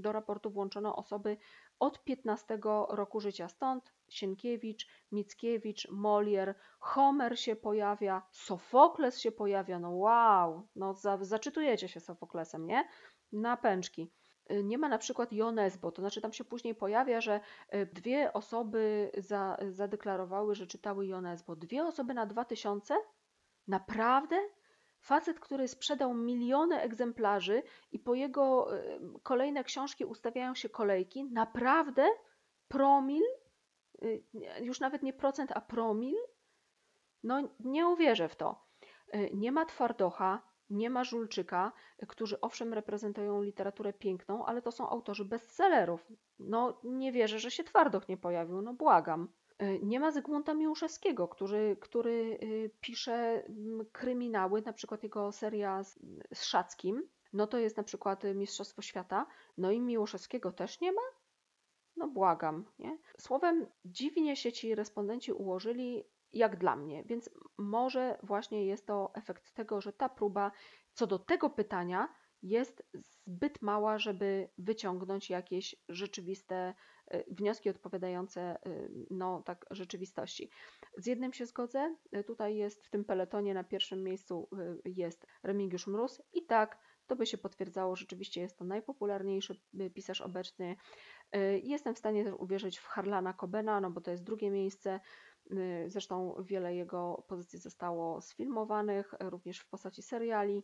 do 0.01 0.13
raportu 0.13 0.51
włączono 0.51 0.97
osoby 0.97 1.37
od 1.79 2.05
15 2.05 2.59
roku 2.89 3.21
życia. 3.21 3.49
Stąd 3.49 3.93
Sienkiewicz, 4.09 4.87
Mickiewicz, 5.13 5.89
Molier, 5.91 6.55
Homer 6.79 7.39
się 7.39 7.57
pojawia, 7.57 8.23
Sofokles 8.31 9.19
się 9.19 9.33
pojawia. 9.33 9.79
No 9.79 9.91
wow, 9.91 10.69
no 10.77 10.95
za, 10.95 11.19
zaczytujecie 11.21 11.89
się 11.89 12.01
Sofoklesem, 12.01 12.67
nie? 12.67 12.89
Na 13.33 13.57
pęczki. 13.57 14.11
Nie 14.63 14.79
ma 14.79 14.89
na 14.89 14.99
przykład 14.99 15.33
Jonesbo, 15.33 15.93
to 15.93 16.03
znaczy 16.03 16.21
tam 16.21 16.33
się 16.33 16.45
później 16.45 16.75
pojawia, 16.75 17.21
że 17.21 17.41
y, 17.75 17.87
dwie 17.87 18.33
osoby 18.33 19.11
za, 19.19 19.57
zadeklarowały, 19.71 20.55
że 20.55 20.67
czytały 20.67 21.07
Jonesbo. 21.07 21.57
Dwie 21.57 21.85
osoby 21.85 22.15
na 22.15 22.27
dwa 22.27 22.45
tysiące? 22.45 22.95
Naprawdę? 23.69 24.37
Facet, 25.01 25.41
który 25.41 25.69
sprzedał 25.69 26.15
miliony 26.15 26.81
egzemplarzy 26.81 27.63
i 27.93 27.99
po 27.99 28.15
jego 28.15 28.77
y, 28.77 29.01
kolejne 29.23 29.65
książki 29.65 30.05
ustawiają 30.05 30.55
się 30.55 30.69
kolejki, 30.69 31.25
naprawdę? 31.25 32.09
Promil? 32.69 33.23
Już 34.61 34.81
nawet 34.81 35.03
nie 35.03 35.13
procent, 35.13 35.53
a 35.55 35.61
promil? 35.61 36.17
No 37.23 37.49
nie 37.61 37.89
uwierzę 37.89 38.29
w 38.29 38.37
to. 38.37 38.67
Nie 39.35 39.53
ma 39.53 39.65
twardocha, 39.65 40.52
nie 40.73 40.91
ma 40.91 41.05
Żulczyka, 41.05 41.73
którzy 42.09 42.41
owszem 42.41 42.75
reprezentują 42.75 43.43
literaturę 43.43 43.93
piękną, 43.93 44.47
ale 44.47 44.63
to 44.63 44.73
są 44.73 44.89
autorzy 44.89 45.25
bestsellerów. 45.25 46.07
No 46.39 46.81
nie 46.85 47.13
wierzę, 47.13 47.39
że 47.39 47.51
się 47.51 47.65
Twardoch 47.65 48.09
nie 48.09 48.17
pojawił, 48.17 48.63
no 48.63 48.75
błagam. 48.75 49.29
E, 49.59 49.79
nie 49.79 50.01
ma 50.01 50.11
Zygmunta 50.11 50.55
Miłuszewskiego, 50.55 51.29
który, 51.29 51.77
który 51.81 52.39
e, 52.43 52.69
pisze 52.81 53.43
kryminały, 53.93 54.63
na 54.63 54.73
przykład 54.73 55.03
jego 55.03 55.33
seria 55.33 55.83
z, 55.85 55.99
z 56.35 56.45
Szackim, 56.45 57.09
no 57.33 57.47
to 57.47 57.59
jest 57.59 57.77
na 57.77 57.83
przykład 57.83 58.25
Mistrzostwo 58.35 58.83
Świata, 58.83 59.27
no 59.59 59.71
i 59.71 59.81
Miłoszewskiego 59.81 60.53
też 60.53 60.81
nie 60.81 60.93
ma? 60.93 61.03
No 61.97 62.09
błagam, 62.09 62.65
nie? 62.79 62.99
Słowem, 63.19 63.67
dziwnie 63.85 64.37
się 64.37 64.53
ci 64.53 64.75
respondenci 64.75 65.33
ułożyli, 65.33 66.05
jak 66.33 66.57
dla 66.57 66.77
mnie. 66.77 67.05
Więc 67.05 67.31
może 67.59 68.19
właśnie 68.23 68.67
jest 68.67 68.87
to 68.87 69.11
efekt 69.15 69.53
tego, 69.55 69.81
że 69.81 69.93
ta 69.93 70.09
próba 70.09 70.53
co 70.95 71.07
do 71.07 71.19
tego 71.19 71.51
pytania 71.51 72.09
jest 72.43 72.83
zbyt 72.95 73.63
mała, 73.63 73.99
żeby 73.99 74.49
wyciągnąć 74.59 75.31
jakieś 75.31 75.77
rzeczywiste 75.89 76.75
y, 77.15 77.25
wnioski 77.31 77.71
odpowiadające 77.71 78.57
y, 78.67 78.91
no, 79.11 79.43
tak, 79.43 79.67
rzeczywistości. 79.71 80.51
Z 80.97 81.07
jednym 81.07 81.33
się 81.33 81.47
zgodzę, 81.47 81.97
y, 82.17 82.25
tutaj 82.25 82.57
jest 82.57 82.87
w 82.87 82.91
tym 82.91 83.05
peletonie 83.05 83.55
na 83.55 83.65
pierwszym 83.65 84.03
miejscu 84.03 84.49
jest 84.85 85.27
Remigiusz 85.43 85.87
Mróz 85.87 86.23
i 86.33 86.47
tak, 86.47 86.79
to 87.07 87.17
by 87.17 87.27
się 87.27 87.39
potwierdzało, 87.39 87.97
rzeczywiście 87.97 88.41
jest 88.41 88.59
to 88.59 88.65
najpopularniejszy 88.65 89.61
pisarz 89.95 90.21
obecny. 90.21 90.77
Jestem 91.63 91.95
w 91.95 91.99
stanie 91.99 92.25
też 92.25 92.35
uwierzyć 92.39 92.79
w 92.79 92.87
Harlana 92.87 93.33
Cobena, 93.33 93.81
no 93.81 93.91
bo 93.91 94.01
to 94.01 94.11
jest 94.11 94.25
drugie 94.25 94.51
miejsce. 94.51 95.01
Y, 95.53 95.91
zresztą 95.91 96.35
wiele 96.41 96.75
jego 96.75 97.25
pozycji 97.29 97.59
zostało 97.59 98.21
sfilmowanych, 98.21 99.15
również 99.21 99.59
w 99.59 99.69
postaci 99.69 100.03
seriali. 100.03 100.63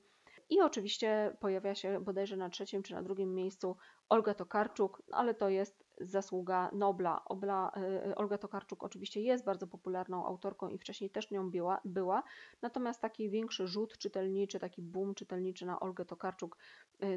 I 0.50 0.60
oczywiście 0.60 1.36
pojawia 1.40 1.74
się 1.74 2.00
bodajże 2.00 2.36
na 2.36 2.48
trzecim 2.48 2.82
czy 2.82 2.94
na 2.94 3.02
drugim 3.02 3.34
miejscu 3.34 3.76
Olga 4.08 4.34
Tokarczuk, 4.34 5.02
no 5.08 5.16
ale 5.16 5.34
to 5.34 5.48
jest 5.48 5.84
zasługa 6.00 6.70
Nobla. 6.72 7.24
Obla, 7.24 7.72
y, 8.06 8.14
Olga 8.14 8.38
Tokarczuk 8.38 8.84
oczywiście 8.84 9.20
jest 9.20 9.44
bardzo 9.44 9.66
popularną 9.66 10.26
autorką 10.26 10.68
i 10.68 10.78
wcześniej 10.78 11.10
też 11.10 11.30
nią 11.30 11.50
była, 11.50 11.80
była, 11.84 12.22
natomiast 12.62 13.00
taki 13.00 13.30
większy 13.30 13.66
rzut 13.66 13.98
czytelniczy, 13.98 14.58
taki 14.58 14.82
boom 14.82 15.14
czytelniczy 15.14 15.66
na 15.66 15.80
Olgę 15.80 16.04
Tokarczuk 16.04 16.58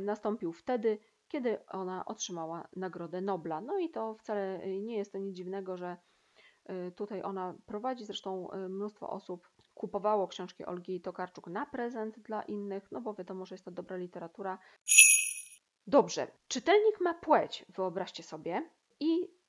nastąpił 0.01 0.53
wtedy, 0.53 0.99
kiedy 1.27 1.65
ona 1.65 2.05
otrzymała 2.05 2.67
Nagrodę 2.75 3.21
Nobla. 3.21 3.61
No 3.61 3.79
i 3.79 3.89
to 3.89 4.15
wcale 4.15 4.59
nie 4.81 4.97
jest 4.97 5.11
to 5.11 5.17
nic 5.17 5.35
dziwnego, 5.35 5.77
że 5.77 5.97
tutaj 6.95 7.21
ona 7.23 7.55
prowadzi, 7.65 8.05
zresztą 8.05 8.47
mnóstwo 8.69 9.09
osób 9.09 9.49
kupowało 9.75 10.27
książki 10.27 10.65
Olgi 10.65 11.01
Tokarczuk 11.01 11.47
na 11.47 11.65
prezent 11.65 12.19
dla 12.19 12.43
innych, 12.43 12.91
no 12.91 13.01
bo 13.01 13.13
wiadomo, 13.13 13.45
że 13.45 13.55
jest 13.55 13.65
to 13.65 13.71
dobra 13.71 13.97
literatura. 13.97 14.57
Dobrze, 15.87 16.27
czytelnik 16.47 17.01
ma 17.01 17.13
płeć, 17.13 17.65
wyobraźcie 17.69 18.23
sobie, 18.23 18.69
i 18.99 19.41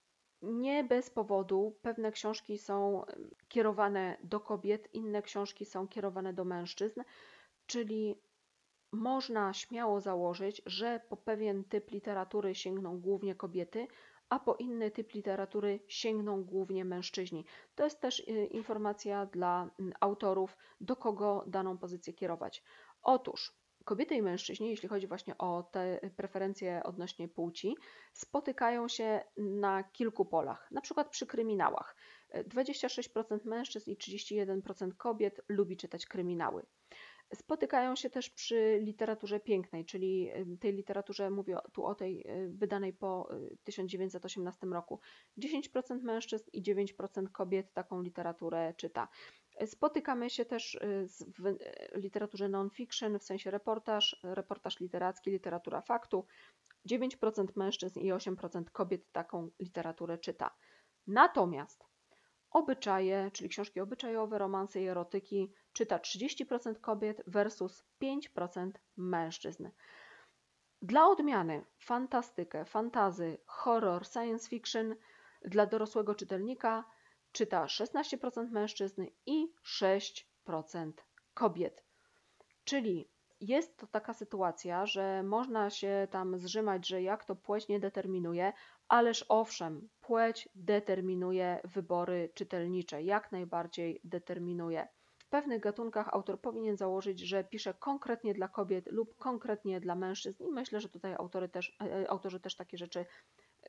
nie 0.42 0.84
bez 0.84 1.10
powodu 1.10 1.78
pewne 1.82 2.12
książki 2.12 2.58
są 2.58 3.04
kierowane 3.48 4.16
do 4.24 4.40
kobiet, 4.40 4.94
inne 4.94 5.22
książki 5.22 5.64
są 5.64 5.88
kierowane 5.88 6.32
do 6.32 6.44
mężczyzn, 6.44 7.02
czyli 7.66 8.20
można 8.92 9.52
śmiało 9.52 10.00
założyć, 10.00 10.62
że 10.66 11.00
po 11.08 11.16
pewien 11.16 11.64
typ 11.64 11.90
literatury 11.90 12.54
sięgną 12.54 13.00
głównie 13.00 13.34
kobiety, 13.34 13.86
a 14.33 14.39
po 14.39 14.55
inny 14.55 14.91
typ 14.91 15.14
literatury 15.14 15.80
sięgną 15.89 16.45
głównie 16.45 16.85
mężczyźni. 16.85 17.45
To 17.74 17.85
jest 17.85 18.01
też 18.01 18.20
y, 18.20 18.47
informacja 18.47 19.26
dla 19.26 19.70
mm, 19.80 19.93
autorów, 20.01 20.57
do 20.80 20.97
kogo 20.97 21.45
daną 21.47 21.78
pozycję 21.78 22.12
kierować. 22.12 22.62
Otóż 23.03 23.53
kobiety 23.85 24.14
i 24.14 24.22
mężczyźni, 24.22 24.70
jeśli 24.70 24.89
chodzi 24.89 25.07
właśnie 25.07 25.39
o 25.39 25.62
te 25.62 26.11
preferencje 26.16 26.83
odnośnie 26.85 27.28
płci, 27.28 27.76
spotykają 28.12 28.89
się 28.89 29.20
na 29.37 29.83
kilku 29.83 30.24
polach, 30.24 30.68
na 30.70 30.80
przykład 30.80 31.11
przy 31.11 31.26
kryminałach. 31.26 31.97
26% 32.35 33.45
mężczyzn 33.45 33.91
i 33.91 33.97
31% 33.97 34.97
kobiet 34.97 35.41
lubi 35.49 35.76
czytać 35.76 36.07
kryminały. 36.07 36.66
Spotykają 37.35 37.97
się 37.97 38.11
też 38.11 38.30
przy 38.30 38.80
literaturze 38.83 39.41
pięknej, 39.41 39.85
czyli 39.85 40.30
tej 40.61 40.72
literaturze, 40.72 41.30
mówię 41.30 41.59
tu 41.72 41.85
o 41.85 41.95
tej 41.95 42.20
y, 42.20 42.49
wydanej 42.49 42.93
po 42.93 43.28
1918 43.64 44.66
y, 44.66 44.70
roku. 44.70 45.01
10% 45.39 46.03
mężczyzn 46.03 46.51
i 46.53 46.62
9% 46.62 47.30
kobiet 47.33 47.72
taką 47.72 48.03
literaturę 48.03 48.74
czyta. 48.76 49.09
Spotykamy 49.66 50.30
się 50.30 50.45
też 50.45 50.78
w 51.39 51.57
literaturze 51.95 52.49
non-fiction, 52.49 53.18
w 53.18 53.24
sensie 53.24 53.51
reportaż, 53.51 54.20
reportaż 54.22 54.80
literacki, 54.80 55.30
literatura 55.30 55.80
faktu. 55.80 56.26
9% 56.91 57.47
mężczyzn 57.57 58.01
i 58.01 58.12
8% 58.12 58.64
kobiet 58.72 59.12
taką 59.12 59.51
literaturę 59.61 60.18
czyta. 60.18 60.57
Natomiast 61.07 61.91
obyczaje, 62.53 63.30
czyli 63.32 63.48
książki 63.48 63.80
obyczajowe, 63.80 64.38
romanse 64.38 64.82
i 64.82 64.88
erotyki 64.88 65.53
czyta 65.72 65.98
30% 65.98 66.80
kobiet 66.80 67.22
versus 67.26 67.84
5% 68.03 68.70
mężczyzn. 68.96 69.68
Dla 70.82 71.07
odmiany 71.07 71.64
fantastykę, 71.78 72.64
fantazy, 72.64 73.38
horror, 73.46 74.07
science 74.07 74.48
fiction 74.48 74.94
dla 75.44 75.66
dorosłego 75.66 76.14
czytelnika 76.14 76.84
czyta 77.32 77.66
16% 77.66 78.50
mężczyzn 78.50 79.05
i 79.26 79.53
6% 79.64 80.92
kobiet. 81.34 81.84
Czyli 82.64 83.11
jest 83.40 83.76
to 83.76 83.86
taka 83.86 84.14
sytuacja, 84.14 84.86
że 84.86 85.22
można 85.22 85.70
się 85.70 86.09
tam 86.11 86.38
zrzymać, 86.38 86.88
że 86.88 87.03
jak 87.03 87.24
to 87.24 87.36
płeć 87.36 87.68
nie 87.68 87.80
determinuje, 87.80 88.53
ależ 88.88 89.24
owszem, 89.28 89.88
płeć 90.12 90.48
determinuje 90.54 91.60
wybory 91.64 92.30
czytelnicze, 92.34 93.02
jak 93.02 93.32
najbardziej 93.32 94.00
determinuje. 94.04 94.88
W 95.18 95.28
pewnych 95.28 95.60
gatunkach 95.60 96.08
autor 96.14 96.40
powinien 96.40 96.76
założyć, 96.76 97.20
że 97.20 97.44
pisze 97.44 97.74
konkretnie 97.74 98.34
dla 98.34 98.48
kobiet 98.48 98.92
lub 98.92 99.16
konkretnie 99.16 99.80
dla 99.80 99.94
mężczyzn 99.94 100.44
i 100.44 100.50
myślę, 100.50 100.80
że 100.80 100.88
tutaj 100.88 101.14
autory 101.14 101.48
też, 101.48 101.76
e, 101.82 101.84
e, 101.84 102.10
autorzy 102.10 102.40
też 102.40 102.56
takie 102.56 102.78
rzeczy 102.78 103.06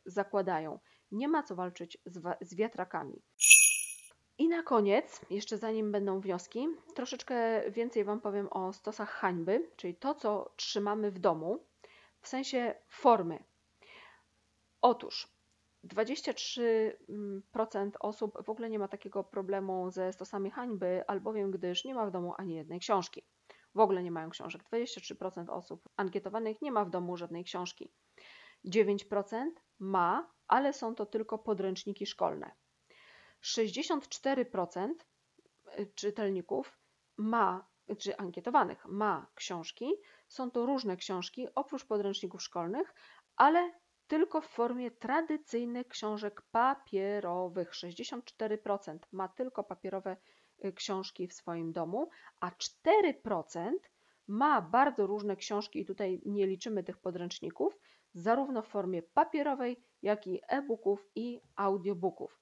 zakładają. 0.05 0.79
Nie 1.11 1.27
ma 1.27 1.43
co 1.43 1.55
walczyć 1.55 1.97
z, 2.05 2.21
z 2.41 2.55
wiatrakami. 2.55 3.21
I 4.37 4.47
na 4.47 4.63
koniec, 4.63 5.21
jeszcze 5.29 5.57
zanim 5.57 5.91
będą 5.91 6.19
wnioski, 6.19 6.67
troszeczkę 6.95 7.61
więcej 7.71 8.03
Wam 8.03 8.21
powiem 8.21 8.47
o 8.51 8.73
stosach 8.73 9.09
hańby, 9.09 9.69
czyli 9.75 9.95
to, 9.95 10.15
co 10.15 10.53
trzymamy 10.55 11.11
w 11.11 11.19
domu, 11.19 11.65
w 12.21 12.27
sensie 12.27 12.75
formy. 12.89 13.43
Otóż 14.81 15.32
23% 15.87 17.91
osób 17.99 18.45
w 18.45 18.49
ogóle 18.49 18.69
nie 18.69 18.79
ma 18.79 18.87
takiego 18.87 19.23
problemu 19.23 19.91
ze 19.91 20.13
stosami 20.13 20.51
hańby, 20.51 21.03
albowiem 21.07 21.51
gdyż 21.51 21.85
nie 21.85 21.95
ma 21.95 22.05
w 22.05 22.11
domu 22.11 22.33
ani 22.37 22.55
jednej 22.55 22.79
książki. 22.79 23.25
W 23.75 23.79
ogóle 23.79 24.03
nie 24.03 24.11
mają 24.11 24.29
książek. 24.29 24.63
23% 24.63 25.49
osób 25.49 25.89
ankietowanych 25.97 26.61
nie 26.61 26.71
ma 26.71 26.85
w 26.85 26.89
domu 26.89 27.17
żadnej 27.17 27.43
książki. 27.43 27.91
9% 28.65 29.51
ma, 29.79 30.33
ale 30.47 30.73
są 30.73 30.95
to 30.95 31.05
tylko 31.05 31.37
podręczniki 31.37 32.05
szkolne. 32.05 32.51
64% 33.43 34.89
y, 35.79 35.91
czytelników 35.95 36.79
ma, 37.17 37.67
czy 37.97 38.17
ankietowanych 38.17 38.85
ma 38.85 39.27
książki. 39.35 39.93
Są 40.27 40.51
to 40.51 40.65
różne 40.65 40.97
książki, 40.97 41.47
oprócz 41.55 41.85
podręczników 41.85 42.43
szkolnych, 42.43 42.93
ale 43.35 43.71
tylko 44.07 44.41
w 44.41 44.47
formie 44.47 44.91
tradycyjnych 44.91 45.87
książek 45.87 46.41
papierowych. 46.41 47.71
64% 47.71 48.99
ma 49.11 49.27
tylko 49.27 49.63
papierowe 49.63 50.17
y, 50.65 50.73
książki 50.73 51.27
w 51.27 51.33
swoim 51.33 51.71
domu, 51.71 52.09
a 52.39 52.49
4% 52.49 53.71
ma 54.27 54.61
bardzo 54.61 55.07
różne 55.07 55.35
książki, 55.35 55.79
i 55.79 55.85
tutaj 55.85 56.21
nie 56.25 56.47
liczymy 56.47 56.83
tych 56.83 56.97
podręczników, 56.97 57.77
zarówno 58.13 58.61
w 58.61 58.67
formie 58.67 59.03
papierowej, 59.03 59.83
jak 60.01 60.27
i 60.27 60.41
e-booków 60.47 61.09
i 61.15 61.41
audiobooków. 61.55 62.39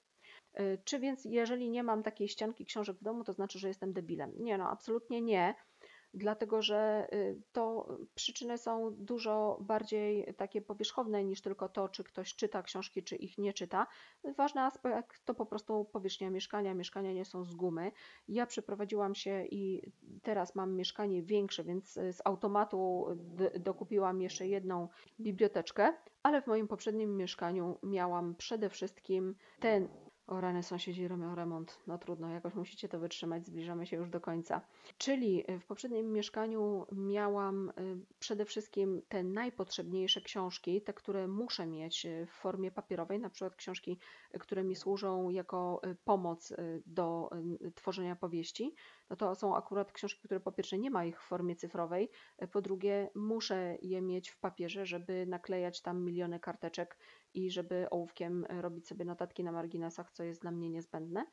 Y, 0.60 0.78
czy 0.84 0.98
więc, 0.98 1.24
jeżeli 1.24 1.70
nie 1.70 1.82
mam 1.82 2.02
takiej 2.02 2.28
ścianki 2.28 2.64
książek 2.64 2.96
w 2.96 3.02
domu, 3.02 3.24
to 3.24 3.32
znaczy, 3.32 3.58
że 3.58 3.68
jestem 3.68 3.92
debilem? 3.92 4.32
Nie, 4.38 4.58
no 4.58 4.70
absolutnie 4.70 5.20
nie, 5.20 5.54
dlatego 6.14 6.62
że 6.62 7.08
y, 7.14 7.40
to 7.52 7.88
przyczyny 8.14 8.58
są 8.58 8.94
dużo 8.98 9.58
bardziej 9.60 10.34
takie 10.36 10.62
powierzchowne 10.62 11.24
niż 11.24 11.40
tylko 11.40 11.68
to, 11.68 11.88
czy 11.88 12.04
ktoś 12.04 12.34
czyta 12.34 12.62
książki, 12.62 13.02
czy 13.02 13.16
ich 13.16 13.38
nie 13.38 13.52
czyta. 13.52 13.86
Ważny 14.36 14.60
aspekt 14.60 15.24
to 15.24 15.34
po 15.34 15.46
prostu 15.46 15.84
powierzchnia 15.84 16.30
mieszkania. 16.30 16.74
Mieszkania 16.74 17.12
nie 17.12 17.24
są 17.24 17.44
z 17.44 17.54
gumy. 17.54 17.92
Ja 18.28 18.46
przeprowadziłam 18.46 19.14
się 19.14 19.44
i 19.50 19.92
teraz 20.22 20.54
mam 20.54 20.74
mieszkanie 20.74 21.22
większe, 21.22 21.64
więc 21.64 21.92
z 21.92 22.18
automatu 22.24 23.06
dokupiłam 23.60 24.22
jeszcze 24.22 24.46
jedną 24.46 24.88
biblioteczkę, 25.20 25.92
ale 26.22 26.42
w 26.42 26.46
moim 26.46 26.68
poprzednim 26.68 27.16
mieszkaniu 27.16 27.78
miałam 27.82 28.34
przede 28.34 28.68
wszystkim 28.68 29.34
ten 29.60 29.88
o 30.32 30.40
rany 30.40 30.62
sąsiedzi 30.62 31.08
robią 31.08 31.34
remont. 31.34 31.78
No 31.86 31.98
trudno, 31.98 32.28
jakoś 32.28 32.54
musicie 32.54 32.88
to 32.88 32.98
wytrzymać, 32.98 33.46
zbliżamy 33.46 33.86
się 33.86 33.96
już 33.96 34.10
do 34.10 34.20
końca. 34.20 34.60
Czyli 34.98 35.50
y, 35.50 35.58
w 35.58 35.66
poprzednim 35.66 36.12
mieszkaniu 36.12 36.86
miałam 36.92 37.68
y, 37.68 37.72
przede 38.18 38.44
wszystkim 38.44 39.02
te 39.08 39.22
najpotrzebniejsze 39.22 40.20
książki, 40.20 40.82
te, 40.82 40.92
które 40.92 41.28
muszę 41.28 41.66
mieć 41.66 42.06
y, 42.06 42.26
w 42.26 42.30
formie 42.30 42.70
papierowej, 42.70 43.20
na 43.20 43.30
przykład 43.30 43.56
książki, 43.56 43.98
które 44.40 44.64
mi 44.64 44.76
służą 44.76 45.30
jako 45.30 45.80
pomoc 46.04 46.52
do 46.86 47.30
tworzenia 47.74 48.16
powieści. 48.16 48.74
No 49.10 49.16
to 49.16 49.34
są 49.34 49.56
akurat 49.56 49.92
książki, 49.92 50.20
które 50.22 50.40
po 50.40 50.52
pierwsze 50.52 50.78
nie 50.78 50.90
ma 50.90 51.04
ich 51.04 51.22
w 51.22 51.26
formie 51.26 51.56
cyfrowej, 51.56 52.10
po 52.52 52.62
drugie 52.62 53.10
muszę 53.14 53.76
je 53.82 54.02
mieć 54.02 54.30
w 54.30 54.38
papierze, 54.38 54.86
żeby 54.86 55.26
naklejać 55.26 55.82
tam 55.82 56.04
miliony 56.04 56.40
karteczek 56.40 56.98
i 57.34 57.50
żeby 57.50 57.90
ołówkiem 57.90 58.44
robić 58.48 58.88
sobie 58.88 59.04
notatki 59.04 59.44
na 59.44 59.52
marginesach, 59.52 60.10
co 60.10 60.24
jest 60.24 60.40
dla 60.42 60.50
mnie 60.50 60.70
niezbędne. 60.70 61.26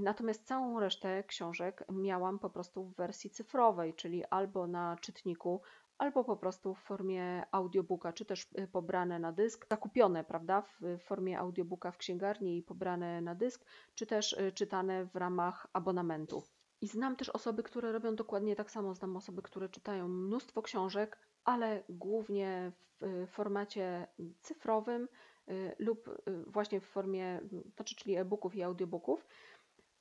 Natomiast 0.00 0.46
całą 0.46 0.80
resztę 0.80 1.24
książek 1.24 1.84
miałam 1.92 2.38
po 2.38 2.50
prostu 2.50 2.84
w 2.84 2.94
wersji 2.94 3.30
cyfrowej, 3.30 3.94
czyli 3.94 4.24
albo 4.24 4.66
na 4.66 4.96
czytniku, 5.00 5.62
albo 5.98 6.24
po 6.24 6.36
prostu 6.36 6.74
w 6.74 6.78
formie 6.78 7.42
audiobooka, 7.52 8.12
czy 8.12 8.24
też 8.24 8.46
y, 8.58 8.68
pobrane 8.68 9.18
na 9.18 9.32
dysk, 9.32 9.66
zakupione, 9.70 10.24
prawda, 10.24 10.62
w 10.62 10.98
formie 10.98 11.38
audiobooka 11.38 11.90
w 11.90 11.96
księgarni 11.96 12.58
i 12.58 12.62
pobrane 12.62 13.20
na 13.20 13.34
dysk, 13.34 13.66
czy 13.94 14.06
też 14.06 14.36
czytane 14.54 15.04
w 15.04 15.16
ramach 15.16 15.66
abonamentu. 15.72 16.42
I 16.84 16.86
znam 16.86 17.16
też 17.16 17.28
osoby, 17.28 17.62
które 17.62 17.92
robią 17.92 18.14
dokładnie 18.14 18.56
tak 18.56 18.70
samo. 18.70 18.94
Znam 18.94 19.16
osoby, 19.16 19.42
które 19.42 19.68
czytają 19.68 20.08
mnóstwo 20.08 20.62
książek, 20.62 21.18
ale 21.44 21.82
głównie 21.88 22.72
w 23.00 23.26
formacie 23.30 24.06
cyfrowym 24.40 25.08
y, 25.48 25.76
lub 25.78 26.08
y, 26.08 26.44
właśnie 26.46 26.80
w 26.80 26.84
formie, 26.84 27.40
znaczy 27.76 27.96
czyli 27.96 28.16
e-booków 28.16 28.54
i 28.54 28.62
audiobooków 28.62 29.26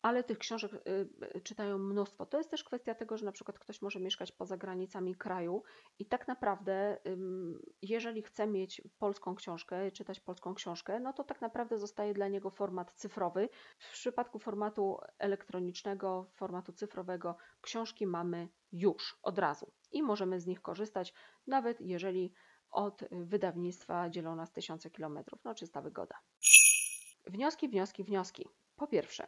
ale 0.04 0.24
tych 0.24 0.38
książek 0.38 0.72
y, 1.36 1.42
czytają 1.42 1.78
mnóstwo. 1.78 2.26
To 2.26 2.38
jest 2.38 2.50
też 2.50 2.64
kwestia 2.64 2.96
tego, 2.96 3.18
że 3.18 3.26
na 3.26 3.32
przykład 3.32 3.60
ktoś 3.60 3.82
może 3.82 4.00
mieszkać 4.00 4.32
poza 4.32 4.58
granicami 4.58 5.16
kraju 5.16 5.64
i 6.00 6.06
tak 6.06 6.28
naprawdę, 6.28 6.98
jeżeli 7.82 8.22
chce 8.22 8.48
mieć 8.48 8.82
polską 8.98 9.36
książkę, 9.36 9.92
czytać 9.92 10.20
polską 10.20 10.54
książkę, 10.54 11.00
no 11.00 11.14
to 11.14 11.24
tak 11.24 11.42
naprawdę 11.42 11.78
zostaje 11.78 12.14
dla 12.14 12.28
niego 12.28 12.50
format 12.50 12.94
cyfrowy. 12.94 13.50
W 13.80 13.92
przypadku 13.92 14.40
formatu 14.40 14.98
elektronicznego, 15.20 16.30
formatu 16.34 16.74
cyfrowego, 16.74 17.36
książki 17.62 18.08
mamy 18.08 18.50
już 18.72 19.20
od 19.22 19.40
razu 19.40 19.72
i 19.92 20.04
możemy 20.04 20.40
z 20.40 20.48
nich 20.48 20.62
korzystać, 20.62 21.14
nawet 21.48 21.82
jeżeli 21.82 22.34
od 22.70 23.04
wydawnictwa 23.12 24.10
dzielona 24.10 24.46
z 24.46 24.52
tysiące 24.52 24.90
kilometrów. 24.90 25.44
No, 25.44 25.56
czysta 25.56 25.82
wygoda. 25.82 26.16
Wnioski, 27.26 27.70
wnioski, 27.70 28.04
wnioski. 28.04 28.48
Po 28.76 28.88
pierwsze, 28.88 29.28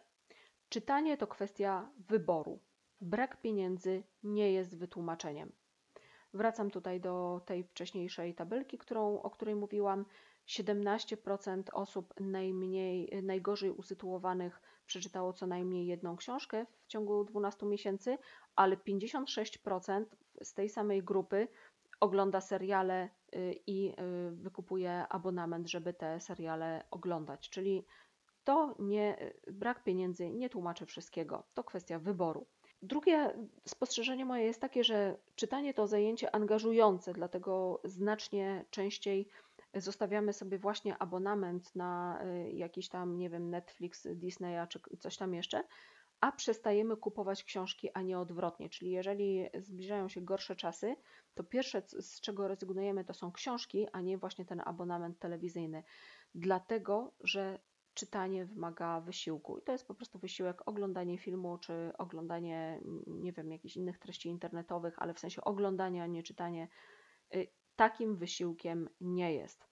czytanie 0.76 1.18
to 1.18 1.28
kwestia 1.28 1.90
wyboru. 2.10 2.60
Brak 3.02 3.42
pieniędzy 3.42 4.04
nie 4.24 4.52
jest 4.52 4.78
wytłumaczeniem. 4.78 5.52
Wracam 6.34 6.72
tutaj 6.72 7.02
do 7.02 7.42
tej 7.46 7.64
wcześniejszej 7.64 8.36
tabelki, 8.36 8.78
którą, 8.78 9.22
o 9.22 9.30
której 9.30 9.56
mówiłam. 9.56 10.06
17% 10.48 11.64
osób 11.74 12.14
najmniej, 12.20 13.10
najgorzej 13.24 13.72
usytuowanych 13.72 14.62
przeczytało 14.86 15.34
co 15.34 15.48
najmniej 15.48 15.88
jedną 15.88 16.16
książkę 16.16 16.66
w 16.84 16.88
ciągu 16.88 17.24
12 17.24 17.66
miesięcy, 17.66 18.18
ale 18.56 18.78
56% 18.78 20.06
z 20.44 20.54
tej 20.54 20.70
samej 20.70 21.04
grupy 21.04 21.48
ogląda 22.00 22.42
seriale 22.42 23.10
y, 23.36 23.60
i 23.68 23.90
y, 23.90 24.32
wykupuje 24.32 25.08
abonament, 25.10 25.70
żeby 25.70 25.94
te 25.94 26.20
seriale 26.20 26.84
oglądać. 26.92 27.50
Czyli 27.50 27.86
to 28.46 28.76
nie, 28.80 29.32
brak 29.48 29.84
pieniędzy 29.84 30.30
nie 30.30 30.50
tłumaczy 30.50 30.86
wszystkiego. 30.86 31.44
To 31.54 31.64
kwestia 31.64 32.00
wyboru. 32.00 32.46
Drugie 32.82 33.48
spostrzeżenie 33.68 34.26
moje 34.26 34.44
jest 34.44 34.62
takie, 34.62 34.84
że 34.84 35.18
czytanie 35.36 35.74
to 35.74 35.88
zajęcie 35.88 36.36
angażujące, 36.36 37.14
dlatego 37.14 37.82
znacznie 37.84 38.66
częściej 38.70 39.28
zostawiamy 39.74 40.34
sobie 40.34 40.60
właśnie 40.60 40.98
abonament 40.98 41.76
na 41.76 42.20
y, 42.26 42.52
jakiś 42.52 42.90
tam, 42.90 43.18
nie 43.18 43.30
wiem, 43.30 43.50
Netflix, 43.50 44.08
Disneya 44.16 44.68
czy 44.70 44.80
coś 45.00 45.18
tam 45.18 45.34
jeszcze, 45.34 45.64
a 46.22 46.32
przestajemy 46.32 46.98
kupować 46.98 47.44
książki, 47.44 47.90
a 47.94 48.02
nie 48.02 48.20
odwrotnie. 48.20 48.70
Czyli 48.70 48.92
jeżeli 48.92 49.46
zbliżają 49.60 50.10
się 50.10 50.22
gorsze 50.22 50.56
czasy, 50.56 50.96
to 51.34 51.44
pierwsze, 51.44 51.82
z 51.82 52.22
czego 52.22 52.48
rezygnujemy, 52.48 53.06
to 53.06 53.14
są 53.14 53.32
książki, 53.32 53.88
a 53.92 54.02
nie 54.02 54.18
właśnie 54.18 54.46
ten 54.46 54.62
abonament 54.66 55.20
telewizyjny. 55.20 55.84
Dlatego, 56.36 57.14
że 57.20 57.60
czytanie 57.96 58.46
wymaga 58.46 59.02
wysiłku. 59.02 59.58
I 59.58 59.62
to 59.62 59.72
jest 59.72 59.88
po 59.88 59.96
prostu 59.96 60.20
wysiłek 60.20 60.62
oglądanie 60.66 61.18
filmu, 61.18 61.58
czy 61.58 61.92
oglądanie, 61.98 62.82
nie 63.08 63.32
wiem, 63.32 63.52
jakichś 63.52 63.76
innych 63.76 64.00
treści 64.00 64.30
internetowych, 64.30 65.00
ale 65.00 65.14
w 65.14 65.20
sensie 65.20 65.42
oglądania, 65.42 66.08
nie 66.08 66.24
czytanie. 66.24 66.68
Y, 67.36 67.48
takim 67.76 68.18
wysiłkiem 68.18 68.90
nie 69.02 69.34
jest. 69.34 69.68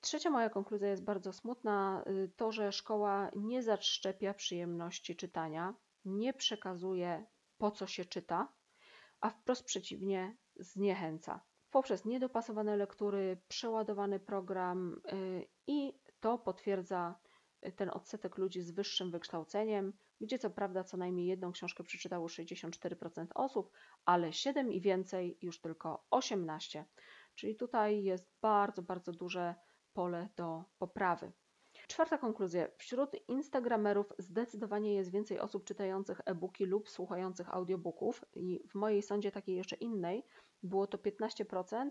Trzecia 0.00 0.30
moja 0.30 0.50
konkluzja 0.50 0.88
jest 0.88 1.04
bardzo 1.04 1.32
smutna. 1.32 2.04
Y, 2.06 2.32
to, 2.36 2.52
że 2.52 2.72
szkoła 2.72 3.30
nie 3.36 3.62
zaszczepia 3.62 4.34
przyjemności 4.34 5.16
czytania, 5.16 5.74
nie 6.04 6.32
przekazuje 6.32 7.26
po 7.58 7.70
co 7.70 7.86
się 7.86 8.04
czyta, 8.04 8.52
a 9.20 9.30
wprost 9.30 9.64
przeciwnie, 9.64 10.36
zniechęca. 10.56 11.40
Poprzez 11.70 12.04
niedopasowane 12.04 12.76
lektury, 12.76 13.40
przeładowany 13.48 14.20
program 14.20 15.00
y, 15.12 15.46
i 15.66 16.01
to 16.22 16.38
potwierdza 16.38 17.14
y, 17.66 17.72
ten 17.72 17.90
odsetek 17.90 18.38
ludzi 18.38 18.62
z 18.62 18.70
wyższym 18.70 19.10
wykształceniem, 19.10 19.92
gdzie 20.20 20.38
co 20.38 20.50
prawda 20.50 20.84
co 20.84 20.96
najmniej 20.96 21.26
jedną 21.26 21.52
książkę 21.52 21.84
przeczytało 21.84 22.26
64% 22.26 23.26
osób, 23.34 23.70
ale 24.04 24.32
7 24.32 24.72
i 24.72 24.80
więcej 24.80 25.38
już 25.42 25.60
tylko 25.60 26.06
18%. 26.10 26.84
Czyli 27.34 27.56
tutaj 27.56 28.02
jest 28.02 28.30
bardzo, 28.40 28.82
bardzo 28.82 29.12
duże 29.12 29.54
pole 29.92 30.28
do 30.36 30.64
poprawy. 30.78 31.32
Czwarta 31.92 32.18
konkluzja. 32.18 32.68
Wśród 32.76 33.10
Instagramerów 33.28 34.12
zdecydowanie 34.18 34.94
jest 34.94 35.10
więcej 35.10 35.38
osób 35.40 35.64
czytających 35.64 36.20
e-booki 36.24 36.64
lub 36.64 36.88
słuchających 36.88 37.54
audiobooków 37.54 38.24
i 38.34 38.60
w 38.68 38.74
mojej 38.74 39.02
sądzie 39.02 39.32
takiej 39.32 39.56
jeszcze 39.56 39.76
innej 39.76 40.24
było 40.62 40.86
to 40.86 40.98
15% 40.98 41.90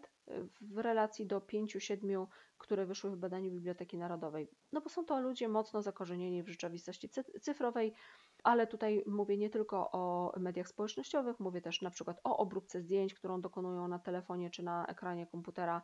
w 0.61 0.77
relacji 0.77 1.27
do 1.27 1.39
5-7, 1.39 2.27
które 2.57 2.85
wyszły 2.85 3.11
w 3.11 3.17
badaniu 3.17 3.51
Biblioteki 3.51 3.97
Narodowej. 3.97 4.49
No 4.71 4.81
bo 4.81 4.89
są 4.89 5.05
to 5.05 5.21
ludzie 5.21 5.47
mocno 5.47 5.81
zakorzenieni 5.81 6.43
w 6.43 6.49
rzeczywistości 6.49 7.09
cyfrowej, 7.41 7.93
ale 8.43 8.67
tutaj 8.67 9.03
mówię 9.07 9.37
nie 9.37 9.49
tylko 9.49 9.91
o 9.91 10.33
mediach 10.39 10.67
społecznościowych, 10.67 11.39
mówię 11.39 11.61
też 11.61 11.81
na 11.81 11.89
przykład 11.89 12.21
o 12.23 12.37
obróbce 12.37 12.81
zdjęć, 12.81 13.13
którą 13.13 13.41
dokonują 13.41 13.87
na 13.87 13.99
telefonie 13.99 14.49
czy 14.49 14.63
na 14.63 14.85
ekranie 14.85 15.27
komputera. 15.27 15.81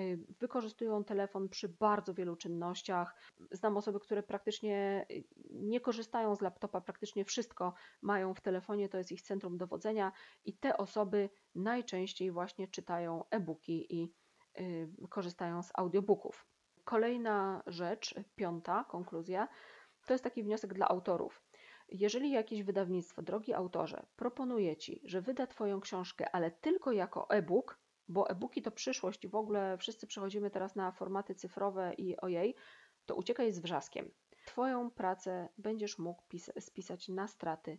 Y, 0.00 0.18
wykorzystują 0.40 1.04
telefon 1.04 1.48
przy 1.48 1.68
bardzo 1.68 2.14
wielu 2.14 2.36
czynnościach. 2.36 3.14
Znam 3.50 3.76
osoby, 3.76 4.00
które 4.00 4.22
praktycznie 4.22 5.06
y, 5.10 5.24
nie 5.50 5.80
korzystają 5.80 6.34
z 6.34 6.40
laptopa, 6.40 6.80
praktycznie 6.80 7.24
wszystko 7.24 7.74
mają 8.02 8.34
w 8.34 8.40
telefonie, 8.40 8.88
to 8.88 8.98
jest 8.98 9.12
ich 9.12 9.22
centrum 9.22 9.58
dowodzenia, 9.58 10.12
i 10.44 10.56
te 10.56 10.76
osoby 10.76 11.30
najczęściej 11.54 12.30
właśnie 12.30 12.68
czytają 12.68 13.24
e-booki 13.30 13.96
i 13.96 14.14
y, 14.60 14.88
korzystają 15.10 15.62
z 15.62 15.70
audiobooków. 15.74 16.46
Kolejna 16.84 17.62
rzecz, 17.66 18.14
piąta 18.34 18.84
konkluzja, 18.84 19.48
to 20.06 20.14
jest 20.14 20.24
taki 20.24 20.42
wniosek 20.42 20.74
dla 20.74 20.88
autorów. 20.88 21.42
Jeżeli 21.88 22.30
jakieś 22.30 22.62
wydawnictwo, 22.62 23.22
drogi 23.22 23.54
autorze, 23.54 24.06
proponuje 24.16 24.76
ci, 24.76 25.00
że 25.04 25.20
wyda 25.20 25.46
Twoją 25.46 25.80
książkę, 25.80 26.34
ale 26.34 26.50
tylko 26.50 26.92
jako 26.92 27.30
e-book, 27.30 27.78
bo 28.08 28.30
e-booki 28.30 28.62
to 28.62 28.70
przyszłość 28.70 29.24
i 29.24 29.28
w 29.28 29.34
ogóle 29.34 29.78
wszyscy 29.78 30.06
przechodzimy 30.06 30.50
teraz 30.50 30.76
na 30.76 30.92
formaty 30.92 31.34
cyfrowe 31.34 31.94
i 31.94 32.16
ojej, 32.16 32.54
to 33.06 33.14
uciekaj 33.14 33.52
z 33.52 33.58
wrzaskiem. 33.58 34.10
Twoją 34.46 34.90
pracę 34.90 35.48
będziesz 35.58 35.98
mógł 35.98 36.22
spisać 36.58 37.08
na 37.08 37.28
straty. 37.28 37.78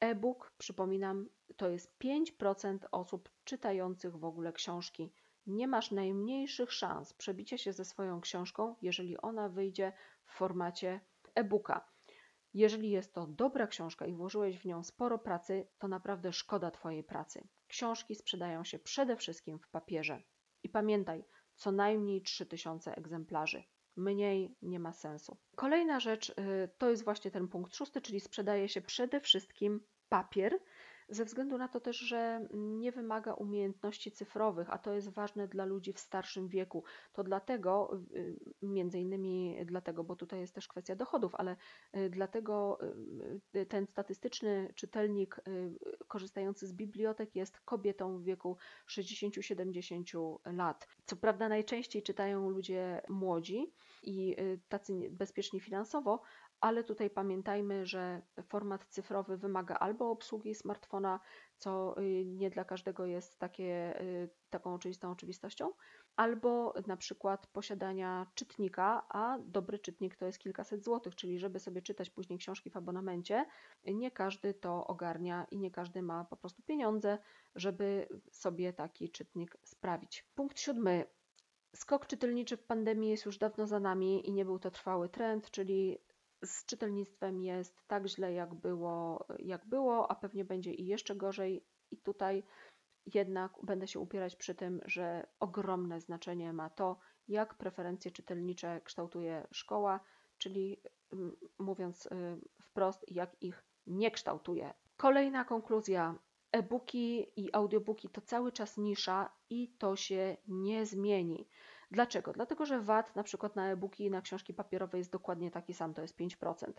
E-book, 0.00 0.52
przypominam, 0.58 1.28
to 1.56 1.68
jest 1.68 1.98
5% 1.98 2.78
osób 2.92 3.30
czytających 3.44 4.16
w 4.16 4.24
ogóle 4.24 4.52
książki. 4.52 5.12
Nie 5.46 5.68
masz 5.68 5.90
najmniejszych 5.90 6.72
szans 6.72 7.12
przebicia 7.12 7.58
się 7.58 7.72
ze 7.72 7.84
swoją 7.84 8.20
książką, 8.20 8.76
jeżeli 8.82 9.18
ona 9.18 9.48
wyjdzie 9.48 9.92
w 10.24 10.32
formacie 10.32 11.00
e-booka. 11.34 11.88
Jeżeli 12.54 12.90
jest 12.90 13.14
to 13.14 13.26
dobra 13.26 13.66
książka 13.66 14.06
i 14.06 14.14
włożyłeś 14.14 14.58
w 14.58 14.64
nią 14.64 14.84
sporo 14.84 15.18
pracy, 15.18 15.68
to 15.78 15.88
naprawdę 15.88 16.32
szkoda 16.32 16.70
Twojej 16.70 17.04
pracy. 17.04 17.48
Książki 17.70 18.14
sprzedają 18.14 18.64
się 18.64 18.78
przede 18.78 19.16
wszystkim 19.16 19.58
w 19.58 19.68
papierze. 19.68 20.22
I 20.62 20.68
pamiętaj, 20.68 21.24
co 21.54 21.72
najmniej 21.72 22.22
3000 22.22 22.96
egzemplarzy. 22.96 23.64
Mniej 23.96 24.56
nie 24.62 24.80
ma 24.80 24.92
sensu. 24.92 25.36
Kolejna 25.56 26.00
rzecz 26.00 26.28
y, 26.30 26.34
to 26.78 26.90
jest 26.90 27.04
właśnie 27.04 27.30
ten 27.30 27.48
punkt 27.48 27.74
szósty, 27.74 28.00
czyli 28.00 28.20
sprzedaje 28.20 28.68
się 28.68 28.80
przede 28.80 29.20
wszystkim 29.20 29.80
papier, 30.08 30.58
ze 31.10 31.24
względu 31.24 31.58
na 31.58 31.68
to 31.68 31.80
też, 31.80 31.96
że 31.96 32.46
nie 32.52 32.92
wymaga 32.92 33.34
umiejętności 33.34 34.12
cyfrowych, 34.12 34.70
a 34.70 34.78
to 34.78 34.92
jest 34.94 35.08
ważne 35.08 35.48
dla 35.48 35.64
ludzi 35.64 35.92
w 35.92 35.98
starszym 36.00 36.48
wieku. 36.48 36.84
To 37.12 37.24
dlatego, 37.24 38.00
y, 38.14 38.36
między 38.62 38.98
innymi 38.98 39.56
dlatego, 39.64 40.04
bo 40.04 40.16
tutaj 40.16 40.40
jest 40.40 40.54
też 40.54 40.68
kwestia 40.68 40.96
dochodów, 40.96 41.34
ale 41.34 41.56
y, 41.96 42.10
dlatego 42.10 42.78
y, 43.56 43.66
ten 43.66 43.86
statystyczny 43.86 44.72
czytelnik 44.74 45.40
korzystający 46.08 46.66
z 46.66 46.72
bibliotek 46.72 47.36
jest 47.36 47.60
kobietą 47.60 48.18
w 48.18 48.22
wieku 48.24 48.56
60-70 48.86 50.38
lat. 50.44 50.88
Co 51.04 51.16
prawda 51.16 51.48
najczęściej 51.48 52.02
czytają 52.02 52.50
ludzie 52.50 53.02
młodzi 53.08 53.72
i 54.02 54.36
tacy 54.68 55.10
bezpieczni 55.10 55.60
finansowo, 55.60 56.22
ale 56.60 56.84
tutaj 56.84 57.10
pamiętajmy, 57.10 57.86
że 57.86 58.22
format 58.42 58.84
cyfrowy 58.84 59.36
wymaga 59.36 59.74
albo 59.74 60.10
obsługi 60.10 60.54
smartfona, 60.54 61.20
co 61.56 62.00
y, 62.00 62.24
nie 62.24 62.50
dla 62.50 62.64
każdego 62.64 63.06
jest 63.06 63.38
takie, 63.38 64.00
y, 64.00 64.30
taką 64.50 64.74
oczywistą 64.74 65.10
oczywistością, 65.10 65.72
albo 66.16 66.74
na 66.86 66.96
przykład 66.96 67.46
posiadania 67.46 68.26
czytnika, 68.34 69.06
a 69.08 69.38
dobry 69.44 69.78
czytnik 69.78 70.16
to 70.16 70.26
jest 70.26 70.38
kilkaset 70.38 70.84
złotych, 70.84 71.14
czyli 71.14 71.38
żeby 71.38 71.60
sobie 71.60 71.82
czytać 71.82 72.10
później 72.10 72.38
książki 72.38 72.70
w 72.70 72.76
abonamencie, 72.76 73.46
nie 73.84 74.10
każdy 74.10 74.54
to 74.54 74.86
ogarnia 74.86 75.46
i 75.50 75.58
nie 75.58 75.70
każdy 75.70 76.02
ma 76.02 76.24
po 76.24 76.36
prostu 76.36 76.62
pieniądze, 76.62 77.18
żeby 77.54 78.08
sobie 78.30 78.72
taki 78.72 79.10
czytnik 79.10 79.56
sprawić. 79.64 80.26
Punkt 80.34 80.60
siódmy. 80.60 81.04
Skok 81.76 82.06
czytelniczy 82.06 82.56
w 82.56 82.64
pandemii 82.64 83.10
jest 83.10 83.26
już 83.26 83.38
dawno 83.38 83.66
za 83.66 83.80
nami 83.80 84.28
i 84.28 84.32
nie 84.32 84.44
był 84.44 84.58
to 84.58 84.70
trwały 84.70 85.08
trend, 85.08 85.50
czyli 85.50 85.98
z 86.44 86.64
czytelnictwem 86.66 87.40
jest 87.40 87.86
tak 87.86 88.06
źle, 88.06 88.32
jak 88.32 88.54
było, 88.54 89.26
jak 89.38 89.66
było, 89.66 90.10
a 90.10 90.14
pewnie 90.14 90.44
będzie 90.44 90.74
i 90.74 90.86
jeszcze 90.86 91.16
gorzej. 91.16 91.66
I 91.90 91.96
tutaj 91.98 92.44
jednak 93.14 93.52
będę 93.62 93.86
się 93.86 94.00
upierać 94.00 94.36
przy 94.36 94.54
tym, 94.54 94.80
że 94.84 95.26
ogromne 95.40 96.00
znaczenie 96.00 96.52
ma 96.52 96.70
to, 96.70 96.98
jak 97.28 97.54
preferencje 97.54 98.10
czytelnicze 98.10 98.80
kształtuje 98.84 99.46
szkoła, 99.52 100.00
czyli 100.38 100.82
mm, 101.12 101.36
mówiąc 101.58 102.06
y, 102.06 102.10
wprost, 102.62 103.04
jak 103.08 103.42
ich 103.42 103.64
nie 103.86 104.10
kształtuje. 104.10 104.74
Kolejna 104.96 105.44
konkluzja. 105.44 106.18
E-booki 106.52 107.26
i 107.36 107.54
audiobooki 107.54 108.08
to 108.08 108.20
cały 108.20 108.52
czas 108.52 108.76
nisza 108.76 109.32
i 109.50 109.68
to 109.78 109.96
się 109.96 110.36
nie 110.48 110.86
zmieni. 110.86 111.48
Dlaczego? 111.90 112.32
Dlatego, 112.32 112.66
że 112.66 112.80
VAT 112.80 113.16
na 113.16 113.22
przykład 113.22 113.56
na 113.56 113.66
e-booki 113.66 114.04
i 114.04 114.10
na 114.10 114.22
książki 114.22 114.54
papierowe 114.54 114.98
jest 114.98 115.12
dokładnie 115.12 115.50
taki 115.50 115.74
sam, 115.74 115.94
to 115.94 116.02
jest 116.02 116.16
5%. 116.16 116.72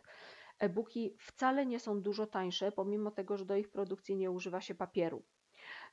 E-booki 0.59 1.15
wcale 1.19 1.65
nie 1.65 1.79
są 1.79 2.01
dużo 2.01 2.27
tańsze, 2.27 2.71
pomimo 2.71 3.11
tego, 3.11 3.37
że 3.37 3.45
do 3.45 3.55
ich 3.55 3.69
produkcji 3.69 4.15
nie 4.15 4.31
używa 4.31 4.61
się 4.61 4.75
papieru. 4.75 5.23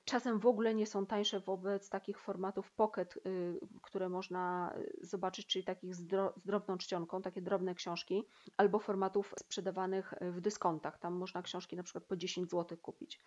czasem 0.04 0.38
w 0.38 0.46
ogóle 0.46 0.74
nie 0.74 0.86
są 0.86 1.06
tańsze 1.06 1.40
wobec 1.40 1.88
takich 1.88 2.18
formatów 2.18 2.72
pocket, 2.72 3.16
y, 3.16 3.60
które 3.82 4.08
można 4.08 4.74
zobaczyć, 5.02 5.46
czyli 5.46 5.64
takich 5.64 5.94
z, 5.94 6.06
dro 6.06 6.32
z 6.36 6.46
drobną 6.46 6.78
czcionką, 6.78 7.22
takie 7.22 7.42
drobne 7.42 7.74
książki, 7.74 8.24
albo 8.56 8.78
formatów 8.78 9.34
sprzedawanych 9.38 10.14
w 10.20 10.40
dyskontach. 10.40 10.98
Tam 10.98 11.14
można 11.14 11.42
książki 11.42 11.76
na 11.76 11.82
przykład 11.82 12.04
po 12.04 12.16
10 12.16 12.50
zł 12.50 12.78
kupić. 12.78 13.20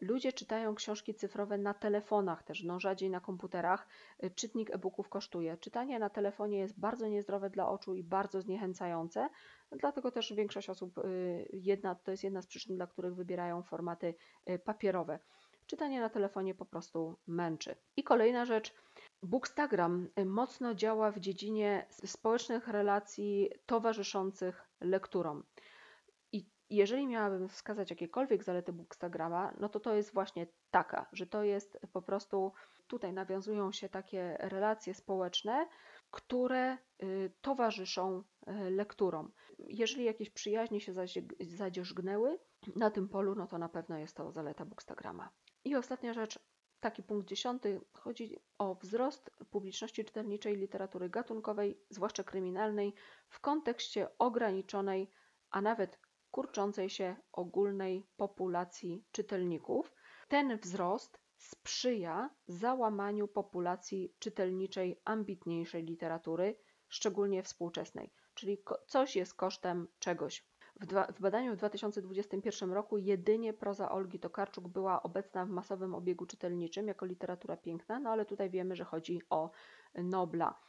Ludzie 0.00 0.32
czytają 0.32 0.74
książki 0.74 1.14
cyfrowe 1.14 1.58
na 1.58 1.74
telefonach 1.74 2.42
też, 2.42 2.62
no 2.62 2.80
rzadziej 2.80 3.10
na 3.10 3.20
komputerach. 3.20 3.86
Y, 4.24 4.30
czytnik 4.30 4.70
e-booków 4.74 5.08
kosztuje. 5.08 5.56
Czytanie 5.56 5.98
na 5.98 6.10
telefonie 6.10 6.58
jest 6.58 6.80
bardzo 6.80 7.08
niezdrowe 7.08 7.50
dla 7.50 7.68
oczu 7.68 7.94
i 7.94 8.02
bardzo 8.02 8.40
zniechęcające, 8.40 9.28
dlatego 9.72 10.10
też 10.10 10.32
większość 10.32 10.70
osób, 10.70 10.98
y, 10.98 11.48
jedna, 11.52 11.94
to 11.94 12.10
jest 12.10 12.24
jedna 12.24 12.42
z 12.42 12.46
przyczyn, 12.46 12.76
dla 12.76 12.86
których 12.86 13.14
wybierają 13.14 13.62
formaty 13.62 14.14
y, 14.50 14.58
papierowe. 14.58 15.18
Czytanie 15.66 16.00
na 16.00 16.08
telefonie 16.08 16.54
po 16.54 16.64
prostu 16.64 17.16
męczy. 17.26 17.76
I 17.96 18.02
kolejna 18.02 18.44
rzecz, 18.44 18.74
Bookstagram 19.22 20.08
mocno 20.26 20.74
działa 20.74 21.10
w 21.10 21.18
dziedzinie 21.18 21.86
społecznych 21.90 22.68
relacji 22.68 23.50
towarzyszących 23.66 24.68
lekturom 24.80 25.44
jeżeli 26.70 27.06
miałabym 27.06 27.48
wskazać 27.48 27.90
jakiekolwiek 27.90 28.44
zalety 28.44 28.72
Bookstagrama, 28.72 29.54
no 29.60 29.68
to 29.68 29.80
to 29.80 29.94
jest 29.94 30.14
właśnie 30.14 30.46
taka, 30.70 31.06
że 31.12 31.26
to 31.26 31.42
jest 31.42 31.78
po 31.92 32.02
prostu, 32.02 32.52
tutaj 32.86 33.12
nawiązują 33.12 33.72
się 33.72 33.88
takie 33.88 34.36
relacje 34.40 34.94
społeczne, 34.94 35.68
które 36.10 36.78
y, 37.02 37.32
towarzyszą 37.40 38.22
y, 38.48 38.70
lekturom. 38.70 39.32
Jeżeli 39.58 40.04
jakieś 40.04 40.30
przyjaźnie 40.30 40.80
się 40.80 40.92
zadzierzgnęły 41.40 42.38
na 42.76 42.90
tym 42.90 43.08
polu, 43.08 43.34
no 43.34 43.46
to 43.46 43.58
na 43.58 43.68
pewno 43.68 43.98
jest 43.98 44.16
to 44.16 44.32
zaleta 44.32 44.64
Bookstagrama. 44.64 45.30
I 45.64 45.76
ostatnia 45.76 46.12
rzecz, 46.14 46.38
taki 46.80 47.02
punkt 47.02 47.28
dziesiąty, 47.28 47.80
chodzi 47.92 48.38
o 48.58 48.74
wzrost 48.74 49.30
publiczności 49.50 50.04
czytelniczej 50.04 50.56
literatury 50.56 51.08
gatunkowej, 51.08 51.80
zwłaszcza 51.90 52.24
kryminalnej, 52.24 52.94
w 53.28 53.40
kontekście 53.40 54.08
ograniczonej, 54.18 55.10
a 55.50 55.60
nawet 55.60 55.98
kurczącej 56.34 56.90
się 56.90 57.16
ogólnej 57.32 58.06
populacji 58.16 59.04
czytelników. 59.12 59.92
Ten 60.28 60.58
wzrost 60.58 61.20
sprzyja 61.36 62.30
załamaniu 62.46 63.28
populacji 63.28 64.14
czytelniczej 64.18 65.00
ambitniejszej 65.04 65.84
literatury, 65.84 66.58
szczególnie 66.88 67.42
współczesnej, 67.42 68.12
czyli 68.34 68.58
coś 68.86 69.16
jest 69.16 69.34
kosztem 69.34 69.88
czegoś. 69.98 70.46
W, 70.80 70.86
dwa, 70.86 71.06
w, 71.06 71.20
badaniu 71.20 71.52
w 71.52 71.56
2021 71.56 72.72
roku 72.72 72.98
jedynie 72.98 73.52
proza 73.52 73.90
Olgi 73.90 74.18
Tokarczuk 74.20 74.68
była 74.68 75.02
obecna 75.02 75.44
w 75.44 75.50
masowym 75.50 75.94
obiegu 75.94 76.26
czytelniczym 76.26 76.88
jako 76.88 77.06
literatura 77.06 77.56
piękna, 77.56 78.00
no 78.00 78.10
ale 78.10 78.26
tutaj 78.26 78.50
wiemy, 78.50 78.76
że 78.76 78.84
chodzi 78.84 79.22
o 79.30 79.50
Nobla. 79.94 80.60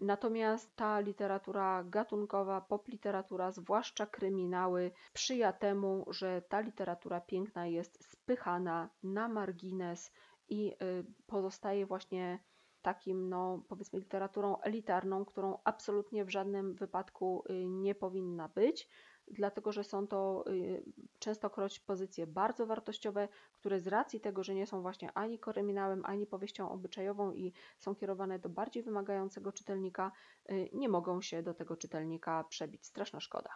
Natomiast 0.00 0.76
ta 0.76 1.00
literatura 1.00 1.84
gatunkowa, 1.84 2.60
popliteratura, 2.60 3.52
zwłaszcza 3.52 4.06
kryminały, 4.06 4.90
sprzyja 5.14 5.52
temu, 5.52 6.06
że 6.10 6.42
ta 6.42 6.60
literatura 6.60 7.20
piękna 7.20 7.66
jest 7.66 8.04
spychana 8.12 8.90
na 9.02 9.28
margines 9.28 10.12
i 10.48 10.72
y, 10.72 11.04
pozostaje 11.26 11.86
właśnie 11.86 12.38
takim, 12.82 13.28
no 13.28 13.62
powiedzmy, 13.68 13.98
literaturą 13.98 14.60
elitarną, 14.60 15.24
którą 15.24 15.58
absolutnie 15.64 16.24
w 16.24 16.30
żadnym 16.30 16.74
wypadku 16.74 17.44
y, 17.50 17.66
nie 17.66 17.94
powinna 17.94 18.48
być 18.48 18.88
dlatego 19.32 19.72
że 19.72 19.84
są 19.84 20.06
to 20.06 20.44
y, 20.48 20.82
częstokroć 21.18 21.80
pozycje 21.80 22.26
bardzo 22.26 22.66
wartościowe, 22.66 23.28
które 23.52 23.80
z 23.80 23.86
racji 23.86 24.20
tego, 24.20 24.44
że 24.44 24.54
nie 24.54 24.66
są 24.66 24.82
właśnie 24.82 25.12
ani 25.12 25.38
kryminałem, 25.38 26.02
ani 26.04 26.26
powieścią 26.26 26.70
obyczajową 26.70 27.32
i 27.32 27.52
są 27.78 27.94
kierowane 27.94 28.38
do 28.38 28.48
bardziej 28.48 28.82
wymagającego 28.82 29.52
czytelnika, 29.52 30.12
y, 30.50 30.70
nie 30.72 30.88
mogą 30.88 31.20
się 31.20 31.42
do 31.42 31.54
tego 31.54 31.76
czytelnika 31.76 32.44
przebić. 32.44 32.86
Straszna 32.86 33.20
szkoda. 33.20 33.50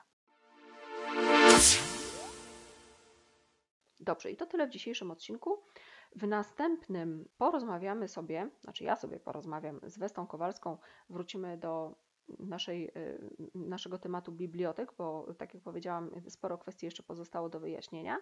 Dobrze, 4.01 4.31
i 4.31 4.37
to 4.37 4.47
tyle 4.47 4.67
w 4.67 4.71
dzisiejszym 4.71 5.11
odcinku. 5.11 5.63
W 6.17 6.27
następnym 6.27 7.29
porozmawiamy 7.39 8.09
sobie, 8.09 8.51
znaczy 8.61 8.85
ja 8.85 8.97
sobie 8.97 9.21
porozmawiam 9.21 9.81
z 9.83 9.99
Westą 9.99 10.27
Kowalską, 10.27 10.79
wrócimy 11.11 11.59
do 11.59 11.95
naszej, 12.39 12.91
y, 12.97 13.31
naszego 13.55 13.99
tematu 13.99 14.33
bibliotek, 14.33 14.93
bo 14.99 15.35
tak 15.39 15.55
jak 15.55 15.63
powiedziałam, 15.63 16.11
sporo 16.29 16.59
kwestii 16.59 16.87
jeszcze 16.87 17.03
pozostało 17.03 17.49
do 17.49 17.61
wyjaśnienia. 17.61 18.19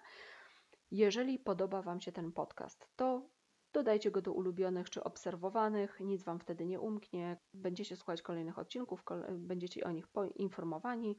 Jeżeli 0.90 1.38
podoba 1.38 1.82
Wam 1.82 2.00
się 2.00 2.12
ten 2.12 2.32
podcast, 2.32 2.88
to 2.96 3.28
dodajcie 3.72 4.10
go 4.10 4.22
do 4.22 4.32
ulubionych 4.32 4.90
czy 4.90 5.04
obserwowanych, 5.04 6.00
nic 6.00 6.22
Wam 6.22 6.38
wtedy 6.38 6.66
nie 6.66 6.80
umknie. 6.80 7.36
Będziecie 7.54 7.96
słuchać 7.96 8.22
kolejnych 8.22 8.58
odcinków, 8.58 9.02
będziecie 9.30 9.84
o 9.84 9.90
nich 9.90 10.08
poinformowani. 10.08 11.18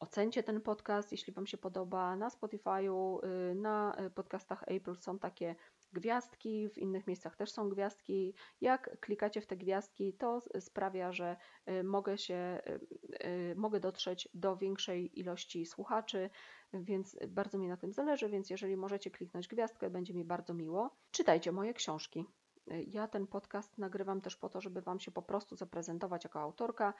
Ocencie 0.00 0.42
ten 0.42 0.60
podcast, 0.60 1.12
jeśli 1.12 1.32
Wam 1.32 1.46
się 1.46 1.58
podoba. 1.58 2.16
Na 2.16 2.28
Spotify'u, 2.28 3.24
y, 3.24 3.54
na 3.54 3.96
podcastach 4.14 4.62
April 4.62 4.96
są 4.96 5.18
takie 5.18 5.56
gwiazdki, 5.94 6.68
w 6.68 6.78
innych 6.78 7.06
miejscach 7.06 7.36
też 7.36 7.50
są 7.50 7.68
gwiazdki. 7.68 8.34
Jak 8.60 9.00
klikacie 9.00 9.40
w 9.40 9.46
te 9.46 9.56
gwiazdki, 9.56 10.12
to 10.12 10.42
sprawia, 10.60 11.12
że 11.12 11.36
y, 11.68 11.84
mogę 11.84 12.18
się, 12.18 12.60
y, 12.66 13.26
y, 13.26 13.54
mogę 13.56 13.80
dotrzeć 13.80 14.28
do 14.34 14.56
większej 14.56 15.20
ilości 15.20 15.66
słuchaczy, 15.66 16.30
więc 16.72 17.16
bardzo 17.28 17.58
mi 17.58 17.68
na 17.68 17.76
tym 17.76 17.92
zależy, 17.92 18.28
więc 18.28 18.50
jeżeli 18.50 18.76
możecie 18.76 19.10
kliknąć 19.10 19.48
gwiazdkę, 19.48 19.90
będzie 19.90 20.14
mi 20.14 20.24
bardzo 20.24 20.54
miło. 20.54 20.96
Czytajcie 21.10 21.52
moje 21.52 21.74
książki. 21.74 22.26
Ja 22.66 23.08
ten 23.08 23.26
podcast 23.26 23.78
nagrywam 23.78 24.20
też 24.20 24.36
po 24.36 24.48
to, 24.48 24.60
żeby 24.60 24.82
Wam 24.82 25.00
się 25.00 25.10
po 25.10 25.22
prostu 25.22 25.56
zaprezentować 25.56 26.24
jako 26.24 26.40
autorka. 26.40 26.94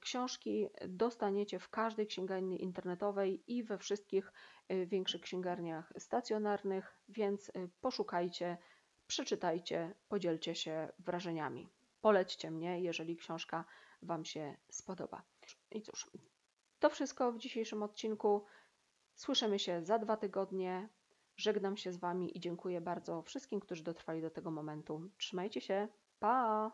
Książki 0.00 0.68
dostaniecie 0.88 1.58
w 1.58 1.68
każdej 1.68 2.06
księgarni 2.06 2.62
internetowej 2.62 3.52
i 3.52 3.64
we 3.64 3.78
wszystkich 3.78 4.32
y, 4.72 4.86
większych 4.86 5.20
księgarniach 5.20 5.92
stacjonarnych, 5.98 6.98
więc 7.08 7.52
poszukajcie, 7.80 8.58
przeczytajcie, 9.06 9.94
podzielcie 10.08 10.54
się 10.54 10.88
wrażeniami. 10.98 11.68
Polećcie 12.00 12.50
mnie, 12.50 12.80
jeżeli 12.80 13.16
książka 13.16 13.64
Wam 14.02 14.24
się 14.24 14.56
spodoba. 14.70 15.22
I 15.70 15.82
cóż, 15.82 16.10
to 16.78 16.90
wszystko 16.90 17.32
w 17.32 17.38
dzisiejszym 17.38 17.82
odcinku. 17.82 18.44
Słyszymy 19.14 19.58
się 19.58 19.84
za 19.84 19.98
dwa 19.98 20.16
tygodnie. 20.16 20.88
Żegnam 21.36 21.76
się 21.76 21.92
z 21.92 21.96
Wami 21.96 22.36
i 22.36 22.40
dziękuję 22.40 22.80
bardzo 22.80 23.22
wszystkim, 23.22 23.60
którzy 23.60 23.82
dotrwali 23.82 24.22
do 24.22 24.30
tego 24.30 24.50
momentu. 24.50 25.10
Trzymajcie 25.18 25.60
się. 25.60 25.88
Pa! 26.18 26.70